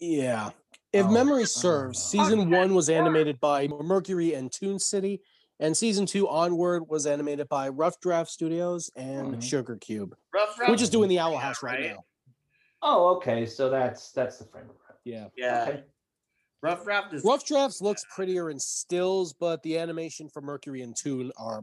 Yeah. 0.00 0.50
If 0.92 1.06
Oh, 1.06 1.10
memory 1.10 1.44
serves, 1.44 1.98
no. 2.14 2.22
season 2.24 2.50
one 2.50 2.74
was 2.74 2.88
animated 2.88 3.38
by 3.40 3.68
Mercury 3.68 4.34
and 4.34 4.50
Toon 4.52 4.78
City, 4.78 5.20
and 5.60 5.76
season 5.76 6.06
two 6.06 6.28
onward 6.28 6.88
was 6.88 7.06
animated 7.06 7.48
by 7.48 7.68
Rough 7.68 8.00
Draft 8.00 8.30
Studios 8.30 8.90
and 8.96 9.34
Mhm. 9.36 9.42
Sugar 9.42 9.76
Cube, 9.76 10.16
Rough 10.32 10.58
which 10.68 10.82
is 10.82 10.88
Draft- 10.88 10.92
doing 10.92 11.08
the 11.08 11.20
Owl 11.20 11.36
House 11.38 11.62
right, 11.62 11.80
right? 11.80 11.90
now. 11.94 12.04
Oh, 12.82 13.16
okay. 13.16 13.46
So 13.46 13.70
that's 13.70 14.10
that's 14.12 14.38
the 14.38 14.44
frame 14.44 14.68
of 14.70 14.76
reference. 14.80 15.00
Yeah. 15.04 15.28
Yeah, 15.36 15.62
Okay. 15.68 15.84
Rough 16.64 16.84
Draft 16.84 17.12
is 17.12 17.24
Rough 17.24 17.44
Drafts 17.44 17.82
looks 17.82 18.04
prettier 18.14 18.48
in 18.48 18.58
stills, 18.58 19.34
but 19.34 19.62
the 19.62 19.78
animation 19.78 20.28
for 20.28 20.40
Mercury 20.40 20.80
and 20.80 20.96
Toon 20.96 21.30
are 21.36 21.60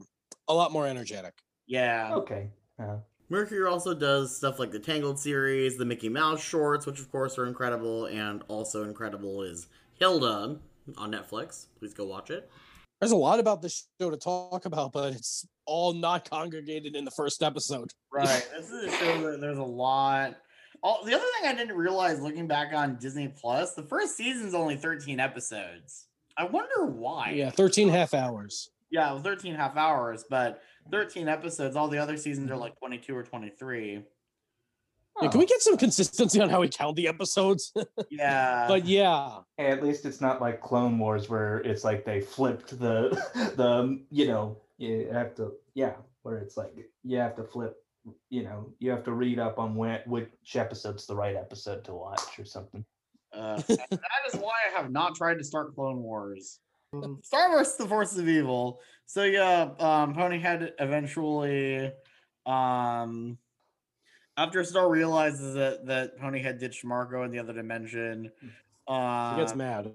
a 0.48 0.54
lot 0.54 0.72
more 0.72 0.86
energetic. 0.86 1.34
yeah. 1.66 2.14
Okay. 2.14 2.50
Uh, 2.80 2.98
Mercury 3.30 3.66
also 3.66 3.94
does 3.94 4.36
stuff 4.36 4.60
like 4.60 4.72
the 4.72 4.80
Tangled 4.80 5.18
series, 5.18 5.78
the 5.78 5.86
Mickey 5.86 6.10
Mouse 6.10 6.44
shorts, 6.44 6.86
which 6.86 7.00
of 7.00 7.10
course 7.12 7.38
are 7.38 7.48
incredible, 7.48 8.06
and 8.08 8.44
also 8.48 8.84
incredible 8.84 9.42
is 9.42 9.68
Hilda 9.98 10.60
on 10.98 11.12
Netflix. 11.12 11.68
Please 11.80 11.94
go 11.94 12.06
watch 12.06 12.30
it. 12.30 12.52
There's 13.00 13.14
a 13.14 13.16
lot 13.18 13.40
about 13.40 13.62
this 13.62 13.88
show 14.00 14.12
to 14.12 14.18
talk 14.18 14.66
about, 14.66 14.92
but 14.92 15.14
it's 15.14 15.48
all 15.66 15.94
not 15.94 16.30
congregated 16.30 16.96
in 16.96 17.06
the 17.06 17.12
first 17.12 17.42
episode. 17.42 17.90
Right. 18.12 18.48
this 18.56 18.70
is 18.70 18.94
a 18.94 18.98
show 18.98 19.32
that 19.32 19.42
there's 19.42 19.58
a 19.58 19.64
lot. 19.64 20.36
All, 20.84 21.04
the 21.06 21.14
other 21.14 21.26
thing 21.40 21.50
I 21.50 21.54
didn't 21.54 21.78
realize 21.78 22.22
looking 22.22 22.48
back 22.48 22.74
on 22.74 22.98
Disney 22.98 23.28
Plus, 23.28 23.74
the 23.74 23.84
first 23.84 24.18
season's 24.18 24.54
only 24.54 24.76
13 24.76 25.20
episodes. 25.20 26.08
I 26.38 26.46
wonder 26.46 26.86
why. 26.86 27.32
Yeah, 27.32 27.52
13 27.52 27.90
half 27.90 28.14
hours. 28.14 28.72
Yeah, 28.90 29.18
13 29.20 29.54
half 29.54 29.78
hours, 29.78 30.26
but 30.30 30.62
13 30.92 31.28
episodes. 31.28 31.76
All 31.76 31.88
the 31.88 32.00
other 32.00 32.18
seasons 32.18 32.50
are 32.50 32.54
mm-hmm. 32.54 32.62
like 32.62 32.80
22 32.80 33.16
or 33.16 33.24
23. 33.24 34.04
Yeah, 35.22 35.30
can 35.30 35.40
we 35.40 35.46
get 35.46 35.62
some 35.62 35.78
consistency 35.78 36.42
on 36.42 36.50
how 36.50 36.62
we 36.62 36.70
count 36.70 36.96
the 36.96 37.08
episodes? 37.08 37.74
Yeah. 38.10 38.66
but 38.68 38.86
yeah, 38.86 39.40
Hey, 39.58 39.68
at 39.68 39.84
least 39.84 40.06
it's 40.06 40.22
not 40.22 40.42
like 40.42 40.62
Clone 40.62 40.98
Wars 40.98 41.30
where 41.30 41.60
it's 41.60 41.84
like 41.84 42.06
they 42.06 42.22
flipped 42.22 42.80
the 42.80 43.10
the 43.56 44.02
you 44.10 44.28
know 44.28 44.58
you 44.78 45.10
have 45.12 45.36
to 45.36 45.54
yeah 45.74 45.94
where 46.24 46.38
it's 46.38 46.58
like 46.58 46.74
you 47.04 47.18
have 47.18 47.36
to 47.36 47.44
flip 47.44 47.78
you 48.30 48.44
know 48.44 48.74
you 48.80 48.90
have 48.92 49.04
to 49.04 49.14
read 49.14 49.40
up 49.40 49.60
on 49.60 49.76
when 49.76 50.00
which 50.06 50.56
episode's 50.56 51.06
the 51.06 51.16
right 51.16 51.36
episode 51.36 51.84
to 51.86 51.94
watch 51.94 52.40
or 52.40 52.46
something. 52.46 52.84
Uh, 53.34 53.56
that 53.68 54.22
is 54.34 54.40
why 54.40 54.54
I 54.68 54.78
have 54.78 54.92
not 54.92 55.16
tried 55.16 55.38
to 55.38 55.44
start 55.44 55.74
Clone 55.76 56.02
Wars. 56.02 56.60
Star 57.22 57.50
Wars: 57.52 57.76
The 57.76 57.88
Force 57.88 58.18
of 58.18 58.28
Evil. 58.28 58.82
So 59.06 59.24
yeah, 59.24 59.70
um, 59.80 60.14
Ponyhead 60.14 60.72
eventually, 60.80 61.92
um, 62.46 63.38
after 64.38 64.64
Star 64.64 64.90
realizes 64.90 65.54
that 65.56 65.86
that 65.86 66.20
Ponyhead 66.20 66.60
ditched 66.60 66.84
Marco 66.84 67.24
in 67.24 67.32
the 67.32 67.40
other 67.40 67.54
dimension, 67.54 68.32
uh, 68.88 69.36
he 69.36 69.42
gets 69.42 69.56
mad. 69.56 69.94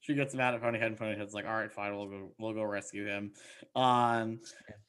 she 0.00 0.14
gets 0.14 0.34
mad 0.34 0.54
at 0.54 0.62
Ponyhead, 0.62 0.86
and 0.86 0.98
Ponyhead's 0.98 1.32
like, 1.32 1.46
"All 1.46 1.54
right, 1.54 1.72
fine, 1.72 1.96
we'll 1.96 2.06
go, 2.06 2.32
we'll 2.38 2.52
go 2.52 2.64
rescue 2.64 3.06
him." 3.06 3.32
Um, 3.74 4.40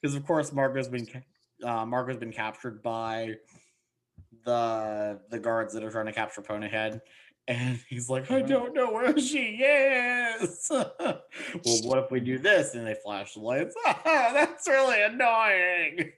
because 0.01 0.15
of 0.15 0.25
course 0.25 0.51
Marco's 0.51 0.89
been 0.89 1.05
ca- 1.05 1.23
uh, 1.63 1.85
Marco's 1.85 2.17
been 2.17 2.31
captured 2.31 2.81
by 2.83 3.35
the 4.45 5.19
the 5.29 5.39
guards 5.39 5.73
that 5.73 5.83
are 5.83 5.91
trying 5.91 6.05
to 6.05 6.11
capture 6.13 6.41
Ponyhead, 6.41 7.01
and 7.47 7.79
he's 7.89 8.09
like, 8.09 8.29
"I 8.31 8.41
Mhm. 8.41 8.47
don't 8.47 8.73
know 8.73 8.91
where 8.91 9.17
she 9.19 9.57
is." 9.61 10.67
well, 10.69 11.21
what 11.83 11.99
if 11.99 12.11
we 12.11 12.19
do 12.19 12.37
this? 12.37 12.75
And 12.75 12.85
they 12.85 12.95
flash 13.03 13.33
the 13.33 13.39
lights. 13.41 13.75
That's 14.05 14.67
really 14.67 15.01
annoying. 15.03 16.11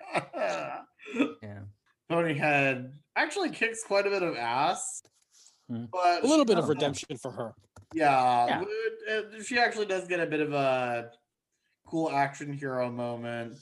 Yeah. 1.41 1.59
Ponyhead 2.11 2.91
actually 3.15 3.49
kicks 3.51 3.83
quite 3.83 4.07
a 4.07 4.09
bit 4.09 4.23
of 4.23 4.35
ass, 4.35 5.03
Hmm. 5.69 5.85
but 5.91 6.23
A 6.23 6.27
little 6.27 6.45
bit 6.45 6.57
of 6.57 6.67
redemption 6.67 7.17
for 7.17 7.31
her. 7.31 7.53
yeah, 7.93 8.63
Yeah. 9.07 9.15
uh, 9.15 9.41
she 9.43 9.59
actually 9.59 9.85
does 9.85 10.07
get 10.07 10.19
a 10.19 10.25
bit 10.25 10.39
of 10.41 10.51
a 10.53 11.11
cool 11.87 12.09
action 12.11 12.51
hero 12.53 12.89
moment. 12.91 13.55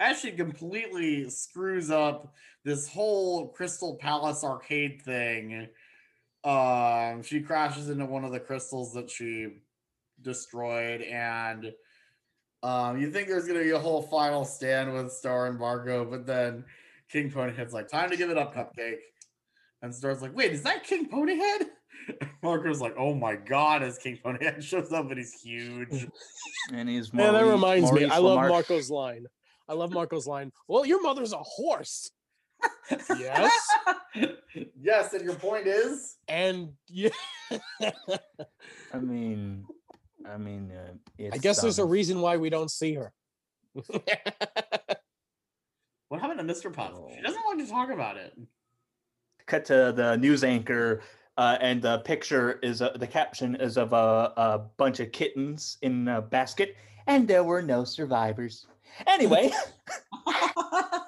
As 0.00 0.20
she 0.20 0.32
completely 0.32 1.30
screws 1.30 1.90
up 1.90 2.34
this 2.64 2.88
whole 2.88 3.48
Crystal 3.48 3.96
Palace 3.96 4.42
arcade 4.42 5.02
thing. 5.02 5.68
Um, 6.42 7.22
she 7.22 7.40
crashes 7.40 7.88
into 7.88 8.04
one 8.04 8.24
of 8.24 8.32
the 8.32 8.40
crystals 8.40 8.92
that 8.94 9.08
she 9.10 9.48
destroyed, 10.20 11.00
and 11.02 11.72
um, 12.62 12.98
you 13.00 13.10
think 13.10 13.28
there's 13.28 13.46
gonna 13.46 13.62
be 13.62 13.70
a 13.70 13.78
whole 13.78 14.02
final 14.02 14.44
stand 14.44 14.92
with 14.92 15.10
Star 15.12 15.46
and 15.46 15.58
Marco, 15.58 16.04
but 16.04 16.26
then 16.26 16.64
King 17.10 17.30
Ponyhead's 17.30 17.72
like, 17.72 17.88
"Time 17.88 18.10
to 18.10 18.16
give 18.16 18.28
it 18.30 18.36
up, 18.36 18.54
Cupcake," 18.54 18.98
and 19.80 19.94
Star's 19.94 20.20
like, 20.20 20.36
"Wait, 20.36 20.52
is 20.52 20.62
that 20.64 20.84
King 20.84 21.08
Ponyhead?" 21.08 21.68
Marco's 22.42 22.80
like, 22.80 22.94
"Oh 22.98 23.14
my 23.14 23.36
god!" 23.36 23.82
As 23.82 23.96
King 23.96 24.18
Ponyhead 24.22 24.62
shows 24.62 24.92
up, 24.92 25.08
and 25.08 25.16
he's 25.18 25.40
huge. 25.40 26.06
And 26.74 26.88
he's 26.90 27.10
Yeah, 27.14 27.30
that 27.30 27.32
Maurice- 27.42 27.52
reminds 27.52 27.92
me. 27.92 28.00
Maurice 28.00 28.12
I 28.12 28.18
love 28.18 28.48
Marco's 28.48 28.90
line. 28.90 29.24
I 29.68 29.74
love 29.74 29.92
Marco's 29.92 30.26
line. 30.26 30.52
Well, 30.68 30.84
your 30.84 31.02
mother's 31.02 31.32
a 31.32 31.38
horse. 31.38 32.10
yes. 33.18 33.52
yes, 34.80 35.12
and 35.12 35.24
your 35.24 35.34
point 35.34 35.66
is, 35.66 36.16
And 36.28 36.72
yeah, 36.88 37.10
I 38.92 38.98
mean, 39.00 39.64
I 40.28 40.36
mean, 40.36 40.70
uh, 40.72 40.92
it's, 41.18 41.34
I 41.34 41.38
guess 41.38 41.60
there's 41.60 41.78
a 41.78 41.84
reason 41.84 42.20
why 42.20 42.36
we 42.36 42.50
don't 42.50 42.70
see 42.70 42.94
her. 42.94 43.12
what 46.08 46.20
happened 46.20 46.46
to 46.46 46.54
Mr. 46.54 46.72
Puff? 46.72 46.92
She 47.14 47.20
doesn't 47.22 47.42
want 47.44 47.60
to 47.60 47.66
talk 47.66 47.90
about 47.90 48.16
it. 48.16 48.36
cut 49.46 49.64
to 49.66 49.92
the 49.94 50.16
news 50.16 50.44
anchor, 50.44 51.02
uh, 51.36 51.58
and 51.60 51.82
the 51.82 51.98
picture 51.98 52.58
is 52.62 52.80
uh, 52.80 52.90
the 52.96 53.06
caption 53.06 53.56
is 53.56 53.76
of 53.76 53.92
a, 53.92 54.32
a 54.36 54.60
bunch 54.76 55.00
of 55.00 55.10
kittens 55.12 55.78
in 55.82 56.08
a 56.08 56.22
basket, 56.22 56.76
and 57.06 57.26
there 57.26 57.44
were 57.44 57.62
no 57.62 57.84
survivors. 57.84 58.66
Anyway, 59.06 59.50
yeah, 60.26 61.00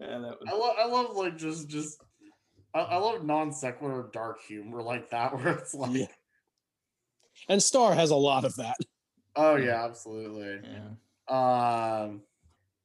was- 0.00 0.36
I 0.48 0.52
love, 0.54 0.74
I 0.78 0.86
love 0.86 1.16
like 1.16 1.36
just, 1.36 1.68
just, 1.68 2.00
I, 2.74 2.80
I 2.80 2.96
love 2.96 3.24
non 3.24 3.52
sequitur 3.52 4.10
dark 4.12 4.40
humor 4.42 4.82
like 4.82 5.10
that, 5.10 5.34
where 5.36 5.54
it's 5.54 5.74
like, 5.74 5.92
Yeah. 5.92 6.06
And 7.48 7.62
Star 7.62 7.94
has 7.94 8.10
a 8.10 8.16
lot 8.16 8.44
of 8.44 8.56
that. 8.56 8.76
oh 9.36 9.56
yeah, 9.56 9.84
absolutely. 9.84 10.60
yeah. 10.68 10.88
Um, 11.28 12.22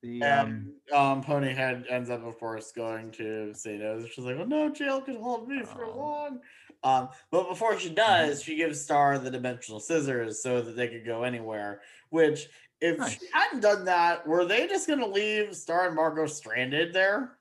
The 0.02 0.22
um, 0.24 0.74
and 0.92 0.94
um, 0.94 1.24
Ponyhead 1.24 1.86
ends 1.90 2.10
up, 2.10 2.26
of 2.26 2.38
course, 2.40 2.72
going 2.76 3.12
to 3.12 3.54
say 3.54 3.78
no. 3.78 4.04
She's 4.06 4.26
like, 4.26 4.36
"Oh 4.38 4.44
no, 4.46 4.70
jail 4.70 5.02
can 5.02 5.16
hold 5.22 5.48
me 5.48 5.64
for 5.64 5.86
Oh. 5.86 5.98
long." 5.98 6.40
Um, 6.84 7.10
but 7.30 7.48
before 7.48 7.78
she 7.80 7.90
does, 7.90 8.42
she 8.42 8.56
gives 8.56 8.82
Star 8.82 9.20
the 9.20 9.30
dimensional 9.30 9.80
scissors 9.80 10.42
so 10.42 10.62
that 10.62 10.76
they 10.76 10.88
could 10.88 11.06
go 11.06 11.24
anywhere. 11.24 11.82
Which, 12.10 12.48
if 12.80 12.98
she 13.10 13.20
hadn't 13.32 13.62
done 13.62 13.86
that, 13.86 14.26
were 14.28 14.46
they 14.46 14.68
just 14.68 14.88
gonna 14.88 15.08
leave 15.08 15.56
Star 15.56 15.88
and 15.88 15.96
Marco 15.96 16.26
stranded 16.26 16.92
there? 16.94 17.38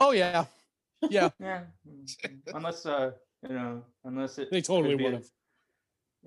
Oh 0.00 0.10
yeah, 0.10 0.44
yeah. 1.08 1.30
yeah, 1.40 1.62
mm, 1.88 2.38
unless 2.54 2.84
uh, 2.84 3.12
you 3.48 3.54
know, 3.54 3.82
unless 4.04 4.38
it 4.38 4.50
They 4.50 4.60
totally 4.60 4.90
could 4.90 4.98
be 4.98 5.04
a- 5.04 5.06
would 5.06 5.14
have. 5.14 5.26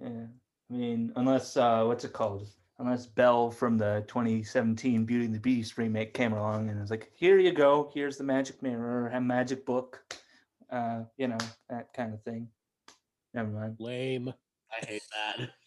Yeah, 0.01 0.25
I 0.71 0.73
mean, 0.73 1.13
unless 1.15 1.55
uh, 1.55 1.83
what's 1.85 2.03
it 2.03 2.13
called? 2.13 2.49
Unless 2.79 3.05
Belle 3.05 3.51
from 3.51 3.77
the 3.77 4.03
2017 4.07 5.05
Beauty 5.05 5.25
and 5.25 5.33
the 5.33 5.39
Beast 5.39 5.77
remake 5.77 6.13
came 6.13 6.33
along 6.33 6.69
and 6.69 6.81
was 6.81 6.89
like, 6.89 7.11
"Here 7.13 7.39
you 7.39 7.53
go. 7.53 7.89
Here's 7.93 8.17
the 8.17 8.23
magic 8.25 8.61
mirror, 8.61 9.07
a 9.13 9.21
magic 9.21 9.65
book," 9.65 10.03
uh, 10.71 11.03
you 11.17 11.27
know, 11.27 11.37
that 11.69 11.93
kind 11.93 12.13
of 12.13 12.21
thing. 12.23 12.49
Never 13.35 13.49
mind. 13.49 13.75
Lame. 13.79 14.33
I 14.71 14.85
hate 14.85 15.03
that. 15.11 15.49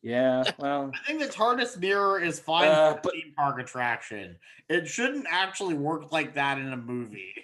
Yeah, 0.00 0.44
well, 0.60 0.92
I 0.94 1.06
think 1.08 1.18
the 1.20 1.26
TARDIS 1.26 1.76
mirror 1.80 2.20
is 2.20 2.38
fine 2.38 2.68
Uh, 2.68 2.92
for 2.92 2.98
a 2.98 3.00
but- 3.02 3.12
theme 3.14 3.32
park 3.36 3.58
attraction. 3.58 4.36
It 4.68 4.86
shouldn't 4.86 5.26
actually 5.28 5.74
work 5.74 6.12
like 6.12 6.34
that 6.34 6.56
in 6.58 6.72
a 6.72 6.76
movie. 6.76 7.34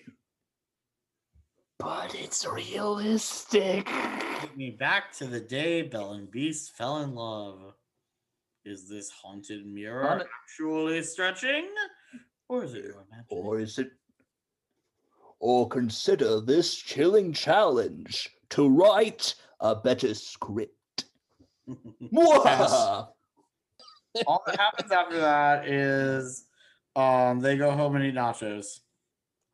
but 1.81 2.15
it's 2.15 2.47
realistic. 2.47 3.87
Take 4.39 4.57
me 4.57 4.71
back 4.71 5.13
to 5.15 5.27
the 5.27 5.41
day 5.41 5.83
Belle 5.83 6.13
and 6.13 6.31
Beast 6.31 6.77
fell 6.77 6.99
in 7.03 7.17
love. 7.17 7.75
Is 8.65 8.89
this 8.89 9.11
haunted 9.11 9.67
mirror 9.67 10.07
Haunted- 10.07 10.29
actually 10.45 11.03
stretching? 11.03 11.67
Or 12.49 12.63
is 12.63 12.75
it 12.75 12.85
your 12.85 13.03
imagination? 13.11 13.27
Or 13.31 13.59
is 13.59 13.79
it? 13.81 13.89
Or 15.41 15.69
consider 15.69 16.41
this 16.41 16.73
chilling 16.77 17.33
challenge 17.33 18.31
to 18.51 18.69
write 18.69 19.35
a 19.61 19.75
better 19.77 20.15
script. 20.15 21.05
Mwahaha! 22.13 23.09
All 24.27 24.43
that 24.47 24.59
happens 24.61 24.93
after 24.93 25.19
that 25.19 25.67
is 25.69 26.47
um 26.97 27.41
they 27.41 27.57
go 27.57 27.71
home 27.73 27.97
and 27.97 28.05
eat 28.05 28.15
nachos. 28.15 28.67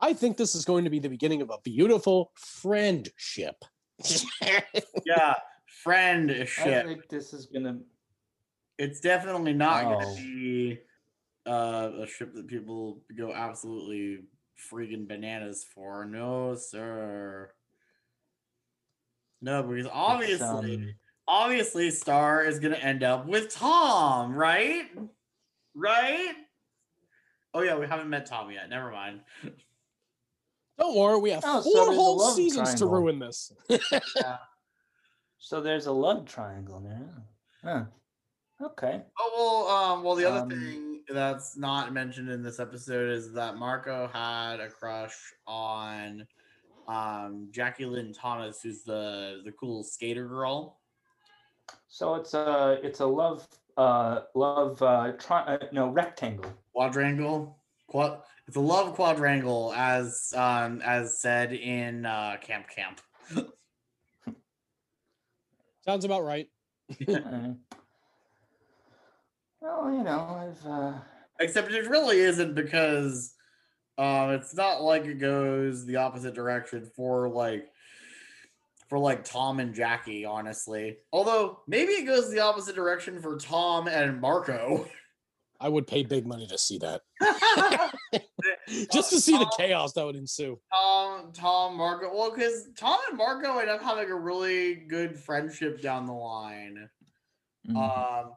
I 0.01 0.12
think 0.14 0.36
this 0.36 0.55
is 0.55 0.64
going 0.64 0.84
to 0.84 0.90
be 0.90 0.98
the 0.98 1.09
beginning 1.09 1.42
of 1.42 1.51
a 1.51 1.59
beautiful 1.62 2.32
friendship. 2.36 3.57
Yeah, 5.05 5.34
I 5.34 5.36
friendship. 5.82 6.86
think 6.86 7.09
this 7.09 7.32
is 7.32 7.46
gonna. 7.46 7.78
It's 8.78 9.01
definitely 9.01 9.53
not 9.53 9.84
Oh. 9.84 9.98
gonna 10.01 10.14
be 10.16 10.78
uh, 11.46 11.90
a 12.03 12.07
ship 12.07 12.34
that 12.34 12.46
people 12.48 13.03
go 13.16 13.32
absolutely 13.32 14.24
freaking 14.70 15.07
bananas 15.09 15.64
for. 15.74 16.05
No, 16.07 16.55
sir. 16.55 17.51
No, 19.43 19.62
because 19.62 19.88
obviously, 19.93 20.74
um, 20.74 20.95
obviously, 21.26 21.91
Star 21.91 22.45
is 22.45 22.59
gonna 22.59 22.76
end 22.76 23.03
up 23.03 23.26
with 23.26 23.51
Tom, 23.51 24.34
right? 24.34 24.91
Right? 25.74 26.34
Oh 27.55 27.62
yeah, 27.62 27.76
we 27.78 27.86
haven't 27.86 28.09
met 28.11 28.26
Tom 28.26 28.51
yet. 28.51 28.68
Never 28.68 28.91
mind. 28.91 29.20
Don't 30.78 30.97
worry, 30.97 31.18
we 31.20 31.30
have 31.30 31.43
Oh, 31.45 31.61
so 31.61 31.70
four 31.70 31.95
whole 31.95 32.18
love 32.18 32.34
seasons 32.34 32.74
to 32.74 32.86
ruin 32.86 33.18
this. 33.18 33.53
So 35.43 35.62
there's 35.62 35.86
a 35.86 35.93
love 35.93 36.26
triangle 36.26 36.80
there. 36.80 37.24
Huh. 37.64 37.84
Okay. 38.62 39.01
Oh 39.18 39.64
well, 39.66 39.74
um, 39.74 40.05
well 40.05 40.14
the 40.14 40.26
other 40.26 40.41
Um, 40.41 40.51
thing 40.51 41.01
that's 41.09 41.57
not 41.57 41.95
mentioned 41.95 42.28
in 42.28 42.43
this 42.43 42.61
episode 42.61 43.11
is 43.11 43.32
that 43.32 43.57
Marco 43.57 44.07
had 44.12 44.61
a 44.61 44.68
crush 44.68 45.16
on 45.47 46.26
um 46.88 47.48
Jackie 47.50 47.84
Lynn 47.84 48.12
Thomas, 48.12 48.62
who's 48.62 48.82
the 48.82 49.42
the 49.44 49.52
cool 49.52 49.82
skater 49.84 50.26
girl. 50.26 50.80
So 51.88 52.14
it's 52.14 52.34
a 52.34 52.78
it's 52.82 53.00
a 53.00 53.06
love 53.06 53.46
uh 53.76 54.22
love 54.34 54.82
uh, 54.82 55.12
tri- 55.18 55.42
uh 55.44 55.66
no 55.72 55.88
rectangle. 55.88 56.52
Quadrangle. 56.72 57.56
Quad 57.88 58.22
it's 58.46 58.56
a 58.56 58.60
love 58.60 58.94
quadrangle 58.94 59.72
as 59.76 60.32
um 60.36 60.80
as 60.82 61.20
said 61.20 61.52
in 61.52 62.06
uh 62.06 62.36
Camp 62.40 62.66
Camp. 62.68 63.00
Sounds 65.84 66.04
about 66.04 66.24
right. 66.24 66.48
Well, 69.60 69.92
you 69.92 70.02
know, 70.02 70.20
I've 70.20 70.66
uh 70.66 70.94
Except 71.38 71.70
it 71.72 71.88
really 71.88 72.18
isn't 72.20 72.54
because 72.54 73.34
um 73.99 74.30
it's 74.30 74.55
not 74.55 74.82
like 74.82 75.05
it 75.05 75.18
goes 75.18 75.84
the 75.86 75.97
opposite 75.97 76.34
direction 76.34 76.91
for 76.97 77.28
like 77.28 77.66
for 78.88 78.99
like 78.99 79.24
Tom 79.24 79.61
and 79.61 79.72
Jackie, 79.72 80.24
honestly. 80.24 80.97
Although 81.12 81.61
maybe 81.68 81.93
it 81.93 82.07
goes 82.07 82.28
the 82.30 82.41
opposite 82.41 82.74
direction 82.74 83.22
for 83.22 83.38
Tom 83.38 83.86
and 83.86 84.20
Marco. 84.20 84.84
I 85.61 85.68
would 85.68 85.86
pay 85.86 86.03
big 86.03 86.26
money 86.26 86.47
to 86.49 86.59
see 86.59 86.78
that. 86.78 87.03
Just 88.93 89.11
to 89.11 89.20
see 89.20 89.38
the 89.38 89.53
chaos 89.57 89.93
that 89.93 90.05
would 90.05 90.16
ensue. 90.16 90.59
Tom, 90.74 91.30
Tom, 91.32 91.76
Marco. 91.76 92.11
Well, 92.12 92.32
because 92.34 92.68
Tom 92.76 92.99
and 93.09 93.16
Marco 93.18 93.59
end 93.59 93.70
up 93.70 93.82
having 93.82 94.11
a 94.11 94.16
really 94.16 94.74
good 94.74 95.16
friendship 95.16 95.80
down 95.80 96.07
the 96.07 96.12
line. 96.12 96.88
mm, 97.68 97.76
Um, 97.76 98.32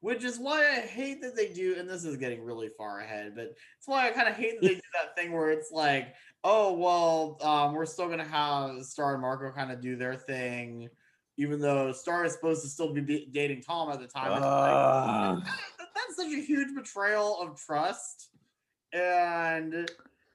which 0.00 0.24
is 0.24 0.38
why 0.38 0.60
I 0.66 0.80
hate 0.80 1.20
that 1.22 1.36
they 1.36 1.48
do, 1.52 1.76
and 1.78 1.88
this 1.88 2.04
is 2.04 2.16
getting 2.16 2.42
really 2.42 2.68
far 2.76 3.00
ahead, 3.00 3.32
but 3.34 3.44
it's 3.78 3.86
why 3.86 4.08
I 4.08 4.10
kind 4.10 4.28
of 4.28 4.34
hate 4.34 4.60
that 4.60 4.66
they 4.66 4.74
do 4.74 4.80
that 4.94 5.14
thing 5.16 5.32
where 5.32 5.50
it's 5.50 5.70
like, 5.70 6.14
oh 6.44 6.72
well, 6.72 7.38
um, 7.42 7.74
we're 7.74 7.86
still 7.86 8.08
gonna 8.08 8.24
have 8.24 8.82
Star 8.84 9.12
and 9.12 9.22
Marco 9.22 9.50
kind 9.52 9.70
of 9.70 9.80
do 9.80 9.96
their 9.96 10.14
thing, 10.14 10.88
even 11.36 11.60
though 11.60 11.92
Star 11.92 12.24
is 12.24 12.32
supposed 12.32 12.62
to 12.62 12.68
still 12.68 12.92
be 12.92 13.28
dating 13.32 13.62
Tom 13.62 13.90
at 13.90 14.00
the 14.00 14.06
time. 14.06 14.32
It's 14.32 14.40
like, 14.40 15.44
that- 15.78 15.86
that's 15.94 16.16
such 16.16 16.32
a 16.32 16.40
huge 16.42 16.74
betrayal 16.74 17.38
of 17.40 17.60
trust, 17.60 18.30
and 18.92 19.90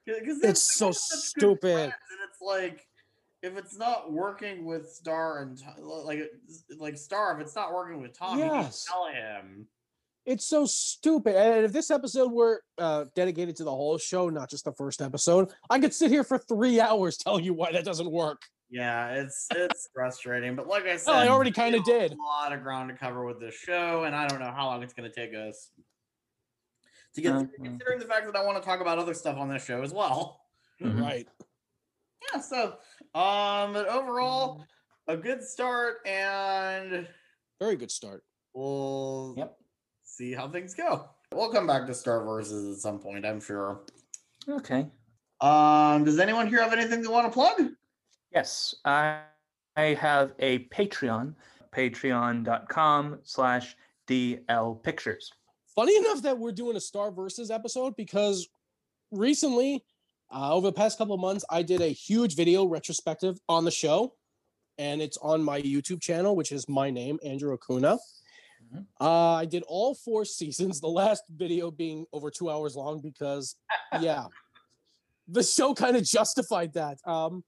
because 0.06 0.42
It's 0.44 0.76
so 0.78 0.92
stupid. 0.92 1.76
and 1.76 1.94
it's 2.30 2.42
like 2.42 2.86
if 3.46 3.58
it's 3.58 3.78
not 3.78 4.12
working 4.12 4.66
with 4.66 4.90
Star 4.92 5.44
and 5.44 5.62
like 5.80 6.20
like 6.78 6.98
Star, 6.98 7.36
if 7.36 7.42
it's 7.46 7.56
not 7.56 7.74
working 7.74 8.02
with 8.02 8.18
Tom, 8.18 8.40
you 8.40 8.46
Yes. 8.46 8.86
tell 8.86 9.08
him. 9.08 9.68
It's 10.26 10.46
so 10.46 10.66
stupid. 10.66 11.36
And 11.36 11.66
if 11.66 11.72
this 11.72 11.92
episode 11.92 12.32
were 12.32 12.64
uh, 12.80 13.06
dedicated 13.16 13.56
to 13.58 13.64
the 13.64 13.70
whole 13.70 14.00
show, 14.00 14.28
not 14.30 14.50
just 14.50 14.66
the 14.66 14.74
first 14.74 15.00
episode, 15.00 15.54
I 15.70 15.78
could 15.80 15.94
sit 15.94 16.10
here 16.10 16.24
for 16.24 16.40
three 16.40 16.80
hours 16.80 17.18
telling 17.18 17.46
you 17.46 17.54
why 17.54 17.72
that 17.72 17.86
doesn't 17.86 18.12
work. 18.12 18.42
Yeah, 18.72 19.10
it's 19.14 19.48
it's 19.52 19.88
frustrating, 19.94 20.56
but 20.56 20.66
like 20.68 20.86
I 20.88 20.98
said, 20.98 21.12
Oh, 21.12 21.16
I 21.18 21.28
already 21.30 21.52
kinda 21.52 21.80
did. 21.82 22.14
A 22.14 22.16
lot 22.16 22.52
of 22.52 22.64
ground 22.64 22.90
to 22.90 22.96
cover 22.96 23.24
with 23.24 23.40
this 23.40 23.54
show, 23.54 24.06
and 24.06 24.16
I 24.16 24.28
don't 24.28 24.40
know 24.40 24.52
how 24.52 24.66
long 24.66 24.82
it's 24.82 24.94
going 24.96 25.10
to 25.10 25.16
take 25.16 25.36
us. 25.36 25.70
To 27.14 27.22
get 27.22 27.34
Mhm. 27.34 27.50
considering 27.64 28.00
the 28.00 28.06
fact 28.06 28.26
that 28.26 28.36
I 28.36 28.44
want 28.44 28.58
to 28.62 28.68
talk 28.68 28.82
about 28.82 28.98
other 28.98 29.14
stuff 29.14 29.38
on 29.38 29.48
this 29.48 29.64
show 29.64 29.84
as 29.84 29.94
well. 29.94 30.42
Mhm. 30.82 31.00
Right. 31.00 31.28
Yeah, 32.34 32.42
so 32.42 32.80
um 33.16 33.74
but 33.74 33.88
overall 33.88 34.66
a 35.08 35.16
good 35.18 35.42
start 35.44 35.98
and 36.06 37.08
Very 37.60 37.76
good 37.78 37.90
start. 37.92 38.24
we'll 38.54 39.34
Yep. 39.38 39.58
see 40.04 40.34
how 40.34 40.48
things 40.50 40.74
go. 40.76 41.10
We'll 41.32 41.52
come 41.52 41.66
back 41.68 41.86
to 41.88 41.94
Star 41.94 42.24
Versus 42.24 42.76
at 42.78 42.82
some 42.82 43.00
point, 43.00 43.26
I'm 43.26 43.40
sure. 43.42 43.82
Okay. 44.48 44.88
Um, 45.42 46.04
does 46.06 46.20
anyone 46.20 46.48
here 46.48 46.62
have 46.62 46.72
anything 46.74 47.02
they 47.02 47.08
want 47.08 47.26
to 47.28 47.32
plug? 47.32 47.72
Yes, 48.34 48.76
I 48.86 49.22
I 49.76 49.94
have 49.96 50.34
a 50.40 50.60
Patreon, 50.70 51.34
patreon.com 51.74 53.20
slash 53.24 53.76
DL 54.08 54.82
Pictures. 54.84 55.32
Funny 55.76 55.96
enough 55.98 56.22
that 56.22 56.38
we're 56.38 56.52
doing 56.54 56.78
a 56.78 56.80
Star 56.80 57.12
Versus 57.12 57.52
episode 57.52 57.96
because 57.98 58.48
recently, 59.12 59.84
uh, 60.34 60.54
over 60.54 60.68
the 60.68 60.74
past 60.74 60.98
couple 60.98 61.14
of 61.16 61.22
months, 61.22 61.46
I 61.50 61.62
did 61.62 61.82
a 61.82 61.88
huge 61.90 62.36
video 62.36 62.66
retrospective 62.66 63.38
on 63.48 63.66
the 63.66 63.72
show, 63.72 64.16
and 64.78 65.02
it's 65.02 65.18
on 65.18 65.44
my 65.44 65.62
YouTube 65.62 66.02
channel, 66.02 66.36
which 66.36 66.52
is 66.52 66.68
my 66.68 66.90
name, 66.90 67.20
Andrew 67.24 67.54
Acuna. 67.54 67.98
Mhm. 68.74 68.86
Uh, 69.00 69.34
I 69.34 69.46
did 69.46 69.64
all 69.68 69.94
four 69.96 70.26
seasons. 70.40 70.82
The 70.82 70.88
last 70.88 71.24
video 71.30 71.72
being 71.72 72.06
over 72.12 72.30
two 72.32 72.50
hours 72.50 72.76
long 72.76 73.00
because, 73.02 73.56
yeah, 74.02 74.26
the 75.28 75.44
show 75.44 75.74
kind 75.74 75.96
of 75.96 76.04
justified 76.04 76.74
that. 76.74 76.98
Um, 77.08 77.44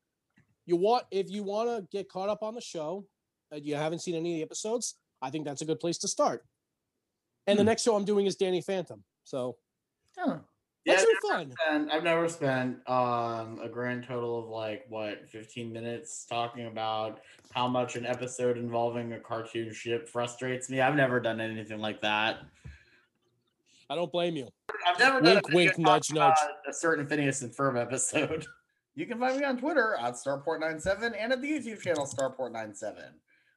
you 0.65 0.75
want 0.75 1.05
if 1.11 1.29
you 1.29 1.43
want 1.43 1.69
to 1.69 1.87
get 1.91 2.09
caught 2.09 2.29
up 2.29 2.43
on 2.43 2.53
the 2.55 2.61
show, 2.61 3.05
and 3.51 3.65
you 3.65 3.75
haven't 3.75 3.99
seen 3.99 4.15
any 4.15 4.33
of 4.33 4.37
the 4.37 4.43
episodes, 4.43 4.95
I 5.21 5.29
think 5.29 5.45
that's 5.45 5.61
a 5.61 5.65
good 5.65 5.79
place 5.79 5.97
to 5.99 6.07
start. 6.07 6.45
And 7.47 7.57
the 7.57 7.63
Hmm. 7.63 7.67
next 7.67 7.83
show 7.83 7.95
I'm 7.95 8.03
doing 8.05 8.25
is 8.25 8.35
Danny 8.35 8.61
Phantom. 8.61 9.03
So 9.23 9.57
Oh, 10.19 10.41
Yeah, 10.87 11.03
be 11.03 11.27
fun. 11.29 11.53
And 11.69 11.91
I've 11.91 12.03
never 12.03 12.29
spent 12.29 12.87
um 12.89 13.59
a 13.61 13.69
grand 13.69 14.05
total 14.05 14.39
of 14.39 14.49
like 14.49 14.85
what 14.89 15.27
15 15.29 15.71
minutes 15.71 16.25
talking 16.25 16.67
about 16.67 17.19
how 17.51 17.67
much 17.67 17.95
an 17.95 18.05
episode 18.05 18.57
involving 18.57 19.13
a 19.13 19.19
cartoon 19.19 19.73
ship 19.73 20.07
frustrates 20.07 20.69
me. 20.69 20.81
I've 20.81 20.95
never 20.95 21.19
done 21.19 21.41
anything 21.41 21.79
like 21.79 22.01
that. 22.01 22.37
I 23.89 23.95
don't 23.95 24.11
blame 24.11 24.35
you. 24.35 24.49
I've 24.85 24.99
never 24.99 25.21
done 25.21 25.35
Wink, 25.35 25.49
a 25.51 25.55
wink, 25.55 25.77
nudge, 25.77 26.11
about 26.11 26.37
a 26.67 26.73
certain 26.73 27.07
Phineas 27.07 27.41
and 27.41 27.55
Ferb 27.55 27.79
episode. 27.79 28.45
You 28.97 29.05
can 29.05 29.19
find 29.19 29.37
me 29.37 29.43
on 29.43 29.59
Twitter 29.59 29.95
at 30.01 30.15
Starport97 30.15 31.13
and 31.15 31.31
at 31.31 31.39
the 31.39 31.47
YouTube 31.47 31.81
channel 31.81 32.07
Starport97. 32.07 32.95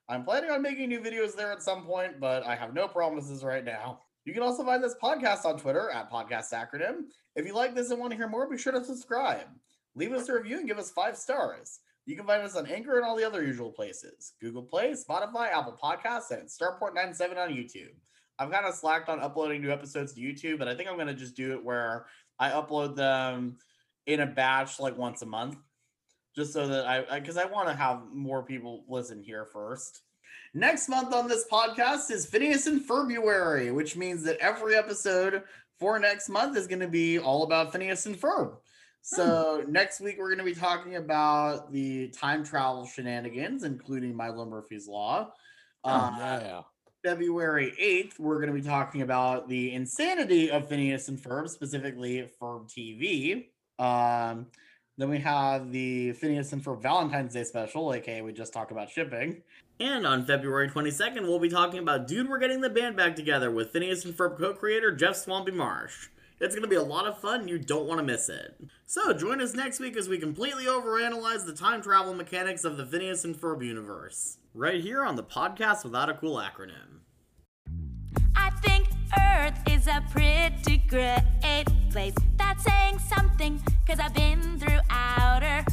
I'm 0.06 0.22
planning 0.22 0.50
on 0.50 0.60
making 0.60 0.90
new 0.90 1.00
videos 1.00 1.34
there 1.34 1.50
at 1.50 1.62
some 1.62 1.86
point, 1.86 2.20
but 2.20 2.44
I 2.44 2.54
have 2.54 2.74
no 2.74 2.86
promises 2.86 3.42
right 3.42 3.64
now. 3.64 4.00
You 4.30 4.34
can 4.34 4.44
also 4.44 4.64
find 4.64 4.80
this 4.80 4.94
podcast 5.02 5.44
on 5.44 5.58
Twitter 5.58 5.90
at 5.90 6.08
Podcast 6.08 6.52
Acronym. 6.52 7.06
If 7.34 7.46
you 7.46 7.52
like 7.52 7.74
this 7.74 7.90
and 7.90 7.98
want 7.98 8.12
to 8.12 8.16
hear 8.16 8.28
more, 8.28 8.48
be 8.48 8.56
sure 8.56 8.72
to 8.72 8.84
subscribe. 8.84 9.48
Leave 9.96 10.12
us 10.12 10.28
a 10.28 10.34
review 10.34 10.58
and 10.58 10.68
give 10.68 10.78
us 10.78 10.92
five 10.92 11.16
stars. 11.16 11.80
You 12.06 12.14
can 12.14 12.28
find 12.28 12.40
us 12.44 12.54
on 12.54 12.64
Anchor 12.68 12.94
and 12.96 13.04
all 13.04 13.16
the 13.16 13.26
other 13.26 13.42
usual 13.42 13.72
places 13.72 14.34
Google 14.40 14.62
Play, 14.62 14.92
Spotify, 14.92 15.50
Apple 15.50 15.76
Podcasts, 15.82 16.30
and 16.30 16.48
Starport97 16.48 17.38
on 17.38 17.50
YouTube. 17.50 17.90
I've 18.38 18.52
kind 18.52 18.66
of 18.66 18.74
slacked 18.74 19.08
on 19.08 19.18
uploading 19.18 19.62
new 19.62 19.72
episodes 19.72 20.12
to 20.12 20.20
YouTube, 20.20 20.60
but 20.60 20.68
I 20.68 20.76
think 20.76 20.88
I'm 20.88 20.94
going 20.94 21.08
to 21.08 21.14
just 21.14 21.34
do 21.34 21.50
it 21.50 21.64
where 21.64 22.06
I 22.38 22.50
upload 22.50 22.94
them 22.94 23.56
in 24.06 24.20
a 24.20 24.26
batch 24.26 24.78
like 24.78 24.96
once 24.96 25.22
a 25.22 25.26
month, 25.26 25.56
just 26.36 26.52
so 26.52 26.68
that 26.68 26.86
I, 26.86 27.18
because 27.18 27.36
I, 27.36 27.46
want 27.46 27.66
to 27.66 27.74
have 27.74 28.02
more 28.12 28.44
people 28.44 28.84
listen 28.88 29.24
here 29.24 29.44
first. 29.44 30.02
Next 30.52 30.88
month 30.88 31.14
on 31.14 31.28
this 31.28 31.44
podcast 31.50 32.10
is 32.10 32.26
Phineas 32.26 32.66
in 32.66 32.80
February, 32.80 33.70
which 33.70 33.96
means 33.96 34.24
that 34.24 34.36
every 34.38 34.74
episode 34.74 35.44
for 35.78 35.98
next 36.00 36.28
month 36.28 36.56
is 36.56 36.66
going 36.66 36.80
to 36.80 36.88
be 36.88 37.20
all 37.20 37.44
about 37.44 37.70
Phineas 37.72 38.06
and 38.06 38.20
Ferb. 38.20 38.56
So 39.00 39.64
next 39.68 40.00
week 40.00 40.16
we're 40.18 40.34
going 40.34 40.38
to 40.38 40.44
be 40.44 40.54
talking 40.54 40.96
about 40.96 41.72
the 41.72 42.08
time 42.08 42.44
travel 42.44 42.84
shenanigans, 42.84 43.62
including 43.62 44.16
Milo 44.16 44.44
Murphy's 44.44 44.88
Law. 44.88 45.30
Uh, 45.84 46.10
yeah. 46.18 46.62
February 47.04 47.72
8th, 47.80 48.18
we're 48.18 48.40
going 48.40 48.52
to 48.52 48.60
be 48.60 48.68
talking 48.68 49.02
about 49.02 49.48
the 49.48 49.72
insanity 49.72 50.50
of 50.50 50.68
Phineas 50.68 51.06
and 51.08 51.18
Ferb, 51.18 51.48
specifically 51.48 52.28
Ferb 52.42 52.68
TV. 52.68 53.46
Um, 53.78 54.46
then 54.98 55.08
we 55.08 55.18
have 55.20 55.72
the 55.72 56.12
Phineas 56.12 56.52
and 56.52 56.62
Ferb 56.62 56.82
Valentine's 56.82 57.32
Day 57.32 57.44
special, 57.44 57.94
aka 57.94 58.20
we 58.20 58.32
just 58.32 58.52
talked 58.52 58.70
about 58.70 58.90
shipping. 58.90 59.42
And 59.80 60.06
on 60.06 60.26
February 60.26 60.68
22nd, 60.68 61.22
we'll 61.22 61.38
be 61.38 61.48
talking 61.48 61.78
about 61.78 62.06
Dude, 62.06 62.28
We're 62.28 62.38
Getting 62.38 62.60
the 62.60 62.68
Band 62.68 62.98
Back 62.98 63.16
Together 63.16 63.50
with 63.50 63.70
Phineas 63.70 64.04
and 64.04 64.14
Ferb 64.14 64.38
co 64.38 64.52
creator 64.52 64.94
Jeff 64.94 65.16
Swampy 65.16 65.52
Marsh. 65.52 66.08
It's 66.38 66.54
going 66.54 66.64
to 66.64 66.68
be 66.68 66.76
a 66.76 66.82
lot 66.82 67.06
of 67.06 67.18
fun. 67.18 67.48
You 67.48 67.58
don't 67.58 67.86
want 67.86 67.98
to 67.98 68.04
miss 68.04 68.28
it. 68.28 68.60
So 68.84 69.14
join 69.14 69.40
us 69.40 69.54
next 69.54 69.80
week 69.80 69.96
as 69.96 70.06
we 70.06 70.18
completely 70.18 70.66
overanalyze 70.66 71.46
the 71.46 71.54
time 71.54 71.80
travel 71.80 72.12
mechanics 72.12 72.64
of 72.64 72.76
the 72.76 72.84
Phineas 72.84 73.24
and 73.24 73.34
Ferb 73.34 73.64
universe. 73.64 74.36
Right 74.52 74.82
here 74.82 75.02
on 75.02 75.16
the 75.16 75.22
podcast 75.22 75.84
without 75.84 76.10
a 76.10 76.14
cool 76.14 76.36
acronym. 76.36 77.00
I 78.36 78.50
think 78.60 78.86
Earth 79.18 79.62
is 79.66 79.86
a 79.86 80.04
pretty 80.10 80.82
great 80.88 81.66
place. 81.90 82.14
That's 82.36 82.64
saying 82.64 82.98
something, 82.98 83.62
cause 83.86 83.98
I've 83.98 84.12
been 84.12 84.58
through 84.58 84.80
outer 84.90 85.64